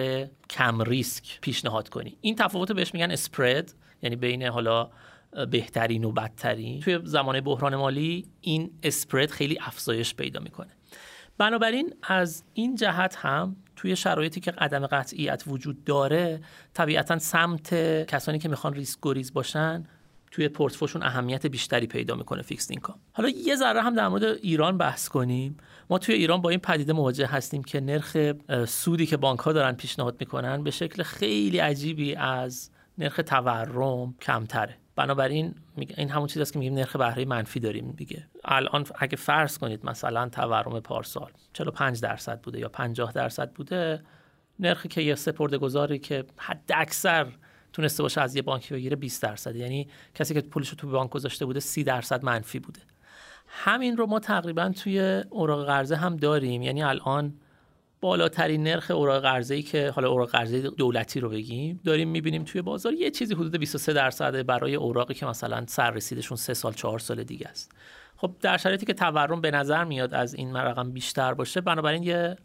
کم 0.49 0.81
ریسک 0.81 1.39
پیشنهاد 1.41 1.89
کنی. 1.89 2.17
این 2.21 2.35
تفاوت 2.35 2.71
بهش 2.71 2.93
میگن 2.93 3.11
spread 3.11 3.73
یعنی 4.01 4.15
بین 4.15 4.43
حالا 4.43 4.89
بهترین 5.51 6.03
و 6.03 6.11
بدترین. 6.11 6.79
توی 6.79 6.99
زمان 7.03 7.41
بحران 7.41 7.75
مالی 7.75 8.25
این 8.41 8.71
اسپرد 8.83 9.31
خیلی 9.31 9.57
افزایش 9.61 10.15
پیدا 10.15 10.39
می‌کنه. 10.39 10.69
بنابراین 11.37 11.93
از 12.03 12.43
این 12.53 12.75
جهت 12.75 13.15
هم 13.15 13.55
توی 13.75 13.95
شرایطی 13.95 14.39
که 14.39 14.51
عدم 14.51 14.87
قطعیت 14.87 15.43
وجود 15.47 15.83
داره 15.83 16.41
طبیعتا 16.73 17.19
سمت 17.19 17.73
کسانی 18.05 18.39
که 18.39 18.49
می‌خوان 18.49 18.73
ریسک 18.73 18.99
گریز 19.01 19.33
باشن 19.33 19.83
توی 20.31 20.49
پورتفوشون 20.49 21.03
اهمیت 21.03 21.45
بیشتری 21.45 21.87
پیدا 21.87 22.15
می‌کنه 22.15 22.41
fixed 22.41 22.71
income 22.71 22.95
حالا 23.11 23.29
یه 23.29 23.55
ذره 23.55 23.81
هم 23.81 23.95
در 23.95 24.07
مورد 24.07 24.23
ایران 24.23 24.77
بحث 24.77 25.09
کنیم. 25.09 25.57
ما 25.89 25.97
توی 25.97 26.15
ایران 26.15 26.41
با 26.41 26.49
این 26.49 26.59
پدیده 26.59 26.93
مواجه 26.93 27.25
هستیم 27.25 27.63
که 27.63 27.79
نرخ 27.79 28.17
سودی 28.67 29.05
که 29.05 29.17
بانک 29.17 29.39
ها 29.39 29.53
دارن 29.53 29.71
پیشنهاد 29.71 30.15
می‌کنن 30.19 30.63
به 30.63 30.71
شکل 30.71 31.03
خیلی 31.03 31.59
عجیبی 31.59 32.15
از 32.15 32.69
نرخ 32.97 33.19
تورم 33.25 34.15
کمتره. 34.21 34.77
بنابراین 34.95 35.55
این 35.97 36.09
همون 36.09 36.27
چیزی 36.27 36.41
است 36.41 36.53
که 36.53 36.59
میگیم 36.59 36.73
نرخ 36.73 36.95
بهره 36.95 37.25
منفی 37.25 37.59
داریم 37.59 37.91
دیگه. 37.91 38.27
الان 38.45 38.85
اگه 38.95 39.15
فرض 39.15 39.57
کنید 39.57 39.85
مثلا 39.85 40.29
تورم 40.29 40.79
پارسال 40.79 41.31
45 41.53 42.01
درصد 42.01 42.41
بوده 42.41 42.59
یا 42.59 42.69
50 42.69 43.11
درصد 43.11 43.51
بوده 43.51 44.03
نرخی 44.59 44.87
که 44.87 45.01
یه 45.01 45.15
سپرده 45.15 45.57
گذاری 45.57 45.99
که 45.99 46.25
حد 46.37 46.71
اکثر 46.75 47.27
تونسته 47.73 48.03
باشه 48.03 48.21
از 48.21 48.35
یه 48.35 48.41
بانکی 48.41 48.73
بگیره 48.73 48.95
20 48.95 49.23
درصد. 49.23 49.55
یعنی 49.55 49.87
کسی 50.15 50.33
که 50.33 50.41
پولش 50.41 50.69
رو 50.69 50.75
تو 50.75 50.89
بانک 50.89 51.09
گذاشته 51.09 51.45
بوده 51.45 51.59
30 51.59 51.83
درصد 51.83 52.25
منفی 52.25 52.59
بوده. 52.59 52.79
همین 53.47 53.97
رو 53.97 54.05
ما 54.05 54.19
تقریبا 54.19 54.69
توی 54.69 55.23
اوراق 55.29 55.65
قرضه 55.65 55.95
هم 55.95 56.17
داریم. 56.17 56.61
یعنی 56.61 56.83
الان 56.83 57.33
بالاترین 58.01 58.63
نرخ 58.63 58.91
اوراق 58.91 59.21
قرضه 59.21 59.61
که 59.61 59.89
حالا 59.89 60.09
اوراق 60.09 60.29
قرضه 60.29 60.61
دولتی 60.61 61.19
رو 61.19 61.29
بگیم 61.29 61.79
داریم 61.85 62.09
می‌بینیم 62.09 62.43
توی 62.43 62.61
بازار 62.61 62.93
یه 62.93 63.11
چیزی 63.11 63.33
حدود 63.33 63.57
23 63.57 63.93
درصد 63.93 64.45
برای 64.45 64.75
اوراقی 64.75 65.13
که 65.13 65.25
مثلا 65.25 65.65
سر 65.67 65.91
رسیدشون 65.91 66.37
3 66.37 66.53
سال 66.53 66.73
4 66.73 66.99
سال 66.99 67.23
دیگه 67.23 67.47
است. 67.47 67.71
خب 68.17 68.35
در 68.41 68.57
شرایطی 68.57 68.85
که 68.85 68.93
تورم 68.93 69.41
به 69.41 69.51
نظر 69.51 69.83
میاد 69.83 70.13
از 70.13 70.33
این 70.33 70.55
رقم 70.55 70.91
بیشتر 70.91 71.33
باشه 71.33 71.61
بنابراین 71.61 72.03
یه 72.03 72.35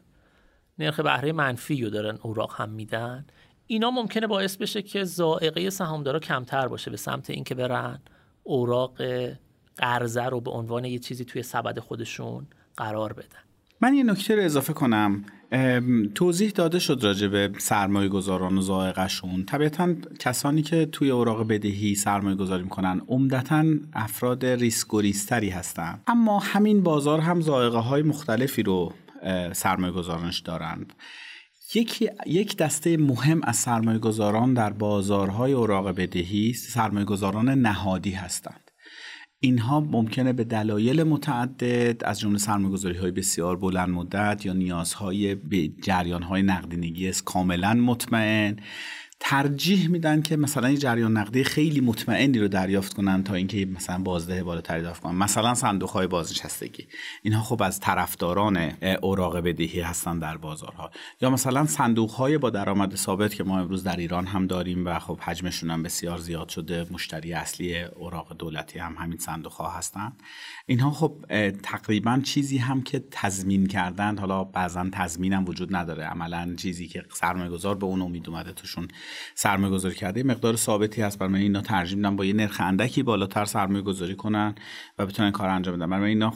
نرخ 0.79 1.01
بهره 1.01 1.33
منفی 1.33 1.85
رو 1.85 1.91
دارن 1.91 2.18
اوراق 2.22 2.55
هم 2.61 2.70
میدن. 2.70 3.27
اینا 3.67 3.91
ممکنه 3.91 4.27
باعث 4.27 4.57
بشه 4.57 4.83
که 4.83 5.05
زائقه 5.05 5.71
سهامدارا 5.71 6.19
کمتر 6.19 6.69
باشه 6.69 6.91
به 6.91 6.97
سمت 6.97 7.31
اینکه 7.31 7.55
برن 7.55 8.01
اوراق 8.43 9.03
قرضه 9.77 10.25
رو 10.25 10.41
به 10.41 10.51
عنوان 10.51 10.85
یه 10.85 10.99
چیزی 10.99 11.25
توی 11.25 11.43
سبد 11.43 11.79
خودشون 11.79 12.47
قرار 12.77 13.12
بدن. 13.12 13.39
من 13.81 13.95
یه 13.95 14.03
نکته 14.03 14.37
رو 14.37 14.43
اضافه 14.43 14.73
کنم. 14.73 15.25
توضیح 16.14 16.51
داده 16.51 16.79
شد 16.79 17.01
راجع 17.03 17.29
به 17.29 17.53
سرمایه 17.59 18.09
گذاران 18.09 18.59
و 18.59 18.61
زائقشون 18.61 19.45
طبیعتا 19.45 19.95
کسانی 20.19 20.62
که 20.62 20.87
توی 20.87 21.11
اوراق 21.11 21.49
بدهی 21.49 21.95
سرمایه 21.95 22.37
گذاری 22.37 22.62
می‌کنن 22.62 23.03
عمدتا 23.09 23.64
افراد 23.93 24.47
ریسک 24.47 24.95
و 24.95 25.01
ریستری 25.01 25.51
هستن. 25.51 26.01
اما 26.07 26.39
همین 26.39 26.83
بازار 26.83 27.21
هم 27.21 27.41
زائقه 27.41 27.79
های 27.79 28.03
مختلفی 28.03 28.62
رو 28.62 28.93
سرمایه 29.53 29.93
گذارانش 29.93 30.39
دارند. 30.39 30.93
یکی 31.75 32.11
یک 32.27 32.57
دسته 32.57 32.97
مهم 32.97 33.41
از 33.45 33.57
سرمایه 33.57 33.99
گذاران 33.99 34.55
در 34.55 34.73
بازارهای 34.73 35.53
اوراق 35.53 35.89
بدهی 35.89 36.53
سرمایه 36.53 37.05
گذاران 37.05 37.49
نهادی 37.49 38.11
هستند. 38.11 38.71
اینها 39.41 39.81
ممکنه 39.81 40.33
به 40.33 40.45
دلایل 40.45 41.03
متعدد 41.03 42.05
از 42.05 42.21
جمله 42.21 42.39
سرمایه‌گذاری 42.39 42.99
های 42.99 43.11
بسیار 43.11 43.57
بلند 43.57 43.89
مدت 43.89 44.47
یا 44.47 44.53
نیازهای 44.53 45.35
به 45.35 45.69
جریان 45.69 46.23
های 46.23 46.43
نقدینگی 46.43 47.12
کاملا 47.25 47.75
مطمئن 47.75 48.57
ترجیح 49.21 49.89
میدن 49.89 50.23
که 50.23 50.37
مثلا 50.37 50.71
یه 50.71 50.77
جریان 50.77 51.17
نقدی 51.17 51.45
خیلی 51.45 51.81
مطمئنی 51.81 52.39
رو 52.39 52.49
دریافت 52.49 52.95
کنن 52.95 53.25
تا 53.25 53.35
اینکه 53.35 53.67
مثلا 53.67 53.99
بازده 53.99 54.45
بالاتری 54.45 54.81
دریافت 54.81 55.03
کنن. 55.03 55.14
مثلا 55.14 55.55
صندوق 55.55 55.91
های 55.91 56.07
بازنشستگی. 56.07 56.87
اینها 57.23 57.43
خب 57.43 57.62
از 57.62 57.81
طرفداران 57.81 58.57
اوراق 59.03 59.37
بدهی 59.37 59.81
هستن 59.81 60.19
در 60.19 60.37
بازارها. 60.37 60.91
یا 61.21 61.31
مثلا 61.31 61.67
صندوق 61.67 62.11
های 62.11 62.39
با 62.39 62.51
درآمد 62.51 62.97
ثابت 62.97 63.35
که 63.35 63.45
ما 63.45 63.61
امروز 63.61 63.85
در 63.85 63.97
ایران 63.97 64.27
هم 64.27 64.47
داریم 64.47 64.87
و 64.87 64.99
خب 64.99 65.21
حجمشون 65.21 65.71
هم 65.71 65.83
بسیار 65.83 66.19
زیاد 66.19 66.49
شده 66.49 66.87
مشتری 66.91 67.33
اصلی 67.33 67.83
اوراق 67.83 68.37
دولتی 68.37 68.79
هم 68.79 68.95
همین 68.99 69.19
صندوق 69.19 69.53
ها 69.53 69.71
هستن. 69.71 70.12
اینها 70.67 70.91
خب 70.91 71.25
تقریبا 71.62 72.21
چیزی 72.25 72.59
هم 72.59 72.83
که 72.83 73.05
تضمین 73.11 73.67
کردن 73.67 74.19
حالا 74.19 74.45
بعضا 74.45 74.87
تضمین 74.93 75.33
هم 75.33 75.49
وجود 75.49 75.77
نداره. 75.77 76.05
عملا 76.05 76.55
چیزی 76.57 76.89
که 76.89 77.05
سرمایه 77.14 77.51
گذار 77.51 77.75
به 77.75 77.87
اون 77.87 78.03
امید 78.03 78.29
اومده 78.29 78.53
توشون 78.53 78.89
سرمایه 79.35 79.73
گذاری 79.73 79.95
کرده 79.95 80.23
مقدار 80.23 80.57
ثابتی 80.57 81.03
هست. 81.03 81.19
برای 81.19 81.43
اینا 81.43 81.61
ترجیح 81.61 81.97
میدن 81.97 82.17
با 82.17 82.25
یه 82.25 82.33
نرخ 82.33 82.61
اندکی 82.61 83.03
بالاتر 83.03 83.45
سرمایه 83.45 83.83
گذاری 83.83 84.15
کنن 84.15 84.55
و 84.99 85.07
بتونن 85.07 85.31
کار 85.31 85.49
انجام 85.49 85.77
بدن. 85.77 85.91
برای 85.91 86.09
اینا 86.09 86.31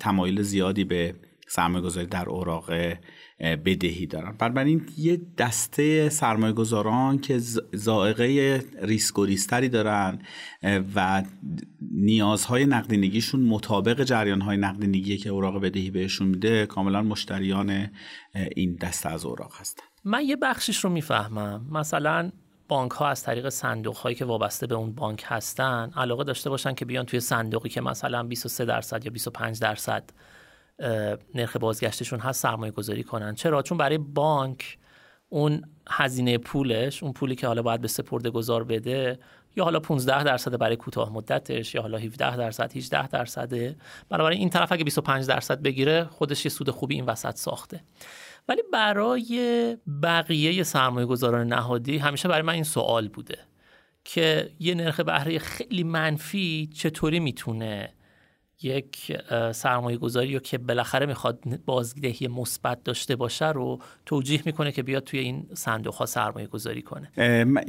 تمایل 0.00 0.42
زیادی 0.42 0.84
به 0.84 1.14
سرمایه 1.48 1.84
گذاری 1.84 2.06
در 2.06 2.28
اوراق 2.28 2.72
بدهی 3.40 4.06
دارن. 4.06 4.34
بنابراین 4.38 4.86
یه 4.98 5.20
دسته 5.38 6.08
سرمایه 6.08 6.52
گذاران 6.52 7.18
که 7.18 7.38
زائقه 7.72 8.64
ریسک 8.82 9.18
و 9.18 9.24
ریستری 9.24 9.68
دارن 9.68 10.18
و 10.94 11.22
نیازهای 11.92 12.66
نقدینگیشون 12.66 13.40
مطابق 13.40 14.04
جریانهای 14.04 14.56
نقدینگی 14.56 15.16
که 15.16 15.30
اوراق 15.30 15.60
بدهی 15.60 15.90
بهشون 15.90 16.28
میده 16.28 16.66
کاملا 16.66 17.02
مشتریان 17.02 17.90
این 18.56 18.76
دسته 18.76 19.08
از 19.08 19.24
اوراق 19.24 19.52
هستن. 19.60 19.85
من 20.08 20.24
یه 20.24 20.36
بخشش 20.36 20.78
رو 20.78 20.90
می‌فهمم. 20.90 21.66
مثلا 21.70 22.30
بانک 22.68 22.92
ها 22.92 23.08
از 23.08 23.22
طریق 23.22 23.48
صندوق 23.48 23.96
هایی 23.96 24.16
که 24.16 24.24
وابسته 24.24 24.66
به 24.66 24.74
اون 24.74 24.92
بانک 24.92 25.24
هستن 25.26 25.90
علاقه 25.96 26.24
داشته 26.24 26.50
باشن 26.50 26.74
که 26.74 26.84
بیان 26.84 27.06
توی 27.06 27.20
صندوقی 27.20 27.68
که 27.68 27.80
مثلا 27.80 28.22
23 28.22 28.64
درصد 28.64 29.04
یا 29.04 29.10
25 29.10 29.60
درصد 29.60 30.10
نرخ 31.34 31.56
بازگشتشون 31.56 32.20
هست 32.20 32.42
سرمایه 32.42 32.72
گذاری 32.72 33.02
کنن. 33.02 33.34
چرا؟ 33.34 33.62
چون 33.62 33.78
برای 33.78 33.98
بانک 33.98 34.78
اون 35.28 35.62
هزینه 35.88 36.38
پولش 36.38 37.02
اون 37.02 37.12
پولی 37.12 37.34
که 37.34 37.46
حالا 37.46 37.62
باید 37.62 37.80
به 37.80 37.88
سپرده 37.88 38.30
گذار 38.30 38.64
بده 38.64 39.18
یا 39.56 39.64
حالا 39.64 39.80
15 39.80 40.24
درصد 40.24 40.58
برای 40.58 40.76
کوتاه 40.76 41.12
مدتش 41.12 41.74
یا 41.74 41.82
حالا 41.82 41.98
17 41.98 42.36
درصد 42.36 42.76
18 42.76 43.08
درصده. 43.08 43.76
بنابراین 44.08 44.38
این 44.38 44.50
طرف 44.50 44.72
اگه 44.72 44.84
25 44.84 45.26
درصد 45.26 45.62
بگیره 45.62 46.04
خودش 46.04 46.44
یه 46.44 46.50
سود 46.50 46.70
خوبی 46.70 46.94
این 46.94 47.04
وسط 47.04 47.36
ساخته. 47.36 47.80
ولی 48.48 48.62
برای 48.72 49.76
بقیه 50.02 50.62
سرمایه 50.62 51.06
گذاران 51.06 51.46
نهادی 51.46 51.98
همیشه 51.98 52.28
برای 52.28 52.42
من 52.42 52.52
این 52.52 52.64
سوال 52.64 53.08
بوده 53.08 53.38
که 54.04 54.50
یه 54.60 54.74
نرخ 54.74 55.00
بهره 55.00 55.38
خیلی 55.38 55.84
منفی 55.84 56.70
چطوری 56.74 57.20
می‌تونه 57.20 57.92
یک 58.62 59.18
سرمایه 59.52 59.96
گذاری 59.96 60.34
رو 60.34 60.40
که 60.40 60.58
بالاخره 60.58 61.06
می‌خواد 61.06 61.44
بازدهی 61.66 62.28
مثبت 62.28 62.84
داشته 62.84 63.16
باشه 63.16 63.48
رو 63.48 63.80
توجیه 64.06 64.42
می‌کنه 64.44 64.72
که 64.72 64.82
بیاد 64.82 65.04
توی 65.04 65.18
این 65.18 65.46
صندوق 65.54 65.94
ها 65.94 66.06
سرمایه 66.06 66.46
گذاری 66.46 66.82
کنه 66.82 67.10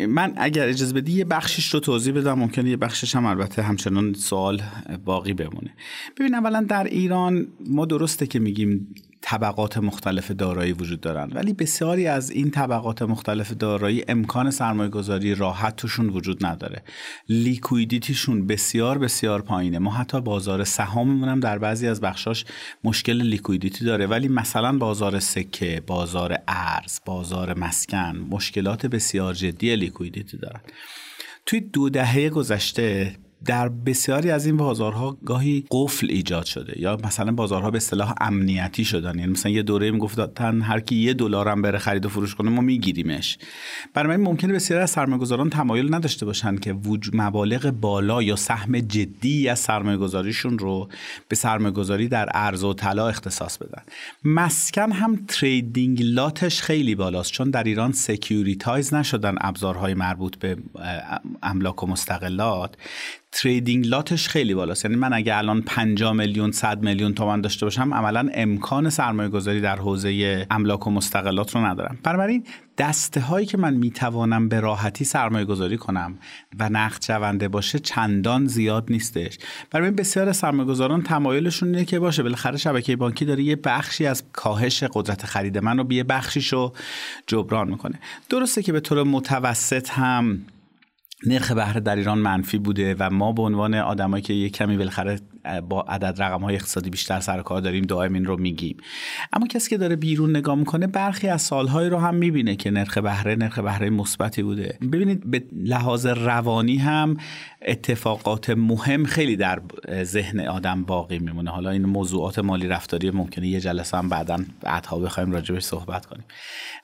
من 0.05 0.33
اگر 0.37 0.67
اجازه 0.67 0.93
بدی 0.93 1.11
یه 1.11 1.25
بخشش 1.25 1.73
رو 1.73 1.79
توضیح 1.79 2.13
بدم. 2.13 2.39
ممکنه 2.39 2.69
یه 2.69 2.77
بخشش 2.77 3.15
هم 3.15 3.25
البته 3.25 3.61
همچنان 3.61 4.13
سوال 4.13 4.61
باقی 5.05 5.33
بمونه. 5.33 5.73
ببین 6.19 6.35
اولا 6.35 6.65
در 6.69 6.83
ایران 6.83 7.47
ما 7.69 7.85
درسته 7.85 8.27
که 8.27 8.39
میگیم 8.39 8.95
طبقات 9.21 9.77
مختلف 9.77 10.31
دارایی 10.31 10.71
وجود 10.71 11.01
دارند 11.01 11.35
ولی 11.35 11.53
بسیاری 11.53 12.07
از 12.07 12.31
این 12.31 12.51
طبقات 12.51 13.01
مختلف 13.01 13.51
دارایی 13.51 14.03
امکان 14.07 14.51
سرمایه 14.51 14.89
گذاری 14.89 15.35
راحت 15.35 15.75
توشون 15.75 16.09
وجود 16.09 16.45
نداره. 16.45 16.83
liquidity 17.29 18.11
شون 18.11 18.47
بسیار 18.47 18.97
بسیار 18.97 19.41
پایینه. 19.41 19.79
ما 19.79 19.91
حتی 19.91 20.21
بازار 20.21 20.63
سهاممون 20.63 21.29
هم 21.29 21.39
در 21.39 21.57
بعضی 21.57 21.87
از 21.87 22.01
بخشاش 22.01 22.45
مشکل 22.83 23.21
liquidity 23.21 23.85
داره. 23.85 24.07
ولی 24.07 24.27
مثلا 24.27 24.77
بازار 24.77 25.19
سکه 25.19 25.83
بازار 25.87 26.37
ارز 26.47 26.99
بازار 27.05 27.59
مسکن 27.59 28.27
مشکلات 28.29 28.85
بسیار 28.85 29.33
جدی 29.33 29.75
liquidity 29.75 30.37
دارن. 30.37 30.61
توی 31.45 31.59
دو 31.59 31.89
دهه 31.89 32.29
گذشته 32.29 33.15
در 33.45 33.69
بسیاری 33.69 34.31
از 34.31 34.45
این 34.45 34.57
بازارها 34.57 35.17
گاهی 35.25 35.63
قفل 35.71 36.07
ایجاد 36.09 36.45
شده 36.45 36.81
یا 36.81 36.97
مثلا 37.03 37.31
بازارها 37.31 37.71
به 37.71 37.77
اصطلاح 37.77 38.13
امنیتی 38.21 38.85
شدن. 38.85 39.19
یعنی 39.19 39.31
مثلا 39.31 39.51
یه 39.51 39.63
دوره 39.63 39.91
می‌گفتن 39.91 40.61
هر 40.61 40.79
کی 40.79 40.95
یه 40.95 41.13
دلار 41.13 41.47
هم 41.47 41.61
بره 41.61 41.77
خرید 41.77 42.05
و 42.05 42.09
فروش 42.09 42.35
کنه 42.35 42.49
ما 42.49 42.61
میگیریمش. 42.61 43.37
بنابراین 43.93 44.23
ممکنه 44.23 44.53
بسیاری 44.53 44.83
از 44.83 44.89
سرمایه‌گذاران 44.89 45.49
تمایل 45.49 45.95
نداشته 45.95 46.25
باشن 46.25 46.57
که 46.57 46.75
مبالغ 47.13 47.71
بالا 47.71 48.23
یا 48.23 48.35
سهم 48.35 48.79
جدی 48.79 49.49
از 49.49 49.59
سرمایه‌گذاریشون 49.59 50.59
رو 50.59 50.89
به 51.27 51.35
سرمایه‌گذاری 51.35 52.07
در 52.07 52.29
ارز 52.33 52.63
و 52.63 52.73
طلا 52.73 53.07
اختصاص 53.07 53.57
بدن. 53.57 53.81
مسکن 54.23 54.91
هم 54.91 55.19
trading 55.27 56.01
lot 56.03 56.38
ش 56.38 56.61
خیلی 56.61 56.95
بالاست 56.95 57.31
چون 57.31 57.49
در 57.49 57.63
ایران 57.63 57.91
securitize 57.91 58.93
نشدن 58.93 59.35
ابزارهای 59.41 59.93
مربوط 59.93 60.35
به 60.35 60.57
املاک 61.43 61.83
و 61.83 61.87
مستقلات. 61.87 62.75
تریدینگ 63.37 63.87
لاتش 63.87 64.27
خیلی 64.27 64.53
بالاست. 64.53 64.85
یعنی 64.85 64.97
من 64.97 65.13
اگه 65.13 65.37
الان 65.37 65.61
50 65.61 66.13
میلیون 66.13 66.51
100 66.51 66.83
میلیون 66.83 67.13
تومان 67.13 67.41
داشته 67.41 67.65
باشم 67.65 67.93
عملا 67.93 68.29
امکان 68.33 68.89
سرمایه 68.89 69.29
گذاری 69.29 69.61
در 69.61 69.75
حوزه 69.75 70.47
املاک 70.51 70.87
و 70.87 70.91
مستقلات 70.91 71.55
رو 71.55 71.65
ندارم. 71.65 71.97
بنابراین 72.03 72.43
دسته 72.77 73.21
هایی 73.21 73.45
که 73.45 73.57
من 73.57 73.73
می‌توانم 73.73 74.49
به 74.49 74.59
راحتی 74.59 75.05
سرمایه 75.05 75.45
گذاری 75.45 75.77
کنم 75.77 76.17
و 76.59 76.69
نقد 76.69 77.03
شونده 77.03 77.47
باشه 77.47 77.79
چندان 77.79 78.45
زیاد 78.45 78.85
نیستش. 78.89 79.37
برای 79.71 79.91
بسیار 79.91 80.31
سرمایه 80.31 80.69
گذاران 80.69 81.03
تمایلشون 81.03 81.69
اینه 81.69 81.85
که 81.85 81.99
باشه 81.99 82.23
بالاخره 82.23 82.57
شبکه 82.57 82.95
بانکی 82.95 83.25
داره 83.25 83.43
یه 83.43 83.55
بخشی 83.55 84.05
از 84.05 84.23
کاهش 84.33 84.83
قدرت 84.83 85.25
خرید 85.25 85.57
من 85.57 85.77
رو 85.77 85.83
به 85.83 85.95
یه 85.95 86.03
بخشیشو 86.03 86.73
جبران 87.27 87.69
می‌کنه. 87.69 87.99
درسته 88.29 88.63
که 88.63 88.71
به 88.71 88.79
طور 88.79 89.03
متوسط 89.03 89.89
هم 89.89 90.41
نرخ 91.25 91.51
بهره 91.51 91.79
در 91.79 91.95
ایران 91.95 92.17
منفی 92.17 92.57
بوده 92.57 92.95
و 92.99 93.09
ما 93.09 93.31
به 93.31 93.41
عنوان 93.41 93.75
آدمایی 93.75 94.23
که 94.23 94.33
یه 94.33 94.49
کمی 94.49 94.77
بالاخره 94.77 95.19
با 95.69 95.81
عدد 95.81 96.21
رقم 96.21 96.41
های 96.41 96.55
اقتصادی 96.55 96.89
بیشتر 96.89 97.19
سر 97.19 97.41
کار 97.41 97.61
داریم 97.61 97.83
دائم 97.83 98.13
این 98.13 98.25
رو 98.25 98.37
میگیم. 98.37 98.77
اما 99.33 99.47
کسی 99.47 99.69
که 99.69 99.77
داره 99.77 99.95
بیرون 99.95 100.29
نگاه 100.29 100.55
می‌کنه 100.55 100.87
برخی 100.87 101.27
از 101.27 101.41
سالهایی 101.41 101.89
رو 101.89 101.97
هم 101.97 102.15
می‌بینه 102.15 102.55
که 102.55 102.71
نرخ 102.71 102.97
بهره 102.97 103.35
نرخ 103.35 103.59
بهره 103.59 103.89
مثبتی 103.89 104.43
بوده. 104.43 104.77
ببینید 104.91 105.31
به 105.31 105.43
لحاظ 105.63 106.05
روانی 106.05 106.77
هم 106.77 107.17
اتفاقات 107.61 108.49
مهم 108.49 109.05
خیلی 109.05 109.35
در 109.35 109.61
ذهن 110.03 110.39
آدم 110.39 110.83
باقی 110.83 111.19
میمونه. 111.19 111.51
حالا 111.51 111.69
این 111.69 111.85
موضوعات 111.85 112.39
مالی 112.39 112.67
رفتاری 112.67 113.11
ممکنه 113.11 113.47
یه 113.47 113.59
جلسه 113.59 113.97
هم 113.97 114.09
بعدا 114.09 114.37
بعدها 114.61 114.99
بخوایم 114.99 115.31
راجبش 115.31 115.63
صحبت 115.63 116.05
کنیم. 116.05 116.23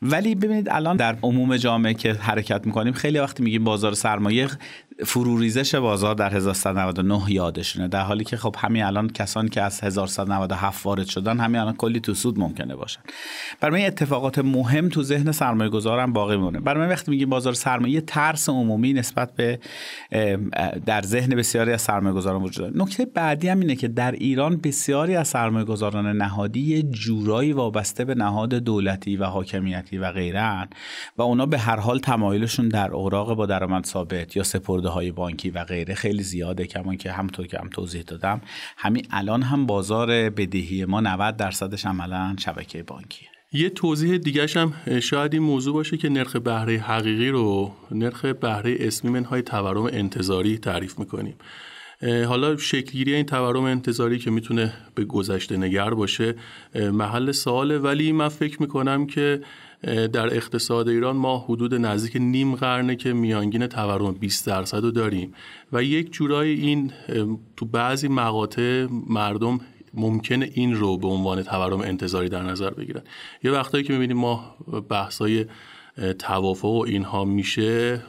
ولی 0.02 0.36
ببینید 0.36 0.70
الان 0.70 0.98
در 0.98 1.16
عموم 1.22 1.58
جامعه 1.58 1.94
که 1.94 2.14
حرکت 2.14 2.66
می‌کنیم 2.66 2.94
خیلی 2.94 3.20
وقتی 3.20 3.44
میگیم 3.44 3.64
بازار 3.64 3.94
سرمایه 3.94 4.48
فروریزش 5.06 5.76
بازار 5.76 6.16
در 6.16 6.36
1199 6.36 7.32
یادشونه 7.32 7.88
در 7.88 8.02
حالی 8.02 8.24
که 8.24 8.38
خب 8.38 8.56
همین 8.60 8.84
الان 8.84 9.10
کسانی 9.10 9.50
که 9.50 9.62
از 9.62 9.82
1197 9.84 10.86
وارد 10.86 11.06
شدن 11.06 11.40
همین 11.40 11.62
الان 11.62 11.76
کلی 11.76 12.00
تو 12.00 12.14
سود 12.14 12.40
ممکنه 12.40 12.76
باشن. 12.76 13.02
برای 13.60 13.86
اتفاقات 13.86 14.40
مهم 14.40 14.90
تو 14.90 15.04
ذهن 15.04 15.32
سرمایه 15.32 15.70
گذارم 15.70 16.14
باقی 16.14 16.36
مونه 16.38 16.60
برای 16.60 16.84
من 16.84 16.90
وقتی 16.90 17.12
میگیم 17.12 17.30
بازار 17.30 17.54
سرمایه 17.54 18.02
ترس 18.02 18.50
عمومی 18.50 18.94
نسبت 18.94 19.36
به 19.36 19.60
در 20.86 21.02
ذهن 21.02 21.36
بسیاری 21.36 21.74
از 21.74 21.82
سرمایه 21.82 22.16
گذاران 22.16 22.42
وجود 22.42 22.66
داره. 22.66 22.84
نکته 22.84 23.06
بعدی 23.06 23.50
هم 23.50 23.60
اینه 23.60 23.76
که 23.76 23.88
در 23.88 24.12
ایران 24.12 24.58
بسیاری 24.58 25.16
از 25.16 25.28
سرمایه 25.28 25.66
گذاران 25.66 26.18
نهادی 26.18 26.60
یه 26.60 26.84
جورایی 26.84 27.54
وابسته 27.54 28.06
به 28.06 28.16
نهاد 28.16 28.54
دولتی 28.54 29.18
و 29.18 29.26
حاکمیتی 29.26 29.98
و 29.98 30.12
غیره 30.12 30.68
و 31.18 31.22
اونا 31.22 31.46
به 31.46 31.58
هر 31.58 31.80
حال 31.80 32.00
تمایلشون 32.00 32.68
در 32.68 32.92
اوراق 32.92 33.34
با 33.34 33.46
درآمد 33.46 33.86
ثابت 33.86 34.36
یا 34.36 34.44
سپرده 34.84 34.90
های 34.90 35.12
بانکی 35.12 35.50
و 35.50 35.64
غیره 35.64 35.94
خیلی 35.94 36.24
زیاده 36.24 36.68
کمان 36.68 36.98
که 36.98 37.12
همونطور 37.12 37.48
که 37.48 37.60
هم 37.60 37.70
توضیح 37.70 38.02
دادم 38.02 38.42
همین 38.78 39.06
الان 39.12 39.42
هم 39.42 39.66
بازار 39.66 40.30
بدهی 40.30 40.86
ما 40.86 41.02
90 41.02 41.38
درصدش 41.38 41.86
عملا 41.86 42.36
شبکه 42.40 42.84
بانکی 42.84 43.26
یه 43.54 43.70
توضیح 43.70 44.18
دیگه 44.18 44.48
هم 44.56 45.00
شاید 45.00 45.34
این 45.34 45.44
موضوع 45.44 45.74
باشه 45.74 45.98
که 45.98 46.10
نرخ 46.10 46.36
بهره 46.36 46.78
حقیقی 46.78 47.30
رو 47.30 47.72
نرخ 47.92 48.26
بهره 48.26 48.76
اسمی 48.80 49.12
منهای 49.12 49.42
تورم 49.42 49.84
انتظاری 49.84 50.58
تعریف 50.58 51.00
می‌کنیم. 51.00 51.36
حالا 52.28 52.58
شکلگیری 52.58 53.14
این 53.14 53.26
تورم 53.26 53.64
انتظاری 53.64 54.20
که 54.20 54.32
می‌تونه 54.32 54.74
به 54.96 55.06
گذشته 55.06 55.58
نگر 55.58 55.94
باشه 55.94 56.36
محل 56.76 57.32
سواله. 57.32 57.78
ولی 57.78 58.12
من 58.12 58.30
فکر 58.30 58.62
می‌کنم 58.62 59.08
که 59.08 59.42
در 59.84 60.36
اقتصاد 60.36 60.90
ایران 60.90 61.16
ما 61.16 61.40
حدود 61.40 61.74
نزدیک 61.74 62.16
نیم 62.16 62.56
قرنه 62.56 62.96
که 62.96 63.14
میانگین 63.14 63.68
تورم 63.68 64.12
20 64.12 64.48
درصد 64.48 64.84
رو 64.84 64.92
داریم. 64.92 65.34
و 65.74 65.84
یک 65.84 66.12
جورایی 66.12 66.62
این 66.62 66.92
تو 67.58 67.66
بعضی 67.66 68.08
مقاطع 68.08 68.88
مردم 69.10 69.60
ممکنه 69.94 70.50
این 70.54 70.76
رو 70.76 70.98
به 70.98 71.08
عنوان 71.08 71.44
تورم 71.44 71.82
انتظاری 71.82 72.30
در 72.30 72.44
نظر 72.44 72.70
بگیرن. 72.70 73.02
یه 73.44 73.52
وقتایی 73.52 73.84
که 73.84 73.94
می‌بینیم 73.94 74.18
ما 74.18 74.56
بحثای 74.90 75.46
توافق 76.20 76.66
و 76.66 76.84
اینها 76.88 77.26
میشه 77.26 78.02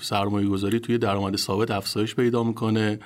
سرمایه 0.00 0.48
گذاری 0.48 0.80
توی 0.80 0.98
درآمد 0.98 1.36
ثابت 1.36 1.70
افزایش 1.70 2.14
پیدا 2.14 2.42
می‌کنه. 2.42 2.98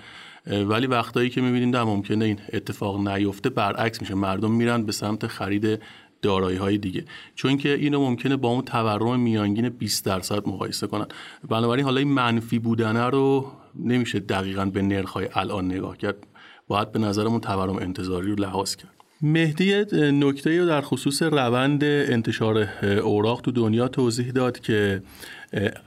ولی 0.47 0.87
وقتایی 0.87 1.31
که 1.31 1.41
می‌بینیم 1.41 1.71
در 1.71 1.85
ممکنه 1.85 2.25
این 2.25 2.39
اتفاق 2.53 3.09
نیفته 3.09 3.51
برعکس 3.51 4.01
میشه. 4.01 4.15
مردم 4.15 4.53
میرن 4.53 4.83
به 4.83 4.93
سمت 4.93 5.27
خرید 5.27 5.81
دارایی 6.23 6.57
های 6.57 6.79
دیگه. 6.79 7.05
چون 7.35 7.57
که 7.57 7.75
اینو 7.75 8.01
ممکنه 8.01 8.37
با 8.37 8.49
اون 8.49 8.63
تورم 8.63 9.21
میانگین 9.21 9.69
20 9.69 10.05
درصد 10.05 10.49
مقایسه 10.49 10.87
کنن. 10.87 11.07
بنابراین 11.49 11.85
حالا 11.85 11.99
این 11.99 12.09
منفی 12.09 12.59
بودنه 12.59 13.05
رو 13.05 13.53
نمیشه 13.85 14.21
دقیقا 14.21 14.65
به 14.65 14.83
نرخ 14.83 15.11
های 15.11 15.29
الان 15.35 15.65
نگاه 15.65 15.97
کرد. 15.97 16.27
باید 16.69 16.93
به 16.93 16.99
نظرمون 16.99 17.41
تورم 17.41 17.77
انتظاری 17.77 18.31
رو 18.31 18.35
لحاظ 18.35 18.77
کرد. 18.77 18.91
مهدی 19.23 19.85
نکته 19.95 20.61
رو 20.61 20.67
در 20.67 20.81
خصوص 20.81 21.23
روند 21.23 21.85
انتشار 21.85 22.69
اوراق 23.03 23.41
تو 23.41 23.51
دنیا 23.51 23.89
توضیح 23.89 24.31
داد 24.31 24.61
که 24.61 25.03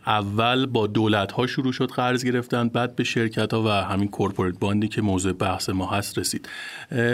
اول 0.07 0.65
با 0.65 0.87
دولت 0.87 1.31
ها 1.31 1.47
شروع 1.47 1.73
شد 1.73 1.89
قرض 1.91 2.23
گرفتن 2.23 2.67
بعد 2.67 2.95
به 2.95 3.03
شرکت 3.03 3.53
ها 3.53 3.63
و 3.63 3.67
همین 3.67 4.07
کورپوریت 4.07 4.59
باندی 4.59 4.87
که 4.87 5.01
موضوع 5.01 5.33
بحث 5.33 5.69
ما 5.69 5.85
هست 5.85 6.17
رسید. 6.17 6.49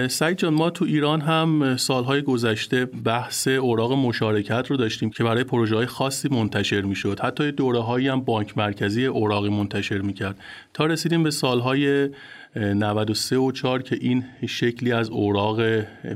سعید 0.07 0.37
جان 0.37 0.53
ما 0.53 0.69
تو 0.69 0.85
ایران 0.85 1.21
هم 1.21 1.77
سالهای 1.77 2.21
گذشته 2.21 2.85
بحث 2.85 3.47
اوراق 3.47 3.93
مشارکت 3.93 4.67
رو 4.67 4.77
داشتیم 4.77 5.09
که 5.09 5.23
برای 5.23 5.43
پروژه 5.43 5.75
های 5.75 5.85
خاصی 5.85 6.29
منتشر 6.29 6.81
می 6.81 6.95
شد 6.95 7.19
حتی 7.19 7.51
دوره 7.51 7.79
هایی 7.79 8.07
هم 8.07 8.21
بانک 8.21 8.57
مرکزی 8.57 9.05
اوراقی 9.05 9.49
منتشر 9.49 9.97
می 9.97 10.13
کرد 10.13 10.39
تا 10.73 10.85
رسیدیم 10.85 11.23
به 11.23 11.31
سالهای 11.31 12.09
93 12.55 13.37
و 13.37 13.51
4 13.51 13.81
که 13.81 13.97
این 14.01 14.25
شکلی 14.47 14.91
از 14.91 15.09
اوراق 15.09 15.61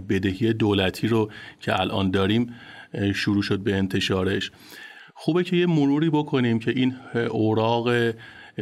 بدهی 0.10 0.54
دولتی 0.54 1.08
رو 1.08 1.32
که 1.60 1.80
الان 1.80 2.12
داریم 2.12 2.54
شروع 3.16 3.44
شد 3.44 3.60
به 3.60 3.76
انتشارش. 3.76 4.52
خوبه 5.24 5.44
که 5.44 5.56
یه 5.56 5.66
مروری 5.66 6.10
بکنیم 6.10 6.60
که 6.60 6.72
این 6.72 6.96
اوراق 7.30 8.12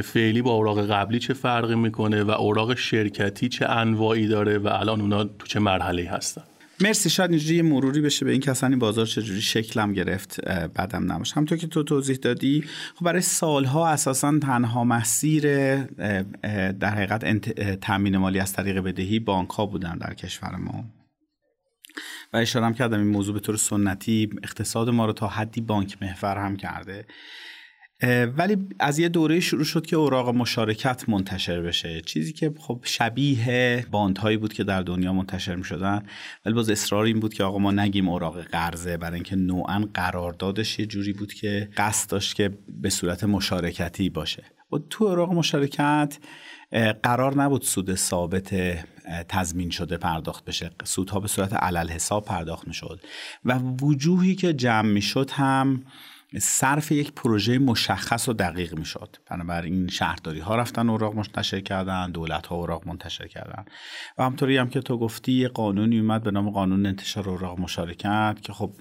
فعلی 0.03 0.41
با 0.41 0.51
اوراق 0.51 0.91
قبلی 0.91 1.19
چه 1.19 1.33
فرقی 1.33 1.75
می‌کنه 1.75 2.23
و 2.23 2.31
اوراق 2.31 2.75
شرکتی 2.75 3.49
چه 3.49 3.69
انواعی 3.69 4.27
داره 4.27 4.57
و 4.57 4.67
الان 4.67 5.01
اونا 5.01 5.23
تو 5.23 5.47
چه 5.47 5.59
مرحله 5.59 6.09
هستن. 6.09 6.41
مرسی 6.81 7.09
شاید 7.09 7.31
اینجوری 7.31 7.55
یه 7.55 7.61
مروری 7.61 8.01
بشه 8.01 8.25
به 8.25 8.31
این 8.31 8.43
این 8.63 8.79
بازار 8.79 9.05
چجوری 9.05 9.41
شکلم 9.41 9.93
گرفت 9.93 10.45
بعدم 10.47 11.11
نباشه. 11.11 11.35
همونطور 11.35 11.57
که 11.57 11.67
تو 11.67 11.83
توضیح 11.83 12.15
دادی 12.15 12.63
خب 12.95 13.05
برای 13.05 13.21
سالها 13.21 13.87
اساسا 13.87 14.39
تنها 14.39 14.83
مسیر 14.83 15.43
در 16.71 16.89
حقیقت 16.89 17.49
تامین 17.81 18.17
مالی 18.17 18.39
از 18.39 18.53
طریق 18.53 18.79
بدهی 18.79 19.19
بانک 19.19 19.49
ها 19.49 19.65
بودن 19.65 19.97
در 19.97 20.13
کشور 20.13 20.55
ما. 20.55 20.83
و 22.33 22.37
اشاره 22.37 22.73
کردم 22.73 22.99
این 22.99 23.07
موضوع 23.07 23.33
به 23.33 23.39
طور 23.39 23.57
سنتی 23.57 24.29
اقتصاد 24.43 24.89
ما 24.89 25.05
رو 25.05 25.13
تا 25.13 25.27
حدی 25.27 25.61
بانک 25.61 25.97
محور 26.01 26.37
هم 26.37 26.55
کرده. 26.55 27.05
ولی 28.37 28.57
از 28.79 28.99
یه 28.99 29.09
دوره 29.09 29.39
شروع 29.39 29.63
شد 29.63 29.85
که 29.85 29.95
اوراق 29.95 30.29
مشارکت 30.29 31.09
منتشر 31.09 31.61
بشه. 31.61 32.01
چیزی 32.01 32.33
که 32.33 32.53
خب 32.57 32.79
شبیه 32.83 33.85
باندهایی 33.91 34.37
بود 34.37 34.53
که 34.53 34.63
در 34.63 34.81
دنیا 34.81 35.13
منتشر 35.13 35.55
می 35.55 35.63
شدن 35.63 36.03
ولی 36.45 36.55
باز 36.55 36.69
اصرار 36.69 37.05
این 37.05 37.19
بود 37.19 37.33
که 37.33 37.43
آقا 37.43 37.57
ما 37.57 37.71
نگیم 37.71 38.09
اوراق 38.09 38.41
قرضه 38.41 38.97
برای 38.97 39.15
اینکه 39.15 39.35
نوعا 39.35 39.83
قراردادش 39.93 40.79
یه 40.79 40.85
جوری 40.85 41.13
بود 41.13 41.33
که 41.33 41.69
قصد 41.77 42.09
داشت 42.09 42.35
که 42.35 42.57
به 42.81 42.89
صورت 42.89 43.23
مشارکتی 43.23 44.09
باشه. 44.09 44.43
و 44.71 44.77
تو 44.89 45.05
اوراق 45.05 45.33
مشارکت 45.33 46.17
قرار 47.03 47.37
نبود 47.37 47.61
سود 47.61 47.95
ثابت 47.95 48.53
تضمین 49.29 49.69
شده 49.69 49.97
پرداخت 49.97 50.45
بشه. 50.45 50.71
سودها 50.83 51.19
به 51.19 51.27
صورت 51.27 51.53
علل 51.53 51.89
حساب 51.89 52.25
پرداخت 52.25 52.67
می 52.67 52.73
شد 52.73 53.01
و 53.45 53.59
وجوهی 53.59 54.35
که 54.35 54.53
جمع 54.53 54.89
می 54.89 55.01
شد 55.01 55.31
هم 55.31 55.83
صرف 56.41 56.91
یک 56.91 57.11
پروژه 57.11 57.59
مشخص 57.59 58.29
و 58.29 58.33
دقیق 58.33 58.77
می 58.77 58.85
شد 58.85 59.15
بنابراین 59.29 59.87
شهرداری 59.87 60.39
ها 60.39 60.55
رفتن 60.55 60.89
اوراق 60.89 61.15
منتشر 61.15 61.59
کردن 61.59 62.11
دولت 62.11 62.47
ها 62.47 62.55
اوراق 62.55 62.87
منتشر 62.87 63.27
کردن. 63.27 63.65
و 64.17 64.23
همطوری 64.23 64.57
هم 64.57 64.69
که 64.69 64.81
تو 64.81 64.97
گفتی 64.97 65.31
یه 65.31 65.47
قانونی 65.47 65.99
اومد 65.99 66.23
به 66.23 66.31
نام 66.31 66.49
قانون 66.49 66.85
انتشار 66.85 67.29
اوراق 67.29 67.59
مشارکت 67.59 68.37
که 68.41 68.53
خب 68.53 68.73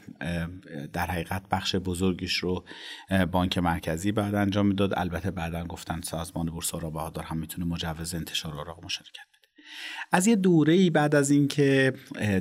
در 0.93 1.07
حقیقت 1.07 1.43
بخش 1.51 1.77
بزرگیش 1.77 2.37
رو 2.37 2.65
بانک 3.33 3.59
مرکزی 3.59 4.13
بعد 4.13 4.35
انجام 4.35 4.67
می‌داد. 4.67 4.99
البته 4.99 5.31
بعدا 5.31 5.65
گفتن 5.65 6.01
سازمان 6.01 6.47
بورس 6.47 6.75
و 6.75 6.91
بهادار 6.91 7.25
هم 7.25 7.39
می‌تونه 7.39 7.67
مجوز 7.67 8.15
انتشار 8.15 8.55
اوراق 8.55 8.85
مشارکت 8.85 9.38
از 10.13 10.27
یه 10.27 10.37
دوره 10.37 10.73
ای 10.73 10.91
بعد 10.91 11.15
از 11.15 11.31
اینکه 11.31 11.95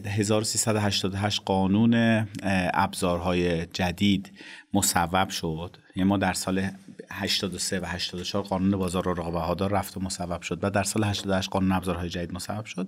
1388 0.06 1.42
قانون 1.46 2.26
ابزارهای 2.74 3.66
جدید 3.66 4.32
مصوب 4.74 5.30
شد. 5.30 5.78
یعنی 5.96 6.10
ما 6.10 6.18
در 6.18 6.34
سال 6.34 6.70
83 7.12 7.80
و 7.80 7.86
84 7.86 8.44
قانون 8.44 8.78
بازار 8.78 9.10
و 9.10 9.14
بهادار 9.14 9.72
رفت 9.72 9.98
و 9.98 10.00
مصوب 10.00 10.42
شد 10.42 10.60
و 10.64 10.70
در 10.70 10.84
سال 10.84 11.04
88 11.04 11.50
قانون 11.50 11.72
ابزارهای 11.72 12.10
جدید 12.10 12.34
مصوب 12.34 12.66
شد. 12.66 12.88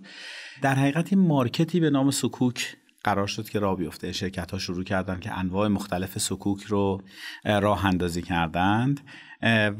در 0.61 0.75
حقیقت 0.75 1.13
این 1.13 1.27
مارکتی 1.27 1.79
به 1.79 1.89
نام 1.89 2.11
سکوک 2.11 2.77
قرار 3.03 3.27
شد 3.27 3.49
که 3.49 3.59
راه 3.59 3.77
بیفته. 3.77 4.11
شرکت 4.11 4.51
ها 4.51 4.57
شروع 4.57 4.83
کردن 4.83 5.19
که 5.19 5.37
انواع 5.37 5.67
مختلف 5.67 6.17
سکوک 6.17 6.63
رو 6.63 7.01
راه 7.45 7.85
اندازی 7.85 8.21
کردند. 8.21 8.99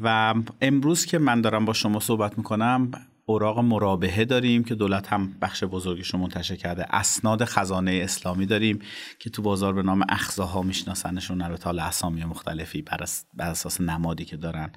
و 0.02 0.34
امروز 0.60 1.06
که 1.06 1.18
من 1.18 1.40
دارم 1.40 1.64
با 1.64 1.72
شما 1.72 2.00
صحبت 2.00 2.38
می‌کنم 2.38 2.90
اوراق 3.30 3.58
مرابحه 3.58 4.24
داریم 4.24 4.64
که 4.64 4.74
دولت 4.74 5.12
هم 5.12 5.36
بخش 5.42 5.64
بزرگیش 5.64 6.08
رو 6.08 6.18
منتشر 6.18 6.56
کرده. 6.56 6.94
اسناد 6.94 7.44
خزانه 7.44 8.00
اسلامی 8.04 8.46
داریم 8.46 8.78
که 9.18 9.30
تو 9.30 9.42
بازار 9.42 9.72
به 9.72 9.82
نام 9.82 10.04
اخزاها 10.08 10.62
میشناسنشون 10.62 11.42
البته 11.42 11.82
اسامی 11.82 12.24
مختلفی 12.24 12.82
بر 12.82 13.06
اساس 13.38 13.80
نمادی 13.80 14.24
که 14.24 14.36
دارن 14.36 14.72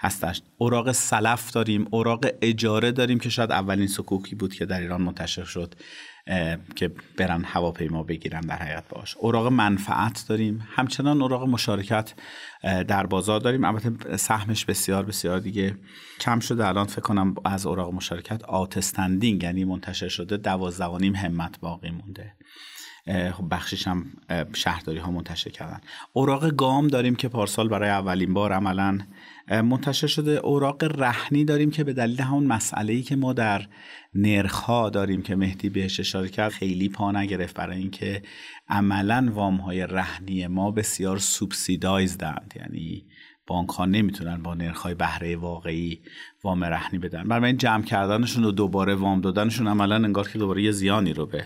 هستش. 0.00 0.42
اوراق 0.58 0.92
سلف 0.92 1.50
داریم 1.50 1.86
اوراق 1.90 2.24
اجاره 2.42 2.92
داریم 2.92 3.18
که 3.18 3.28
شاید 3.28 3.52
اولین 3.52 3.86
صکوکی 3.86 4.34
بود 4.34 4.54
که 4.54 4.66
در 4.66 4.80
ایران 4.80 5.02
منتشر 5.02 5.44
شد. 5.44 5.74
که 6.76 6.90
برن 7.18 7.44
هواپیما 7.44 8.02
بگیرن 8.02 8.40
در 8.40 8.56
حقیقت 8.56 8.88
باش 8.88 9.16
اوراق 9.16 9.46
منفعت 9.46 10.24
داریم. 10.28 10.68
همچنان 10.70 11.22
اوراق 11.22 11.48
مشارکت 11.48 12.14
در 12.62 13.06
بازار 13.06 13.40
داریم. 13.40 13.64
البته 13.64 14.16
سهمش 14.16 14.64
بسیار 14.64 15.04
بسیار 15.04 15.38
دیگه 15.38 15.76
کم 16.20 16.40
شده. 16.40 16.66
الان 16.66 16.86
فکر 16.86 17.00
کنم 17.00 17.34
از 17.44 17.66
اوراق 17.66 17.94
مشارکت 17.94 18.44
آتستندینگ 18.44 19.42
یعنی 19.42 19.64
منتشر 19.64 20.08
شده 20.08 20.36
دوازده 20.36 20.96
نیم 20.96 21.14
همت 21.14 21.60
باقی 21.60 21.90
مونده. 21.90 22.32
خب 23.32 23.44
بخشش 23.50 23.88
هم 23.88 24.06
شهرداری 24.54 24.98
ها 24.98 25.10
منتشر 25.10 25.50
کردن. 25.50 25.80
اوراق 26.12 26.50
گام 26.50 26.86
داریم 26.86 27.14
که 27.14 27.28
پارسال 27.28 27.68
برای 27.68 27.90
اولین 27.90 28.34
بار 28.34 28.52
عملا 28.52 28.98
منتشر 29.48 30.06
شده 30.06 30.30
اوراق 30.30 30.84
رهنی 30.84 31.44
داریم 31.44 31.70
که 31.70 31.84
به 31.84 31.92
دلیل 31.92 32.20
همون 32.20 32.46
مسئله 32.46 32.92
ای 32.92 33.02
که 33.02 33.16
ما 33.16 33.32
در 33.32 33.66
نرخ 34.14 34.54
ها 34.54 34.90
داریم 34.90 35.22
که 35.22 35.36
مهدی 35.36 35.68
بهش 35.68 36.00
اشاره 36.00 36.28
کرد 36.28 36.52
خیلی 36.52 36.88
پا 36.88 37.12
نگرفت 37.12 37.56
برای 37.56 37.78
اینکه 37.78 38.22
عملا 38.68 39.30
وام 39.34 39.56
های 39.56 39.86
رهنی 39.86 40.46
ما 40.46 40.70
بسیار 40.70 41.18
سوبسیدایزدند 41.18 42.54
یعنی 42.56 43.06
بانک 43.46 43.68
ها 43.68 43.86
نمی‌تونن 43.86 44.42
با 44.42 44.54
نرخ 44.54 44.86
بهره 44.86 45.36
واقعی 45.36 46.00
وام 46.44 46.64
رهنی 46.64 46.98
بدن. 46.98 47.28
برای 47.28 47.46
این 47.46 47.56
جمع 47.56 47.84
کردنشون 47.84 48.44
و 48.44 48.50
دوباره 48.50 48.94
وام 48.94 49.20
دادنشون 49.20 49.68
عملا 49.68 49.94
انگار 49.94 50.28
که 50.28 50.38
دوباره 50.38 50.62
یه 50.62 50.70
زیانی 50.70 51.12
رو 51.12 51.26
به 51.26 51.44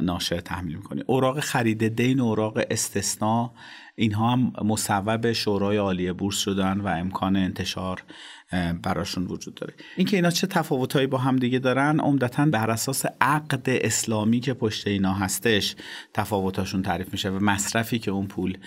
ناشر 0.00 0.40
تحمیل 0.40 0.76
می‌کنه. 0.76 1.04
اوراق 1.06 1.40
خرید 1.40 1.88
دین 1.88 2.20
اوراق 2.20 2.58
استثنا 2.70 3.54
اینها 3.98 4.32
هم 4.32 4.52
مصوب 4.64 5.32
شورای 5.32 5.76
عالی 5.76 6.12
بورس 6.12 6.38
شدن 6.38 6.80
و 6.80 6.86
امکان 6.86 7.36
انتشار 7.36 8.02
براشون 8.82 9.26
وجود 9.26 9.54
داره. 9.54 9.74
اینکه 9.96 10.16
اینا 10.16 10.30
چه 10.30 10.46
تفاوتهایی 10.46 11.06
با 11.06 11.18
هم 11.18 11.36
دیگه 11.36 11.58
دارن 11.58 12.00
عمدتا 12.00 12.46
بر 12.46 12.70
اساس 12.70 13.04
عقد 13.20 13.64
اسلامی 13.66 14.40
که 14.40 14.54
پشت 14.54 14.86
اینا 14.86 15.12
هستش 15.12 15.76
تفاوتاشون 16.14 16.82
تعریف 16.82 17.12
میشه 17.12 17.30
و 17.30 17.44
مصرفی 17.44 17.98
که 17.98 18.10
اون 18.10 18.26
پول 18.26 18.58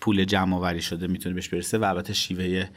پول 0.00 0.24
جمع 0.24 0.56
آوری 0.56 0.82
شده 0.82 1.06
می‌تونه 1.06 1.34
بهش 1.34 1.48
برسه 1.48 1.78
و 1.78 1.84
البته 1.84 2.12
شیوه 2.12 2.68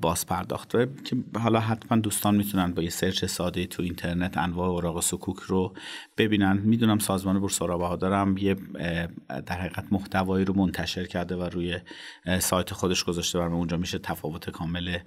باز 0.00 0.26
پرداخت 0.26 0.70
که 1.04 1.16
حالا 1.38 1.60
حتما 1.60 1.98
دوستان 1.98 2.36
می‌تونن 2.36 2.72
با 2.74 2.82
یه 2.82 2.90
سرچ 2.90 3.24
ساده 3.24 3.66
تو 3.66 3.82
اینترنت 3.82 4.38
انواع 4.38 4.68
اوراق 4.68 5.00
سکوک 5.00 5.38
رو 5.38 5.74
ببینن. 6.18 6.58
می‌دونم 6.58 6.98
سازمان 6.98 7.40
بورس 7.40 7.58
دارم 7.58 8.36
یه 8.38 8.56
در 9.46 9.60
حقیقت 9.60 9.84
محتوایی 9.90 10.44
رو 10.44 10.54
منتشر 10.54 10.81
کرده 10.86 11.36
و 11.36 11.42
روی 11.42 11.80
سایت 12.40 12.72
خودش 12.72 13.04
گذاشته 13.04 13.38
و 13.38 13.42
اونجا 13.42 13.76
میشه 13.76 13.98
تفاوت 13.98 14.50
کامل 14.50 14.98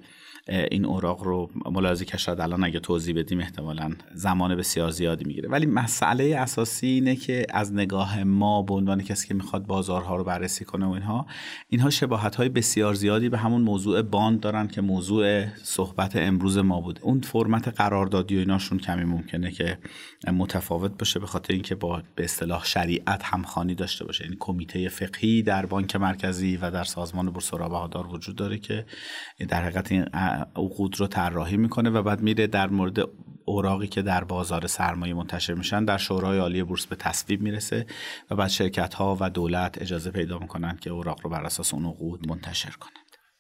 این 0.47 0.85
اوراق 0.85 1.23
رو 1.23 1.49
ملاحظه 1.71 2.05
کشد 2.05 2.37
الان 2.39 2.63
اگه 2.63 2.79
توضیح 2.79 3.15
بدیم 3.15 3.39
احتمالا 3.39 3.91
زمان 4.13 4.55
بسیار 4.55 4.89
زیادی 4.89 5.25
می‌گیره. 5.25 5.49
ولی 5.49 5.65
مسئله 5.65 6.35
اساسی 6.37 6.87
اینه 6.87 7.15
که 7.15 7.45
از 7.49 7.73
نگاه 7.73 8.23
ما 8.23 8.61
به 8.61 8.73
عنوان 8.73 9.01
کسی 9.01 9.27
که 9.27 9.33
می‌خواد 9.33 9.65
بازارها 9.65 10.15
رو 10.15 10.23
بررسی 10.23 10.65
کنه 10.65 10.85
و 10.85 10.89
اینها 10.89 11.25
اینها 11.69 11.89
شباهت 11.89 12.35
های 12.35 12.49
بسیار 12.49 12.93
زیادی 12.93 13.29
به 13.29 13.37
همون 13.37 13.61
موضوع 13.61 14.01
باند 14.01 14.39
دارن 14.39 14.67
که 14.67 14.81
موضوع 14.81 15.45
صحبت 15.55 16.15
امروز 16.15 16.57
ما 16.57 16.81
بود 16.81 16.99
اون 17.01 17.21
فرمت 17.21 17.67
قراردادی 17.67 18.35
و 18.35 18.39
ایناشون 18.39 18.77
کمی 18.77 19.03
ممکنه 19.03 19.51
که 19.51 19.77
متفاوت 20.33 20.97
باشه 20.97 21.19
به 21.19 21.27
خاطر 21.27 21.53
اینکه 21.53 21.75
با 21.75 22.01
به 22.15 22.23
اصطلاح 22.23 22.65
شریعت 22.65 23.23
همخوانی 23.23 23.75
داشته 23.75 24.05
باشه. 24.05 24.23
یعنی 24.23 24.37
کمیته 24.39 24.89
فقهی 24.89 25.43
در 25.43 25.65
بانک 25.65 25.95
مرکزی 25.95 26.57
و 26.57 26.71
در 26.71 26.83
سازمان 26.83 27.29
بورس 27.29 27.53
بهادار 27.53 28.07
وجود 28.07 28.35
داره 28.35 28.57
که 28.57 28.85
در 29.47 29.61
حقیقت 29.63 29.91
این 29.91 30.05
عقود 30.55 30.99
رو 30.99 31.07
طراحی 31.07 31.57
می‌کنه 31.57 31.89
و 31.89 32.01
بعد 32.01 32.21
میره 32.21 32.47
در 32.47 32.67
مورد 32.67 32.99
اوراقی 33.45 33.87
که 33.87 34.01
در 34.01 34.23
بازار 34.23 34.67
سرمایه 34.67 35.13
منتشر 35.13 35.53
میشن 35.53 35.85
در 35.85 35.97
شورای 35.97 36.39
عالی 36.39 36.63
بورس 36.63 36.85
به 36.85 36.95
تصویب 36.95 37.41
می‌رسه 37.41 37.85
و 38.31 38.35
بعد 38.35 38.49
شرکت 38.49 38.93
ها 38.93 39.17
و 39.19 39.29
دولت 39.29 39.81
اجازه 39.81 40.11
پیدا 40.11 40.39
می‌کنند 40.39 40.79
که 40.79 40.89
اوراق 40.89 41.19
رو 41.23 41.29
بر 41.29 41.43
اساس 41.43 41.73
اون 41.73 41.85
عقود 41.85 42.27
منتشر 42.27 42.71
کنند. 42.79 42.95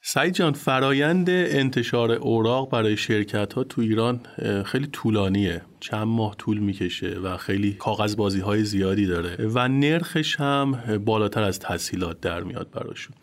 سعید 0.07 0.33
جان 0.33 0.53
فرایند 0.53 1.29
انتشار 1.29 2.11
اوراق 2.11 2.69
برای 2.69 2.97
شرکت 2.97 3.53
ها 3.53 3.63
تو 3.63 3.81
ایران 3.81 4.19
خیلی 4.65 4.87
طولانیه. 4.87 5.61
چند 5.79 6.07
ماه 6.07 6.35
طول 6.35 6.57
می‌کشه 6.57 7.19
و 7.23 7.37
خیلی 7.37 7.73
کاغذ 7.73 8.15
بازی 8.15 8.39
های 8.39 8.63
زیادی 8.63 9.05
داره 9.05 9.47
و 9.47 9.67
نرخش 9.67 10.39
هم 10.39 10.71
بالاتر 11.05 11.43
از 11.43 11.59
تحصیلات 11.59 12.21
در 12.21 12.43
میاد 12.43 12.71
براشون. 12.71 13.15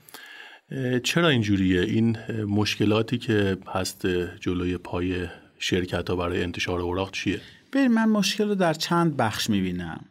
چرا 1.02 1.28
اینجوریه؟ 1.28 1.80
این 1.80 2.16
مشکلاتی 2.48 3.18
که 3.18 3.58
هست 3.74 4.06
جلوی 4.40 4.78
پای 4.78 5.26
شرکت 5.58 6.10
ها 6.10 6.16
برای 6.16 6.42
انتشار 6.42 6.80
اوراق 6.80 7.10
چیه؟ 7.10 7.40
ببین 7.72 7.88
من 7.88 8.08
مشکل 8.08 8.48
رو 8.48 8.54
در 8.54 8.74
چند 8.74 9.16
بخش 9.16 9.50
می‌بینم. 9.50 10.04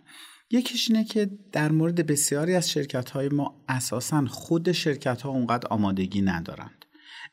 یکیش 0.51 0.91
اینه 0.91 1.05
که 1.05 1.29
در 1.51 1.71
مورد 1.71 2.07
بسیاری 2.07 2.55
از 2.55 2.71
شرکت 2.71 3.09
های 3.09 3.29
ما 3.29 3.63
اساسا 3.69 4.25
خود 4.25 4.71
شرکت 4.71 5.21
ها 5.21 5.29
اونقدر 5.29 5.67
آمادگی 5.67 6.21
ندارند 6.21 6.80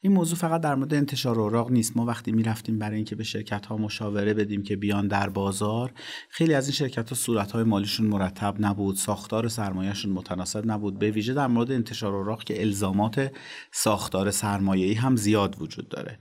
این 0.00 0.12
موضوع 0.12 0.38
فقط 0.38 0.60
در 0.60 0.74
مورد 0.74 0.94
انتشار 0.94 1.40
اوراق 1.40 1.70
نیست. 1.70 1.96
ما 1.96 2.04
وقتی 2.04 2.32
می‌رفتیم 2.32 2.78
برای 2.78 2.96
اینکه 2.96 3.16
به 3.16 3.24
شرکت 3.24 3.66
ها 3.66 3.76
مشاوره 3.76 4.34
بدیم 4.34 4.62
که 4.62 4.76
بیان 4.76 5.08
در 5.08 5.28
بازار 5.28 5.92
خیلی 6.30 6.54
از 6.54 6.66
این 6.66 6.74
شرکت 6.74 7.08
ها 7.08 7.14
صورت 7.14 7.52
های 7.52 7.64
مالیشون 7.64 8.06
مرتب 8.06 8.56
نبود 8.60 8.96
ساختار 8.96 9.48
سرمایهشون 9.48 10.12
متناسب 10.12 10.70
نبود. 10.70 10.98
به 10.98 11.10
ویژه 11.10 11.34
در 11.34 11.46
مورد 11.46 11.72
انتشار 11.72 12.14
اوراق 12.14 12.44
که 12.44 12.60
الزامات 12.60 13.32
ساختار 13.72 14.32
ای 14.72 14.94
هم 14.94 15.16
زیاد 15.16 15.62
وجود 15.62 15.88
داره. 15.88 16.18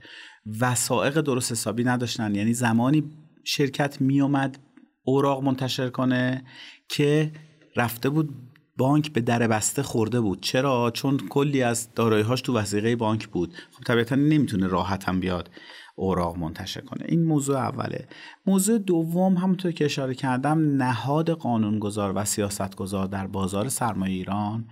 وسائق 0.60 1.20
درست 1.20 1.52
حسابی 1.52 1.84
نداشتن. 1.84 2.34
یعنی 2.34 2.54
زمانی 2.54 3.04
شرکت 3.44 4.00
میومد 4.00 4.58
اوراق 5.04 5.42
منتشر 5.42 5.88
کنه 5.88 6.44
که 6.88 7.32
رفته 7.76 8.08
بود 8.08 8.47
بانک 8.78 9.12
به 9.12 9.20
در 9.20 9.48
بسته 9.48 9.82
خورده 9.82 10.20
بود. 10.20 10.40
چرا؟ 10.42 10.90
چون 10.94 11.16
کلی 11.28 11.62
از 11.62 11.94
دارایی‌هاش 11.94 12.40
تو 12.40 12.56
وثیقه 12.56 12.96
بانک 12.96 13.28
بود. 13.28 13.54
خب 13.72 13.84
طبیعتا 13.84 14.14
نمی‌تونه 14.14 14.66
راحت 14.66 15.08
هم 15.08 15.20
بیاد 15.20 15.50
اوراق 15.96 16.36
منتشر 16.36 16.80
کنه. 16.80 17.04
این 17.08 17.24
موضوع 17.24 17.56
اوله. 17.56 18.08
موضوع 18.46 18.78
دوم 18.78 19.36
همونطور 19.36 19.72
که 19.72 19.84
اشاره 19.84 20.14
کردم 20.14 20.82
نهاد 20.82 21.30
قانونگذار 21.30 22.12
و 22.16 22.24
سیاستگذار 22.24 23.06
در 23.06 23.26
بازار 23.26 23.68
سرمایه 23.68 24.14
ایران. 24.14 24.68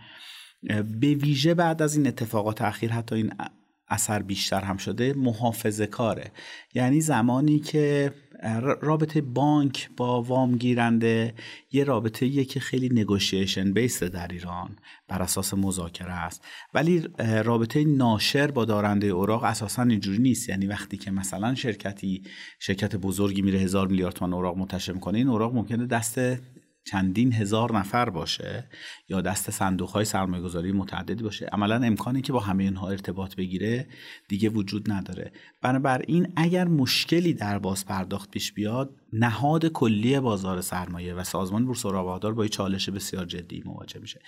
به 1.01 1.15
ویژه 1.15 1.55
بعد 1.55 1.83
از 1.83 1.97
این 1.97 2.07
اتفاقات 2.07 2.63
اخیر 2.63 2.93
حتی 2.93 3.15
این 3.15 3.33
اثر 3.89 4.23
بیشتر 4.23 4.61
هم 4.61 4.77
شده 4.77 5.13
محافظه 5.13 5.87
کاره 5.87 6.33
یعنی 6.75 7.01
زمانی 7.01 7.59
که 7.59 8.15
رابطه 8.81 9.21
بانک 9.21 9.91
با 9.97 10.23
وام 10.23 10.57
گیرنده 10.57 11.35
یه 11.73 11.85
رابطه 11.85 12.27
یه 12.27 12.45
که 12.45 12.61
خیلی 12.61 12.89
نگوشیشن 12.89 13.73
بیست 13.73 14.05
در 14.05 14.29
ایران 14.29 14.77
بر 15.09 15.23
اساس 15.23 15.55
مذاکره 15.55 16.13
است. 16.13 16.45
ولی 16.75 17.09
رابطه 17.45 17.85
ناشر 17.85 18.51
با 18.51 18.65
دارنده 18.65 19.07
اوراق 19.07 19.45
اساسا 19.45 19.83
اینجوری 19.83 20.19
نیست. 20.19 20.49
یعنی 20.49 20.67
وقتی 20.67 20.97
که 20.97 21.11
مثلا 21.11 21.55
شرکتی 21.55 22.23
شرکت 22.59 22.97
بزرگی 22.97 23.43
میره 23.43 23.59
هزار 23.59 23.89
میلیارد 23.89 24.15
تومان 24.15 24.35
اوراق 24.35 24.57
منتشر 24.57 24.93
می‌کنه 24.93 25.19
این 25.19 25.29
اوراق 25.29 25.55
ممکنه 25.55 25.87
دست 25.87 26.19
چندین 26.87 27.33
هزار 27.33 27.79
نفر 27.79 28.11
باشه 28.11 28.69
یا 29.09 29.21
دست 29.21 29.51
صندوق 29.51 29.89
های 29.89 30.05
سرمایه 30.05 30.43
گذاری 30.43 30.73
متعددی 30.73 31.23
باشه 31.25 31.47
عملا 31.47 31.75
امکانی 31.75 32.23
که 32.23 32.33
با 32.33 32.41
همه 32.41 32.65
اینها 32.65 32.89
ارتباط 32.89 33.37
بگیره 33.37 33.87
دیگه 34.29 34.49
وجود 34.49 34.93
نداره. 34.93 35.33
بنابراین 35.63 36.33
اگر 36.37 36.69
مشکلی 36.69 37.35
در 37.35 37.59
باز 37.59 37.87
پرداخت 37.87 38.31
پیش 38.31 38.53
بیاد 38.53 38.91
نهاد 39.13 39.67
کلی 39.67 40.21
بازار 40.21 40.61
سرمایه 40.61 41.15
و 41.15 41.25
سازمان 41.25 41.67
بورس 41.67 41.87
بهادار 41.87 42.35
با 42.35 42.47
چالش 42.47 42.91
بسیار 42.91 43.25
جدی 43.25 43.63
مواجه 43.67 44.01
میشه. 44.01 44.21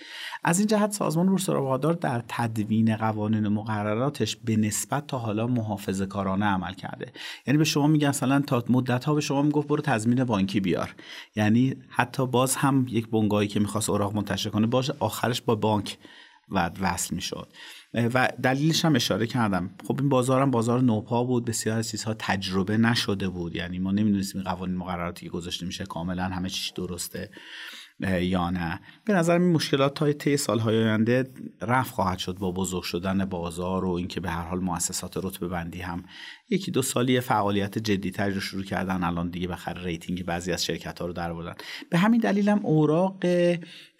از 0.43 0.59
این 0.59 0.67
جهت 0.67 0.91
سازمان 0.91 1.27
بورس 1.27 1.49
بهادار 1.49 1.93
در 1.93 2.23
تدوین 2.27 2.95
قوانین 2.95 3.47
مقرراتش 3.47 4.35
به 4.35 4.55
نسبت 4.55 5.07
تا 5.07 5.17
حالا 5.17 5.47
محافظه 5.47 6.05
کارانه 6.05 6.45
عمل 6.45 6.73
کرده. 6.73 7.11
یعنی 7.47 7.57
به 7.57 7.63
شما 7.63 7.87
میگن 7.87 8.09
مثلا 8.09 8.41
تا 8.41 8.63
مدت 8.69 9.05
ها 9.05 9.13
به 9.13 9.21
شما 9.21 9.41
می‌گفت 9.41 9.67
برو 9.67 9.81
تضمین 9.81 10.23
بانکی 10.23 10.59
بیار. 10.59 10.95
یعنی 11.35 11.75
حتی 11.89 12.27
باز 12.27 12.55
هم 12.55 12.85
یک 12.89 13.07
بنگاهی 13.07 13.47
که 13.47 13.59
می‌خواست 13.59 13.89
اوراق 13.89 14.15
منتشر 14.15 14.49
کنه 14.49 14.67
باشه 14.67 14.93
آخرش 14.99 15.41
با 15.41 15.55
بانک 15.55 15.97
و 16.51 16.71
وصل 16.81 17.15
می‌شد. 17.15 17.53
و 17.93 18.29
دلیلش 18.43 18.85
هم 18.85 18.95
اشاره 18.95 19.27
کردم. 19.27 19.69
خب 19.87 19.99
این 19.99 20.09
بازار 20.09 20.41
هم 20.41 20.51
بازار 20.51 20.81
نوپا 20.81 21.23
بود 21.23 21.45
بسیار 21.45 21.77
از 21.77 21.89
چیزها 21.89 22.15
تجربه 22.19 22.77
نشده 22.77 23.29
بود. 23.29 23.55
یعنی 23.55 23.79
ما 23.79 23.91
نمی‌دونستیم 23.91 24.41
قوانین 24.41 24.75
مقرراتی 24.75 25.25
که 25.25 25.31
گذاشته 25.31 25.65
میشه 25.65 25.85
کاملا 25.85 26.23
همه 26.23 26.49
چیش 26.49 26.69
درسته. 26.69 27.29
یا 27.99 28.49
نه. 28.49 28.79
به 29.05 29.13
نظر 29.13 29.33
این 29.33 29.51
مشکلات 29.51 29.93
تا 29.93 30.13
طی 30.13 30.37
سالهای 30.37 30.83
آینده 30.83 31.29
رفع 31.61 31.91
خواهد 31.91 32.17
شد 32.17 32.37
با 32.37 32.51
بزرگ 32.51 32.83
شدن 32.83 33.25
بازار 33.25 33.85
و 33.85 33.89
اینکه 33.89 34.19
به 34.19 34.29
هر 34.29 34.43
حال 34.43 34.59
مؤسسات 34.59 35.17
رتبه 35.17 35.47
بندی 35.47 35.81
هم 35.81 36.03
یکی 36.49 36.71
دو 36.71 36.81
سالی 36.81 37.19
فعالیت 37.19 37.77
جدیتری 37.77 38.33
رو 38.33 38.39
شروع 38.39 38.63
کردن 38.63 39.03
الان 39.03 39.29
دیگه 39.29 39.47
بالاخره 39.47 39.83
rating 39.83 40.25
بعضی 40.25 40.51
از 40.51 40.65
شرکت 40.65 40.99
ها 40.99 41.05
رو 41.05 41.13
درآوردن 41.13 41.53
به 41.89 41.97
همین 41.97 42.21
دلیل 42.21 42.49
هم 42.49 42.65
اوراق 42.65 43.25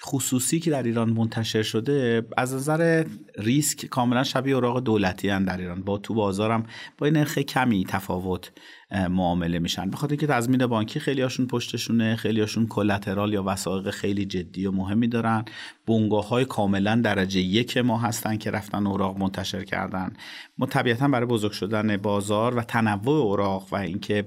خصوصی 0.05 0.59
که 0.59 0.71
در 0.71 0.83
ایران 0.83 1.09
منتشر 1.09 1.63
شده 1.63 2.27
از 2.37 2.53
نظر 2.53 3.05
ریسک 3.37 3.85
کاملا 3.85 4.23
شبیه 4.23 4.55
اوراق 4.55 4.83
دولتی 4.83 5.29
هن 5.29 5.45
در 5.45 5.57
ایران. 5.57 5.81
با 5.81 5.97
تو 5.97 6.13
بازارم 6.13 6.65
با 6.97 7.09
نرخ 7.09 7.39
کمی 7.39 7.85
تفاوت 7.85 8.51
معامله 8.91 9.59
میشن. 9.59 9.89
بخاطر 9.89 10.15
که 10.15 10.27
تضمین 10.27 10.67
بانکی 10.67 10.99
خیلی 10.99 11.21
هاشون 11.21 11.47
پشتشونه 11.47 12.15
خیلی 12.15 12.39
هاشون 12.39 12.67
collateral 12.67 13.33
یا 13.33 13.43
وثایق 13.47 13.89
خیلی 13.89 14.25
جدی 14.25 14.65
و 14.65 14.71
مهمی 14.71 15.07
دارن. 15.07 15.45
بنگاه 15.87 16.27
های 16.27 16.45
کاملا 16.45 16.95
درجه 16.95 17.39
یک 17.39 17.77
ما 17.77 17.97
هستن 17.97 18.37
که 18.37 18.51
رفتن 18.51 18.87
اوراق 18.87 19.17
منتشر 19.17 19.63
کردن. 19.63 20.13
ما 20.57 20.65
طبیعتا 20.65 21.07
برای 21.07 21.25
بزرگ 21.25 21.51
شدن 21.51 21.97
بازار 21.97 22.55
و 22.55 22.61
تنوع 22.61 23.17
اوراق 23.17 23.67
و 23.71 23.75
اینکه 23.75 24.25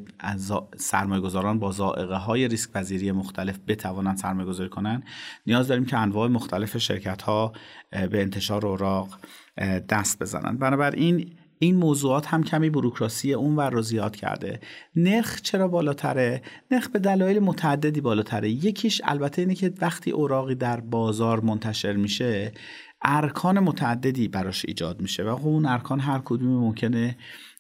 سرمایه 0.76 1.20
گذاران 1.20 1.58
با 1.58 1.72
ذائقه 1.72 2.16
های 2.16 2.48
ریسک 2.48 2.70
پذیری 2.72 3.12
مختلف 3.12 3.58
بتوانند 3.68 4.16
سرمایه 4.16 4.48
گذاری 4.48 4.68
کنن 4.68 5.02
نیاز 5.46 5.68
داریم 5.68 5.84
که 5.84 5.96
انواع 5.98 6.28
مختلف 6.28 6.78
شرکت 6.78 7.22
ها 7.22 7.52
به 7.90 8.22
انتشار 8.22 8.66
اوراق 8.66 9.18
دست 9.88 10.22
بزنن 10.22 10.56
بنابراین 10.58 11.32
این 11.62 11.76
موضوعات 11.76 12.26
هم 12.26 12.44
کمی 12.44 12.70
بروکراسی 12.70 13.32
اون 13.32 13.56
ور 13.56 13.70
رو 13.70 13.82
زیاد 13.82 14.16
کرده. 14.16 14.60
نرخ 14.96 15.40
چرا 15.40 15.68
بالاتره؟ 15.68 16.42
نرخ 16.70 16.88
به 16.88 16.98
دلایل 16.98 17.38
متعددی 17.38 18.00
بالاتره. 18.00 18.50
یکیش 18.50 19.00
البته 19.04 19.42
اینه 19.42 19.54
که 19.54 19.72
وقتی 19.80 20.10
اوراقی 20.10 20.54
در 20.54 20.80
بازار 20.80 21.40
منتشر 21.40 21.92
میشه 21.92 22.52
ارکان 23.02 23.58
متعددی 23.58 24.28
براش 24.28 24.64
ایجاد 24.68 25.00
میشه 25.00 25.22
و 25.22 25.36
خب 25.36 25.46
اون 25.46 25.66
ارکان 25.66 26.00
هر 26.00 26.20
کدومی 26.24 26.54
ممکنه 26.54 27.16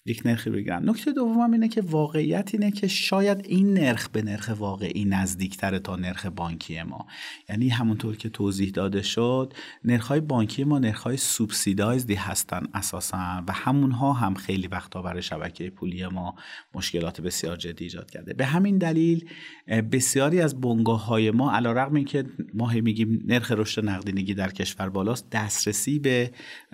یک 0.06 0.22
نرخی 0.24 0.50
بگیرن. 0.50 0.90
نکته 0.90 1.12
دوم 1.12 1.52
اینه 1.52 1.68
که 1.68 1.80
واقعیت 1.80 2.50
اینه 2.52 2.70
که 2.70 2.88
شاید 2.88 3.46
این 3.48 3.74
نرخ 3.74 4.08
به 4.08 4.22
نرخ 4.22 4.50
واقعی 4.58 5.04
نزدیکتره 5.04 5.78
تا 5.78 5.96
نرخ 5.96 6.26
بانکی 6.26 6.82
ما. 6.82 7.06
یعنی 7.48 7.68
همونطور 7.68 8.16
که 8.16 8.28
توضیح 8.28 8.70
داده 8.70 9.02
شد 9.02 9.54
نرخ 9.84 10.12
بانکی 10.12 10.64
ما 10.64 10.78
نرخ 10.78 11.02
های 11.02 11.16
سوبسیدایزدی 11.16 12.14
هستن 12.14 12.62
اساسا 12.74 13.44
و 13.48 13.52
همونها 13.52 14.12
هم 14.12 14.34
خیلی 14.34 14.66
وقتا 14.66 15.02
برای 15.02 15.22
شبکه 15.22 15.70
پولی 15.70 16.06
ما 16.06 16.34
مشکلات 16.74 17.20
بسیار 17.20 17.56
جدی 17.56 17.84
ایجاد 17.84 18.10
کرده. 18.10 18.34
به 18.34 18.44
همین 18.44 18.78
دلیل 18.78 19.28
بسیاری 19.92 20.40
از 20.40 20.60
بنگاه 20.60 21.06
های 21.06 21.30
ما 21.30 21.52
علیرغم 21.52 21.94
اینکه 21.94 22.24
ما 22.54 22.70
میگیم 22.72 23.22
نرخ 23.26 23.52
رشد 23.52 23.84
نقدینگی 23.84 24.34
در 24.34 24.50
کشور 24.50 24.88
بالاست 24.88 25.30
دسترسی 25.30 25.98
به 25.98 26.30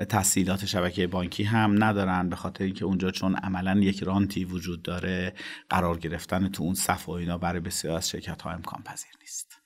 تسهیلات 0.09 0.67
شبکه 0.67 1.07
بانکی 1.07 1.43
هم 1.43 1.85
ندارن 1.85 2.29
به 2.29 2.37
خاطر 2.37 2.65
اینکه 2.65 2.85
اونجا 2.85 3.11
چون 3.19 3.37
عملا 3.37 3.81
یک 3.81 4.03
رانتی 4.03 4.45
وجود 4.45 4.83
داره 4.83 5.35
قرار 5.71 5.99
گرفتن 5.99 6.49
تو 6.49 6.63
اون 6.63 6.75
صف 6.75 7.09
و 7.09 7.13
اینا 7.13 7.39
برای 7.39 7.61
بسیار 7.61 7.97
از 7.97 8.09
شرکت 8.09 8.43
ها 8.43 8.51
امکان 8.51 8.83
پذیر 8.83 9.11
نیست. 9.21 9.59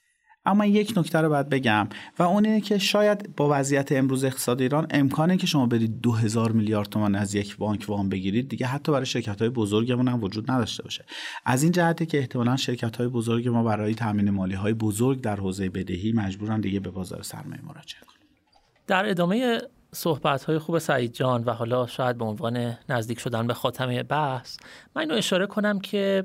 اما 0.47 0.67
یک 0.67 0.95
نکته 0.97 1.21
رو 1.21 1.29
باید 1.29 1.49
بگم 1.49 1.89
و 2.19 2.23
اون 2.23 2.45
اینه 2.45 2.61
که 2.61 2.79
شاید 2.79 3.37
با 3.37 3.49
وضعیت 3.59 3.93
امروز 3.93 4.25
اقتصاد 4.25 4.61
ایران 4.61 4.87
امکانه 4.91 5.37
که 5.37 5.47
شما 5.47 5.67
برید 5.67 6.01
2000 6.01 6.53
میلیارد 6.53 6.89
تومان 6.89 7.15
از 7.15 7.35
یک 7.35 7.57
بانک 7.57 7.85
وام 7.89 8.09
بگیرید 8.09 8.49
دیگه 8.49 8.67
حتی 8.67 8.93
برای 8.93 9.07
شرکت 9.07 9.41
های 9.41 9.51
بزرگمون 9.51 10.09
هم 10.09 10.23
وجود 10.23 10.51
نداشته 10.51 10.83
باشه. 10.83 11.05
از 11.45 11.63
این 11.63 11.73
جهته 11.73 12.07
که 12.07 12.19
احتمالا 12.19 12.57
شرکت 12.57 12.97
های 12.97 13.09
بزرگ 13.09 13.49
ما 13.49 13.63
برای 13.63 13.95
تامین 13.95 14.31
مالی 14.31 14.55
های 14.55 14.73
بزرگ 14.73 15.21
در 15.21 15.37
حوزه 15.37 15.69
بدهی 15.69 16.13
مجبورن 16.13 16.61
دیگه 16.61 16.81
به 16.81 16.91
بازار 16.91 17.23
سرمایه 17.23 17.63
مراجعه 17.63 18.01
کنن. 18.01 18.27
در 18.87 19.11
ادامه 19.11 19.59
صحبت 19.95 20.45
های 20.45 20.59
خوب 20.59 20.79
سعید 20.79 21.13
جان 21.13 21.45
و 21.45 21.51
حالا 21.51 21.87
شاید 21.87 22.19
به 22.19 22.25
عنوان 22.25 22.77
نزدیک 22.89 23.19
شدن 23.19 23.47
به 23.47 23.55
خاتمه 23.55 24.03
بحث 24.03 24.57
من 24.97 25.03
اینو 25.03 25.15
اشاره 25.15 25.47
کنم 25.47 25.81
که 25.81 26.25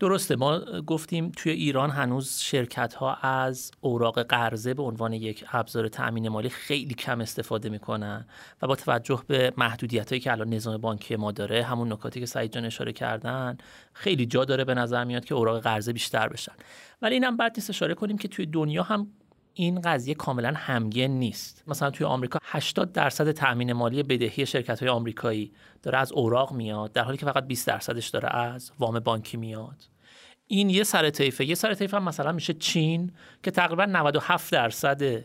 درسته 0.00 0.36
ما 0.36 0.60
گفتیم 0.86 1.32
توی 1.36 1.52
ایران 1.52 1.90
هنوز 1.90 2.38
شرکت 2.38 2.94
ها 2.94 3.14
از 3.14 3.70
اوراق 3.80 4.22
قرضه 4.22 4.74
به 4.74 4.82
عنوان 4.82 5.12
یک 5.12 5.44
ابزار 5.52 5.88
تأمین 5.88 6.28
مالی 6.28 6.48
خیلی 6.48 6.94
کم 6.94 7.20
استفاده 7.20 7.68
می‌کنن 7.68 8.26
و 8.62 8.66
با 8.66 8.76
توجه 8.76 9.22
به 9.26 9.52
محدودیت 9.56 10.12
هایی 10.12 10.20
که 10.20 10.32
الان 10.32 10.48
نظام 10.48 10.76
بانکی 10.76 11.16
ما 11.16 11.32
داره 11.32 11.62
همون 11.62 11.92
نکاتی 11.92 12.20
که 12.20 12.26
سعید 12.26 12.52
جان 12.52 12.64
اشاره 12.64 12.92
کردن 12.92 13.58
خیلی 13.92 14.26
جا 14.26 14.44
داره 14.44 14.64
به 14.64 14.74
نظر 14.74 15.04
میاد 15.04 15.24
که 15.24 15.34
اوراق 15.34 15.60
قرضه 15.60 15.92
بیشتر 15.92 16.28
بشن. 16.28 16.52
ولی 17.02 17.14
اینم 17.14 17.36
بعد 17.36 17.52
نیست 17.56 17.70
اشاره 17.70 17.94
کنیم 17.94 18.18
که 18.18 18.28
توی 18.28 18.46
دنیا 18.46 18.82
هم 18.82 19.06
این 19.54 19.80
قضیه 19.80 20.14
کاملا 20.14 20.52
همگن 20.56 21.06
نیست. 21.06 21.64
مثلا 21.66 21.90
توی 21.90 22.06
آمریکا 22.06 22.38
80 22.42 22.92
درصد 22.92 23.32
تأمین 23.32 23.72
مالی 23.72 24.02
بدهی 24.02 24.46
شرکت 24.46 24.80
های 24.80 24.88
آمریکایی 24.88 25.52
داره 25.82 25.98
از 25.98 26.12
اوراق 26.12 26.52
میاد 26.52 26.92
در 26.92 27.02
حالی 27.02 27.16
که 27.16 27.26
فقط 27.26 27.46
20 27.46 27.66
درصدش 27.66 28.08
داره 28.08 28.36
از 28.36 28.72
وام 28.78 29.00
بانکی 29.00 29.36
میاد. 29.36 29.84
این 30.46 30.70
یه 30.70 30.84
سر 30.84 31.10
طیفه. 31.10 31.44
یه 31.44 31.54
سر 31.54 31.74
طیفه 31.74 31.98
مثلا 31.98 32.32
میشه 32.32 32.54
چین 32.54 33.12
که 33.42 33.50
تقریبا 33.50 33.84
97 33.84 34.52
درصد 34.52 35.24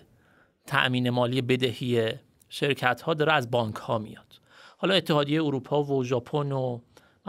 تأمین 0.67 1.09
مالی 1.09 1.41
بدهی 1.41 2.11
شرکت 2.49 3.01
ها 3.01 3.13
داره 3.13 3.33
از 3.33 3.51
بانک 3.51 3.75
ها 3.75 3.97
میاد. 3.97 4.39
حالا 4.77 4.93
اتحادیه 4.93 5.43
اروپا 5.43 5.83
و 5.83 6.03
ژاپن 6.03 6.51
و 6.51 6.79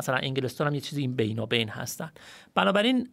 مثلا 0.00 0.16
انگلستان 0.16 0.66
هم 0.66 0.74
یه 0.74 0.80
چیزی 0.80 1.00
این 1.00 1.16
بینا 1.16 1.46
بین 1.46 1.68
هستن. 1.68 2.10
بنابراین 2.54 3.08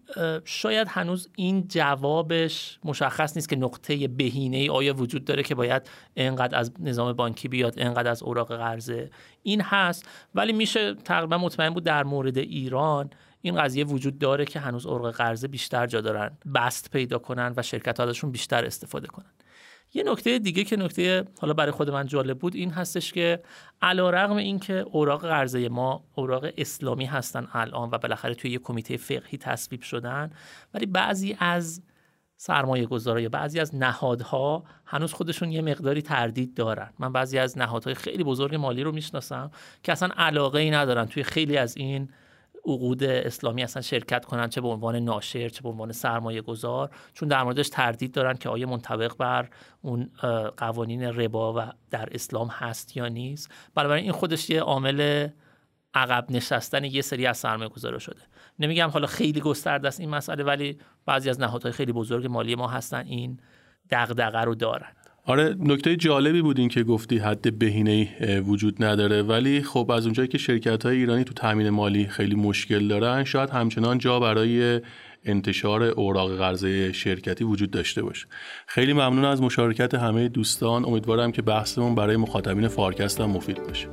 شاید 0.46 0.88
هنوز 0.88 1.30
این 1.36 1.68
جوابش 1.68 2.80
مشخص 2.84 3.36
نیست 3.36 3.50
که 3.50 3.56
نقطه 3.56 4.08
بهینه 4.08 4.72
آیا 4.72 4.94
وجود 4.94 5.26
داره 5.26 5.44
که 5.44 5.56
باید 5.56 5.90
انقدر 6.16 6.58
از 6.58 6.72
نظام 6.80 7.14
بانکی 7.14 7.48
بیاد 7.48 7.74
انقدر 7.78 8.12
از 8.12 8.24
اوراق 8.24 8.58
قرضه. 8.58 9.10
این 9.44 9.62
هست 9.62 10.10
ولی 10.36 10.54
میشه 10.54 10.94
تقریبا 10.94 11.38
مطمئن 11.38 11.70
بود 11.70 11.84
در 11.84 12.04
مورد 12.04 12.38
ایران 12.38 13.10
این 13.42 13.56
قضیه 13.56 13.86
وجود 13.86 14.20
داره 14.20 14.46
که 14.46 14.60
هنوز 14.60 14.86
اوراق 14.86 15.16
قرضه 15.16 15.48
بیشتر 15.48 15.88
جا 15.88 16.02
دارن 16.02 16.38
بست 16.56 16.92
پیدا 16.92 17.18
کنن 17.18 17.54
و 17.58 17.62
شرکت 17.62 18.00
ازشون 18.00 18.32
بیشتر 18.32 18.66
استفاده 18.66 19.08
کنن. 19.08 19.37
یه 19.98 20.04
نکته 20.04 20.40
دیگه 20.40 20.64
که 20.64 20.78
نکته 20.78 21.26
حالا 21.42 21.54
برای 21.54 21.72
خود 21.72 21.90
من 21.90 22.06
جالب 22.06 22.40
بود 22.40 22.56
این 22.56 22.72
هستش 22.72 23.14
که 23.14 23.44
علا 23.82 24.10
رغم 24.10 24.36
این 24.36 24.60
که 24.60 24.74
اوراق 24.74 25.22
قرضه 25.22 25.70
ما 25.70 26.04
اوراق 26.16 26.46
اسلامی 26.58 27.06
هستن 27.06 27.48
الان 27.54 27.90
و 27.92 27.98
بالاخره 27.98 28.34
توی 28.34 28.52
یه 28.52 28.58
کمیته 28.58 28.98
فقهی 28.98 29.38
تصویب 29.38 29.82
شدن 29.82 30.32
ولی 30.74 30.86
بعضی 30.86 31.38
از 31.40 31.82
سرمایه 32.36 32.86
گذاره 32.86 33.24
یا 33.24 33.30
بعضی 33.30 33.60
از 33.60 33.76
نهادها 33.76 34.64
هنوز 34.86 35.14
خودشون 35.14 35.52
یه 35.52 35.62
مقداری 35.62 36.02
تردید 36.02 36.54
دارن. 36.54 36.90
من 37.00 37.14
بعضی 37.14 37.38
از 37.38 37.58
نهادهای 37.58 37.96
خیلی 37.96 38.24
بزرگ 38.24 38.56
مالی 38.56 38.84
رو 38.84 38.92
می‌شناسم 38.92 39.52
که 39.84 39.92
اصلا 39.92 40.10
علاقه 40.18 40.60
ای 40.60 40.72
ندارن 40.72 41.06
توی 41.06 41.24
خیلی 41.24 41.58
از 41.58 41.78
این 41.78 42.10
عقود 42.68 43.04
اسلامی 43.04 43.64
اصلا 43.64 43.82
شرکت 43.82 44.26
کنن 44.26 44.50
چه 44.50 44.62
به 44.62 44.68
عنوان 44.68 44.96
ناشر 44.96 45.50
چه 45.50 45.62
به 45.62 45.70
عنوان 45.70 45.92
سرمایه 45.92 46.42
گذار 46.42 46.90
چون 47.14 47.30
در 47.30 47.44
موردش 47.44 47.70
تردید 47.70 48.12
دارن 48.12 48.38
که 48.38 48.50
آیا 48.50 48.68
منطبق 48.68 49.18
بر 49.18 49.50
اون 49.82 50.10
قوانین 50.58 51.04
ربا 51.04 51.54
و 51.54 51.72
در 51.92 52.10
اسلام 52.12 52.48
هست 52.48 52.98
یا 52.98 53.08
نیست. 53.08 53.52
بنابراین 53.76 54.04
این 54.04 54.14
خودش 54.14 54.50
یه 54.50 54.62
عامل 54.62 55.28
عقب 55.94 56.26
نشستن 56.30 56.84
یه 56.84 57.02
سری 57.02 57.26
از 57.26 57.38
سرمایه 57.38 57.70
گذاره 57.70 58.00
شده. 58.00 58.22
نمیگم 58.60 58.90
حالا 58.90 59.08
خیلی 59.08 59.42
گسترده 59.42 59.88
است 59.88 60.00
این 60.00 60.10
مسئله 60.10 60.44
ولی 60.44 60.78
بعضی 61.06 61.30
از 61.30 61.40
نهادهای 61.40 61.72
خیلی 61.72 61.92
بزرگ 61.92 62.26
مالی 62.26 62.56
ما 62.56 62.68
هستن 62.68 63.06
این 63.06 63.40
دغدغه 63.90 64.42
رو 64.42 64.56
دارن. 64.56 64.94
آره 65.28 65.56
نکته 65.60 65.96
جالبی 65.96 66.42
بود 66.42 66.60
این 66.60 66.70
که 66.70 66.84
گفتی 66.84 67.18
حد 67.18 67.60
بهینه 67.60 68.42
وجود 68.42 68.84
نداره. 68.84 69.22
ولی 69.22 69.62
خب 69.62 69.92
از 69.92 70.06
اونجایی 70.06 70.28
که 70.28 70.38
شرکت 70.38 70.86
های 70.86 70.98
ایرانی 70.98 71.24
تو 71.24 71.34
تامین 71.34 71.70
مالی 71.70 72.08
خیلی 72.08 72.36
مشکل 72.36 72.88
دارن 72.88 73.24
شاید 73.24 73.50
همچنان 73.50 73.98
جا 73.98 74.20
برای 74.20 74.82
انتشار 75.26 75.84
اوراق 75.84 76.38
قرضه 76.38 76.92
شرکتی 76.92 77.44
وجود 77.44 77.72
داشته 77.72 78.02
باشه. 78.02 78.28
خیلی 78.68 78.94
ممنون 78.94 79.26
از 79.26 79.42
مشارکت 79.42 79.94
همه 79.94 80.30
دوستان. 80.30 80.86
امیدوارم 80.86 81.32
که 81.32 81.42
بحثمون 81.42 81.96
برای 81.96 82.18
مخاطبین 82.18 82.68
فارکست 82.68 83.22
هم 83.22 83.30
مفید 83.30 83.64
باشه. 83.64 83.88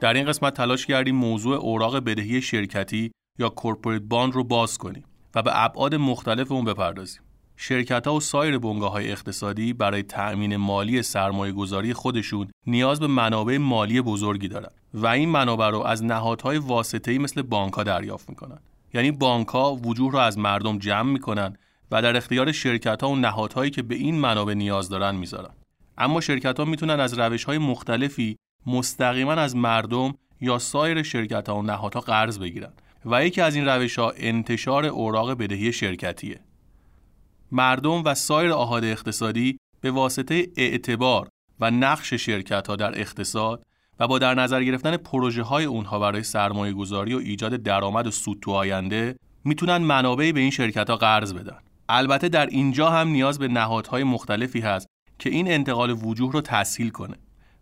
در 0.00 0.14
این 0.14 0.26
قسمت 0.26 0.54
تلاش 0.54 0.86
کردیم 0.86 1.16
موضوع 1.16 1.56
اوراق 1.56 1.96
بدهی 1.96 2.42
شرکتی 2.42 3.10
یا 3.38 3.48
corporate 3.48 4.02
bond 4.02 4.32
رو 4.32 4.44
باز 4.44 4.78
کنیم. 4.78 5.04
و 5.34 5.42
به 5.42 5.64
ابعاد 5.64 5.94
مختلف 5.94 6.52
اون 6.52 6.64
بپردازیم. 6.64 7.22
شرکت 7.56 8.06
ها 8.06 8.14
و 8.14 8.20
سایر 8.20 8.58
بنگاه 8.58 8.92
های 8.92 9.12
اقتصادی 9.12 9.72
برای 9.72 10.02
تأمین 10.02 10.56
مالی 10.56 11.02
سرمایه 11.02 11.52
گذاری 11.52 11.92
خودشون 11.92 12.48
نیاز 12.66 13.00
به 13.00 13.06
منابع 13.06 13.58
مالی 13.58 14.00
بزرگی 14.00 14.48
دارن 14.48 14.70
و 14.94 15.06
این 15.06 15.28
منابع 15.28 15.68
رو 15.68 15.80
از 15.80 16.04
نهادهای 16.04 16.58
واسطه‌ای 16.58 17.18
مثل 17.18 17.42
بانک 17.42 17.72
ها 17.72 17.82
دریافت 17.82 18.28
می‌کنن. 18.28 18.58
یعنی 18.94 19.10
بانک 19.10 19.48
ها 19.48 19.74
وجوه 19.74 20.12
رو 20.12 20.18
از 20.18 20.38
مردم 20.38 20.78
جمع 20.78 21.12
می‌کنن 21.12 21.56
و 21.90 22.02
در 22.02 22.16
اختیار 22.16 22.52
شرکت 22.52 23.02
ها 23.02 23.08
و 23.08 23.16
نهادهایی 23.16 23.70
که 23.70 23.82
به 23.82 23.94
این 23.94 24.18
منابع 24.18 24.54
نیاز 24.54 24.88
دارن 24.88 25.14
می‌ذارن. 25.14 25.50
اما 25.98 26.20
شرکت 26.20 26.58
ها 26.58 26.64
می‌تونن 26.64 27.00
از 27.00 27.18
روش 27.18 27.44
های 27.44 27.58
مختلفی 27.58 28.36
مستقیما 28.66 29.32
از 29.32 29.56
مردم 29.56 30.14
یا 30.40 30.58
سایر 30.58 31.02
شرکت 31.02 31.48
ها 31.48 31.56
و 31.56 31.62
نهادها 31.62 32.00
قرض 32.00 32.38
بگیرن 32.38 32.72
و 33.06 33.26
یکی 33.26 33.40
از 33.40 33.54
این 33.54 33.66
روش 33.66 33.98
ها 33.98 34.12
انتشار 34.16 34.86
اوراق 34.86 35.30
بدهی 35.30 35.72
شرکتیه. 35.72 36.40
مردم 37.52 38.04
و 38.04 38.14
سایر 38.14 38.52
آهاد 38.52 38.84
اقتصادی 38.84 39.58
به 39.80 39.90
واسطه 39.90 40.46
اعتبار 40.56 41.28
و 41.60 41.70
نقش 41.70 42.14
شرکت 42.14 42.66
ها 42.66 42.76
در 42.76 43.00
اقتصاد 43.00 43.62
و 44.00 44.08
با 44.08 44.18
در 44.18 44.34
نظر 44.34 44.64
گرفتن 44.64 44.96
پروژه 44.96 45.42
های 45.42 45.64
اونها 45.64 45.98
برای 45.98 46.22
سرمایه 46.22 46.72
گذاری 46.72 47.14
و 47.14 47.18
ایجاد 47.18 47.56
درآمد 47.56 48.06
و 48.06 48.10
سود 48.10 48.38
تو 48.42 48.50
آینده 48.50 49.16
می‌تونن 49.44 49.76
منابعی 49.76 50.32
به 50.32 50.40
این 50.40 50.50
شرکت 50.50 50.90
ها 50.90 50.96
قرض 50.96 51.34
بدن. 51.34 51.58
البته 51.88 52.28
در 52.28 52.46
اینجا 52.46 52.90
هم 52.90 53.08
نیاز 53.08 53.38
به 53.38 53.48
نهادهای 53.48 54.04
مختلفی 54.04 54.60
هست 54.60 54.86
که 55.18 55.30
این 55.30 55.52
انتقال 55.52 55.90
وجوه 55.90 56.32
رو 56.32 56.40
تسهیل 56.40 56.90
کنه. 56.90 57.16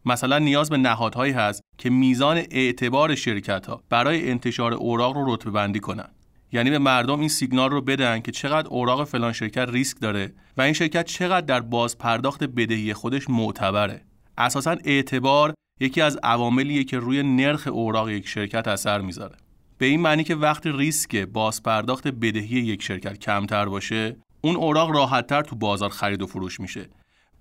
مثلا 0.05 0.39
نیاز 0.39 0.71
به 0.71 0.77
نهادهایی 0.77 1.33
هست 1.33 1.61
که 1.79 1.91
میزان 1.91 2.37
اعتبار 2.51 3.15
شرکت 3.15 3.67
ها 3.67 3.83
برای 3.89 4.31
انتشار 4.31 4.75
اوراق 4.75 5.17
رو 5.17 5.35
رتبه 5.35 5.51
بندی 5.51 5.81
کنن. 5.81 6.09
یعنی 6.53 6.71
به 6.71 6.79
مردم 6.79 7.21
این 7.21 7.29
سیگنال 7.29 7.71
رو 7.71 7.81
بدن 7.81 8.21
که 8.21 8.33
چقدر 8.33 8.69
اوراق 8.69 9.05
فلان 9.05 9.33
شرکت 9.33 9.69
ریسک 9.69 10.01
داره 10.01 10.33
و 10.57 10.63
این 10.63 10.73
شرکت 10.73 11.05
چقدر 11.05 11.47
در 11.47 11.61
باز 11.61 11.99
پرداخت 11.99 12.45
بدهی 12.45 12.95
خودش 12.95 13.31
معتبره. 13.31 14.05
اساسا 14.39 14.77
اعتبار 14.85 15.55
یکی 15.81 16.01
از 16.01 16.19
عواملیه 16.23 16.85
که 16.85 16.99
روی 16.99 17.23
نرخ 17.23 17.69
اوراق 17.73 18.11
یک 18.11 18.29
شرکت 18.29 18.69
اثر 18.69 19.01
می‌ذاره. 19.01 19.37
به 19.79 19.87
این 19.87 20.01
معنی 20.01 20.25
که 20.25 20.35
وقتی 20.35 20.73
ریسک 20.73 21.17
باز 21.17 21.63
پرداخت 21.63 22.09
بدهی 22.09 22.61
یک 22.61 22.83
شرکت 22.83 23.19
کمتر 23.19 23.65
باشه 23.65 24.17
اون 24.41 24.57
اوراق 24.57 24.91
راحتتر 24.91 25.43
تو 25.43 25.57
بازار 25.57 25.91
خرید 25.91 26.23
و 26.23 26.27
فروش 26.27 26.61
میشه. 26.61 26.89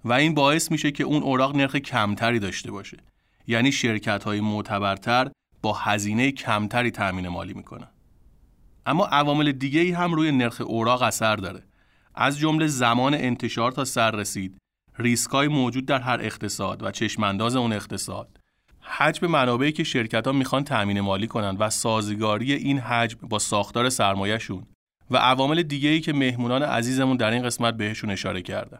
و 0.05 0.13
این 0.13 0.33
باعث 0.33 0.71
میشه 0.71 0.91
که 0.91 1.03
اون 1.03 1.23
اوراق 1.23 1.55
نرخ 1.55 1.75
کمتری 1.75 2.39
داشته 2.39 2.71
باشه. 2.71 2.97
یعنی 3.47 3.71
شرکت 3.71 4.23
های 4.23 4.41
معتبرتر 4.41 5.31
با 5.61 5.73
هزینه 5.73 6.31
کمتری 6.31 6.91
تامین 6.91 7.27
مالی 7.27 7.53
می‌کنن. 7.53 7.87
اما 8.85 9.05
عوامل 9.05 9.51
دیگه 9.51 9.81
ای 9.81 9.91
هم 9.91 10.13
روی 10.13 10.31
نرخ 10.31 10.61
اوراق 10.65 11.01
اثر 11.01 11.35
داره. 11.35 11.63
از 12.15 12.39
جمله 12.39 12.67
زمان 12.67 13.13
انتشار 13.13 13.71
تا 13.71 13.85
سر 13.85 14.11
رسید 14.11 14.57
ریسک 14.99 15.31
های 15.31 15.47
موجود 15.47 15.85
در 15.85 15.99
هر 15.99 16.19
اقتصاد 16.21 16.83
و 16.83 16.91
چشمانداز 16.91 17.55
اون 17.55 17.73
اقتصاد 17.73 18.37
حجم 18.81 19.27
منابعی 19.27 19.71
که 19.71 19.83
شرکت 19.83 20.27
ها 20.27 20.33
می‌خوان 20.33 20.63
تامین 20.63 21.01
مالی 21.01 21.27
کنند 21.27 21.61
و 21.61 21.69
سازگاری 21.69 22.53
این 22.53 22.79
حجم 22.79 23.27
با 23.27 23.39
ساختار 23.39 23.89
سرمایهشون 23.89 24.63
و 25.11 25.17
عوامل 25.17 25.63
دیگه 25.63 25.89
ای 25.89 26.01
که 26.01 26.13
مهمونان 26.13 26.63
عزیزمون 26.63 27.17
در 27.17 27.31
این 27.31 27.43
قسمت 27.43 27.73
بهشون 27.73 28.09
اشاره 28.09 28.41
کردن. 28.41 28.79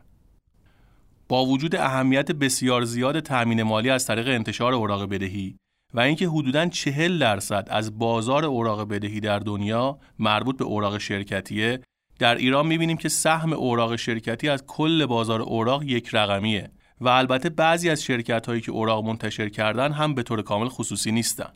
با 1.32 1.46
وجود 1.46 1.76
اهمیت 1.76 2.32
بسیار 2.32 2.84
زیاد 2.84 3.20
تامین 3.20 3.64
مالی 3.64 3.90
از 3.90 4.06
طریق 4.06 4.28
انتشار 4.28 4.74
اوراق 4.74 5.10
بدهی 5.10 5.56
و 5.94 6.00
اینکه 6.00 6.28
حدوداً 6.28 6.66
چهل 6.66 7.20
درصد 7.20 7.68
از 7.72 8.00
بازار 8.00 8.46
اوراق 8.46 8.90
بدهی 8.90 9.20
در 9.20 9.40
دنیا 9.40 10.00
مربوط 10.20 10.58
به 10.58 10.66
اوراق 10.66 10.98
شرکتیه 10.98 11.82
در 12.20 12.36
ایران 12.36 12.68
می‌بینیم 12.68 12.98
که 12.98 13.10
سهم 13.10 13.54
اوراق 13.54 13.96
شرکتی 13.96 14.50
از 14.50 14.64
کل 14.68 15.06
بازار 15.06 15.42
اوراق 15.42 15.84
یک 15.84 16.10
رقمیه 16.14 16.72
و 17.02 17.08
البته 17.08 17.50
بعضی 17.50 17.90
از 17.90 18.04
شرکت 18.04 18.48
هایی 18.48 18.62
که 18.62 18.72
اوراق 18.72 19.06
منتشر 19.06 19.50
کردن 19.50 19.92
هم 19.92 20.16
به 20.16 20.24
طور 20.24 20.42
کامل 20.42 20.68
خصوصی 20.68 21.12
نیستن. 21.12 21.50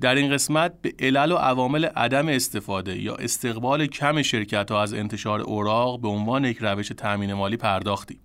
در 0.00 0.14
این 0.14 0.32
قسمت 0.32 0.82
به 0.82 0.94
علل 0.98 1.32
و 1.32 1.36
عوامل 1.36 1.84
عدم 1.84 2.28
استفاده 2.28 2.98
یا 3.02 3.14
استقبال 3.14 3.86
کم 3.86 4.22
شرکت 4.22 4.70
ها 4.70 4.82
از 4.82 4.94
انتشار 4.94 5.40
اوراق 5.40 6.00
به 6.00 6.08
عنوان 6.08 6.44
یک 6.44 6.58
روش 6.60 6.88
تأمین 6.88 7.32
مالی 7.32 7.56
پرداختیم. 7.56 8.20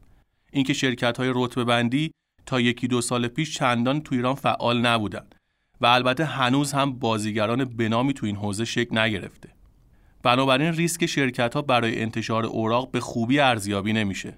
اینکه 0.52 0.74
شرکت 0.74 1.18
های 1.18 1.32
رتبه 1.36 1.64
بندی 1.64 2.12
تا 2.45 2.62
یکی 2.62 2.88
دو 2.88 3.02
سال 3.02 3.28
پیش 3.28 3.58
چندان 3.58 4.02
تو 4.02 4.16
ایران 4.16 4.36
فعال 4.36 4.82
نبودند 4.82 5.36
و 5.82 5.86
البته 5.86 6.26
هنوز 6.26 6.72
هم 6.72 6.93
بازیگران 6.99 7.66
بنامی 7.66 8.14
تو 8.14 8.26
این 8.26 8.36
حوزه 8.36 8.66
شکل 8.66 8.97
نگرفته. 8.97 9.49
بنابراین 10.24 10.74
ریسک 10.74 11.06
شرکت 11.06 11.54
ها 11.54 11.62
برای 11.62 12.02
انتشار 12.02 12.45
اوراق 12.45 12.91
به 12.91 12.99
خوبی 12.99 13.39
ارزیابی 13.39 13.93
نمیشه. 13.93 14.38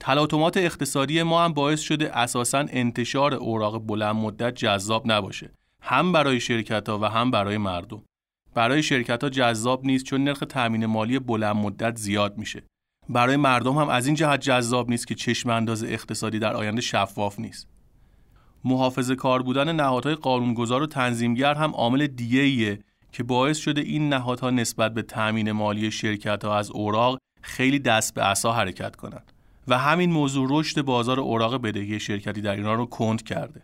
تلاطمات 0.00 0.56
اقتصادی 0.56 1.22
ما 1.22 1.44
هم 1.44 1.52
باعث 1.52 1.80
شده 1.80 2.18
اساسا 2.18 2.66
انتشار 2.70 3.34
اوراق 3.34 3.86
بلند 3.86 4.16
مدت 4.16 4.54
جذاب 4.54 5.12
نباشه. 5.12 5.50
هم 5.82 6.12
برای 6.12 6.40
شرکت 6.40 6.88
ها 6.88 6.98
و 6.98 7.04
هم 7.04 7.30
برای 7.30 7.58
مردم. 7.58 8.02
برای 8.54 8.82
شرکت 8.82 9.24
ها 9.24 9.30
جذاب 9.30 9.86
نیست 9.86 10.04
چون 10.04 10.24
نرخ 10.24 10.44
تامین 10.48 10.86
مالی 10.86 11.18
بلند 11.18 11.56
مدت 11.56 11.96
زیاد 11.96 12.38
میشه. 12.38 12.62
برای 13.08 13.36
مردم 13.36 13.78
هم 13.78 13.88
از 13.88 14.06
این 14.06 14.14
جهت 14.14 14.40
جذاب 14.40 14.90
نیست 14.90 15.06
که 15.06 15.14
چشم 15.14 15.50
انداز 15.50 15.84
اقتصادی 15.84 16.38
در 16.38 16.56
آینده 16.56 16.80
شفاف 16.80 17.40
نیست. 17.40 17.68
محافظه 18.64 19.14
کار 19.14 19.42
بودن 19.42 19.72
نهادهای 19.72 20.14
قانونگذار 20.14 20.82
و 20.82 20.86
تنظیمگر 20.86 21.54
هم 21.54 21.70
عامل 21.70 22.06
دیگه 22.06 22.78
که 23.12 23.22
باعث 23.22 23.58
شده 23.58 23.80
این 23.80 24.08
نهادها 24.08 24.50
نسبت 24.50 24.94
به 24.94 25.02
تأمین 25.02 25.52
مالی 25.52 25.90
شرکت 25.90 26.44
ها 26.44 26.58
از 26.58 26.70
اوراق 26.70 27.18
خیلی 27.42 27.78
دست 27.78 28.14
به 28.14 28.22
عصا 28.22 28.52
حرکت 28.52 28.96
کنند 28.96 29.32
و 29.68 29.78
همین 29.78 30.12
موضوع 30.12 30.48
رشد 30.50 30.82
بازار 30.82 31.20
اوراق 31.20 31.62
بدهی 31.62 32.00
شرکتی 32.00 32.40
در 32.40 32.56
ایران 32.56 32.78
رو 32.78 32.86
کند 32.86 33.22
کرده. 33.22 33.62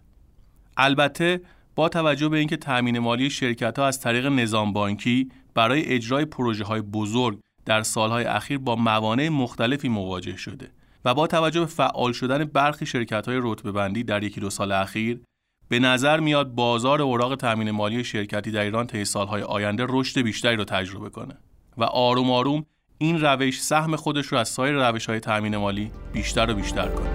البته 0.76 1.40
با 1.74 1.88
توجه 1.88 2.28
به 2.28 2.38
اینکه 2.38 2.56
تأمین 2.56 2.98
مالی 2.98 3.30
شرکت 3.30 3.78
ها 3.78 3.86
از 3.86 4.00
طریق 4.00 4.26
نظام 4.26 4.72
بانکی 4.72 5.30
برای 5.54 5.84
اجرای 5.84 6.24
پروژه 6.24 6.64
های 6.64 6.80
بزرگ 6.80 7.40
در 7.68 7.82
سالهای 7.82 8.24
اخیر 8.24 8.58
با 8.58 8.76
موانع 8.76 9.28
مختلفی 9.28 9.88
مواجه 9.88 10.36
شده 10.36 10.70
و 11.04 11.14
با 11.14 11.26
توجه 11.26 11.60
به 11.60 11.66
فعال 11.66 12.12
شدن 12.12 12.44
برخی 12.44 12.86
شرکت 12.86 13.28
های 13.28 13.40
رتبه 13.42 13.72
بندی 13.72 14.04
در 14.04 14.22
یکی 14.22 14.40
دو 14.40 14.50
سال 14.50 14.72
اخیر 14.72 15.20
به 15.68 15.78
نظر 15.78 16.20
میاد 16.20 16.54
بازار 16.54 17.02
اوراق 17.02 17.36
تامین 17.36 17.70
مالی 17.70 18.04
شرکتی 18.04 18.50
در 18.50 18.60
ایران 18.60 18.86
طی 18.86 19.04
سالهای 19.04 19.42
آینده 19.42 19.86
رشد 19.88 20.20
بیشتری 20.20 20.56
رو 20.56 20.64
تجربه 20.64 21.10
کنه 21.10 21.34
و 21.78 21.84
آروم 21.84 22.30
آروم 22.30 22.64
این 22.98 23.20
روش 23.20 23.62
سهم 23.62 23.96
خودش 23.96 24.26
رو 24.26 24.38
از 24.38 24.48
سایر 24.48 24.88
روش 24.88 25.06
های 25.06 25.40
مالی 25.40 25.90
بیشتر 26.12 26.50
و 26.50 26.54
بیشتر 26.54 26.88
کنه 26.88 27.10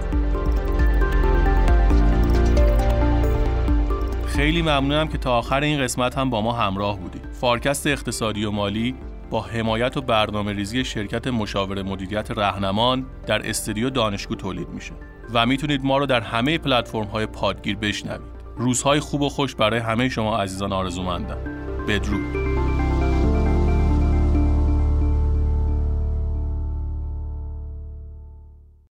خیلی 4.28 4.62
ممنونم 4.62 5.08
که 5.08 5.18
تا 5.18 5.38
آخر 5.38 5.62
این 5.62 5.82
قسمت 5.82 6.18
هم 6.18 6.30
با 6.30 6.42
ما 6.42 6.52
همراه 6.52 7.00
بودید. 7.00 7.22
فارکست 7.32 7.88
اقتصادی 7.88 8.46
و 8.46 8.52
مالی 8.52 8.96
با 9.34 9.42
حمایت 9.42 9.98
و 9.98 10.02
برنامه 10.02 10.54
ریزی 10.54 10.86
شرکت 10.86 11.28
مشاور 11.28 11.84
مدیریت 11.84 12.32
رهنمان 12.32 13.06
در 13.28 13.50
استودیو 13.50 13.90
دانشگو 13.90 14.36
تولید 14.36 14.70
میشه 14.70 14.94
و 15.34 15.46
می‌تونید 15.46 15.86
ما 15.86 15.98
رو 15.98 16.06
در 16.06 16.22
همه 16.22 16.58
پلتفرم 16.58 17.04
های 17.04 17.26
پادگیر 17.26 17.76
بشنوید. 17.76 18.34
روزهای 18.58 19.00
خوب 19.00 19.22
و 19.22 19.30
خوش 19.30 19.56
برای 19.56 19.80
همه 19.80 20.10
شما 20.10 20.38
عزیزان 20.38 20.74
آرزومندم. 20.74 21.38
بدرود. 21.88 22.83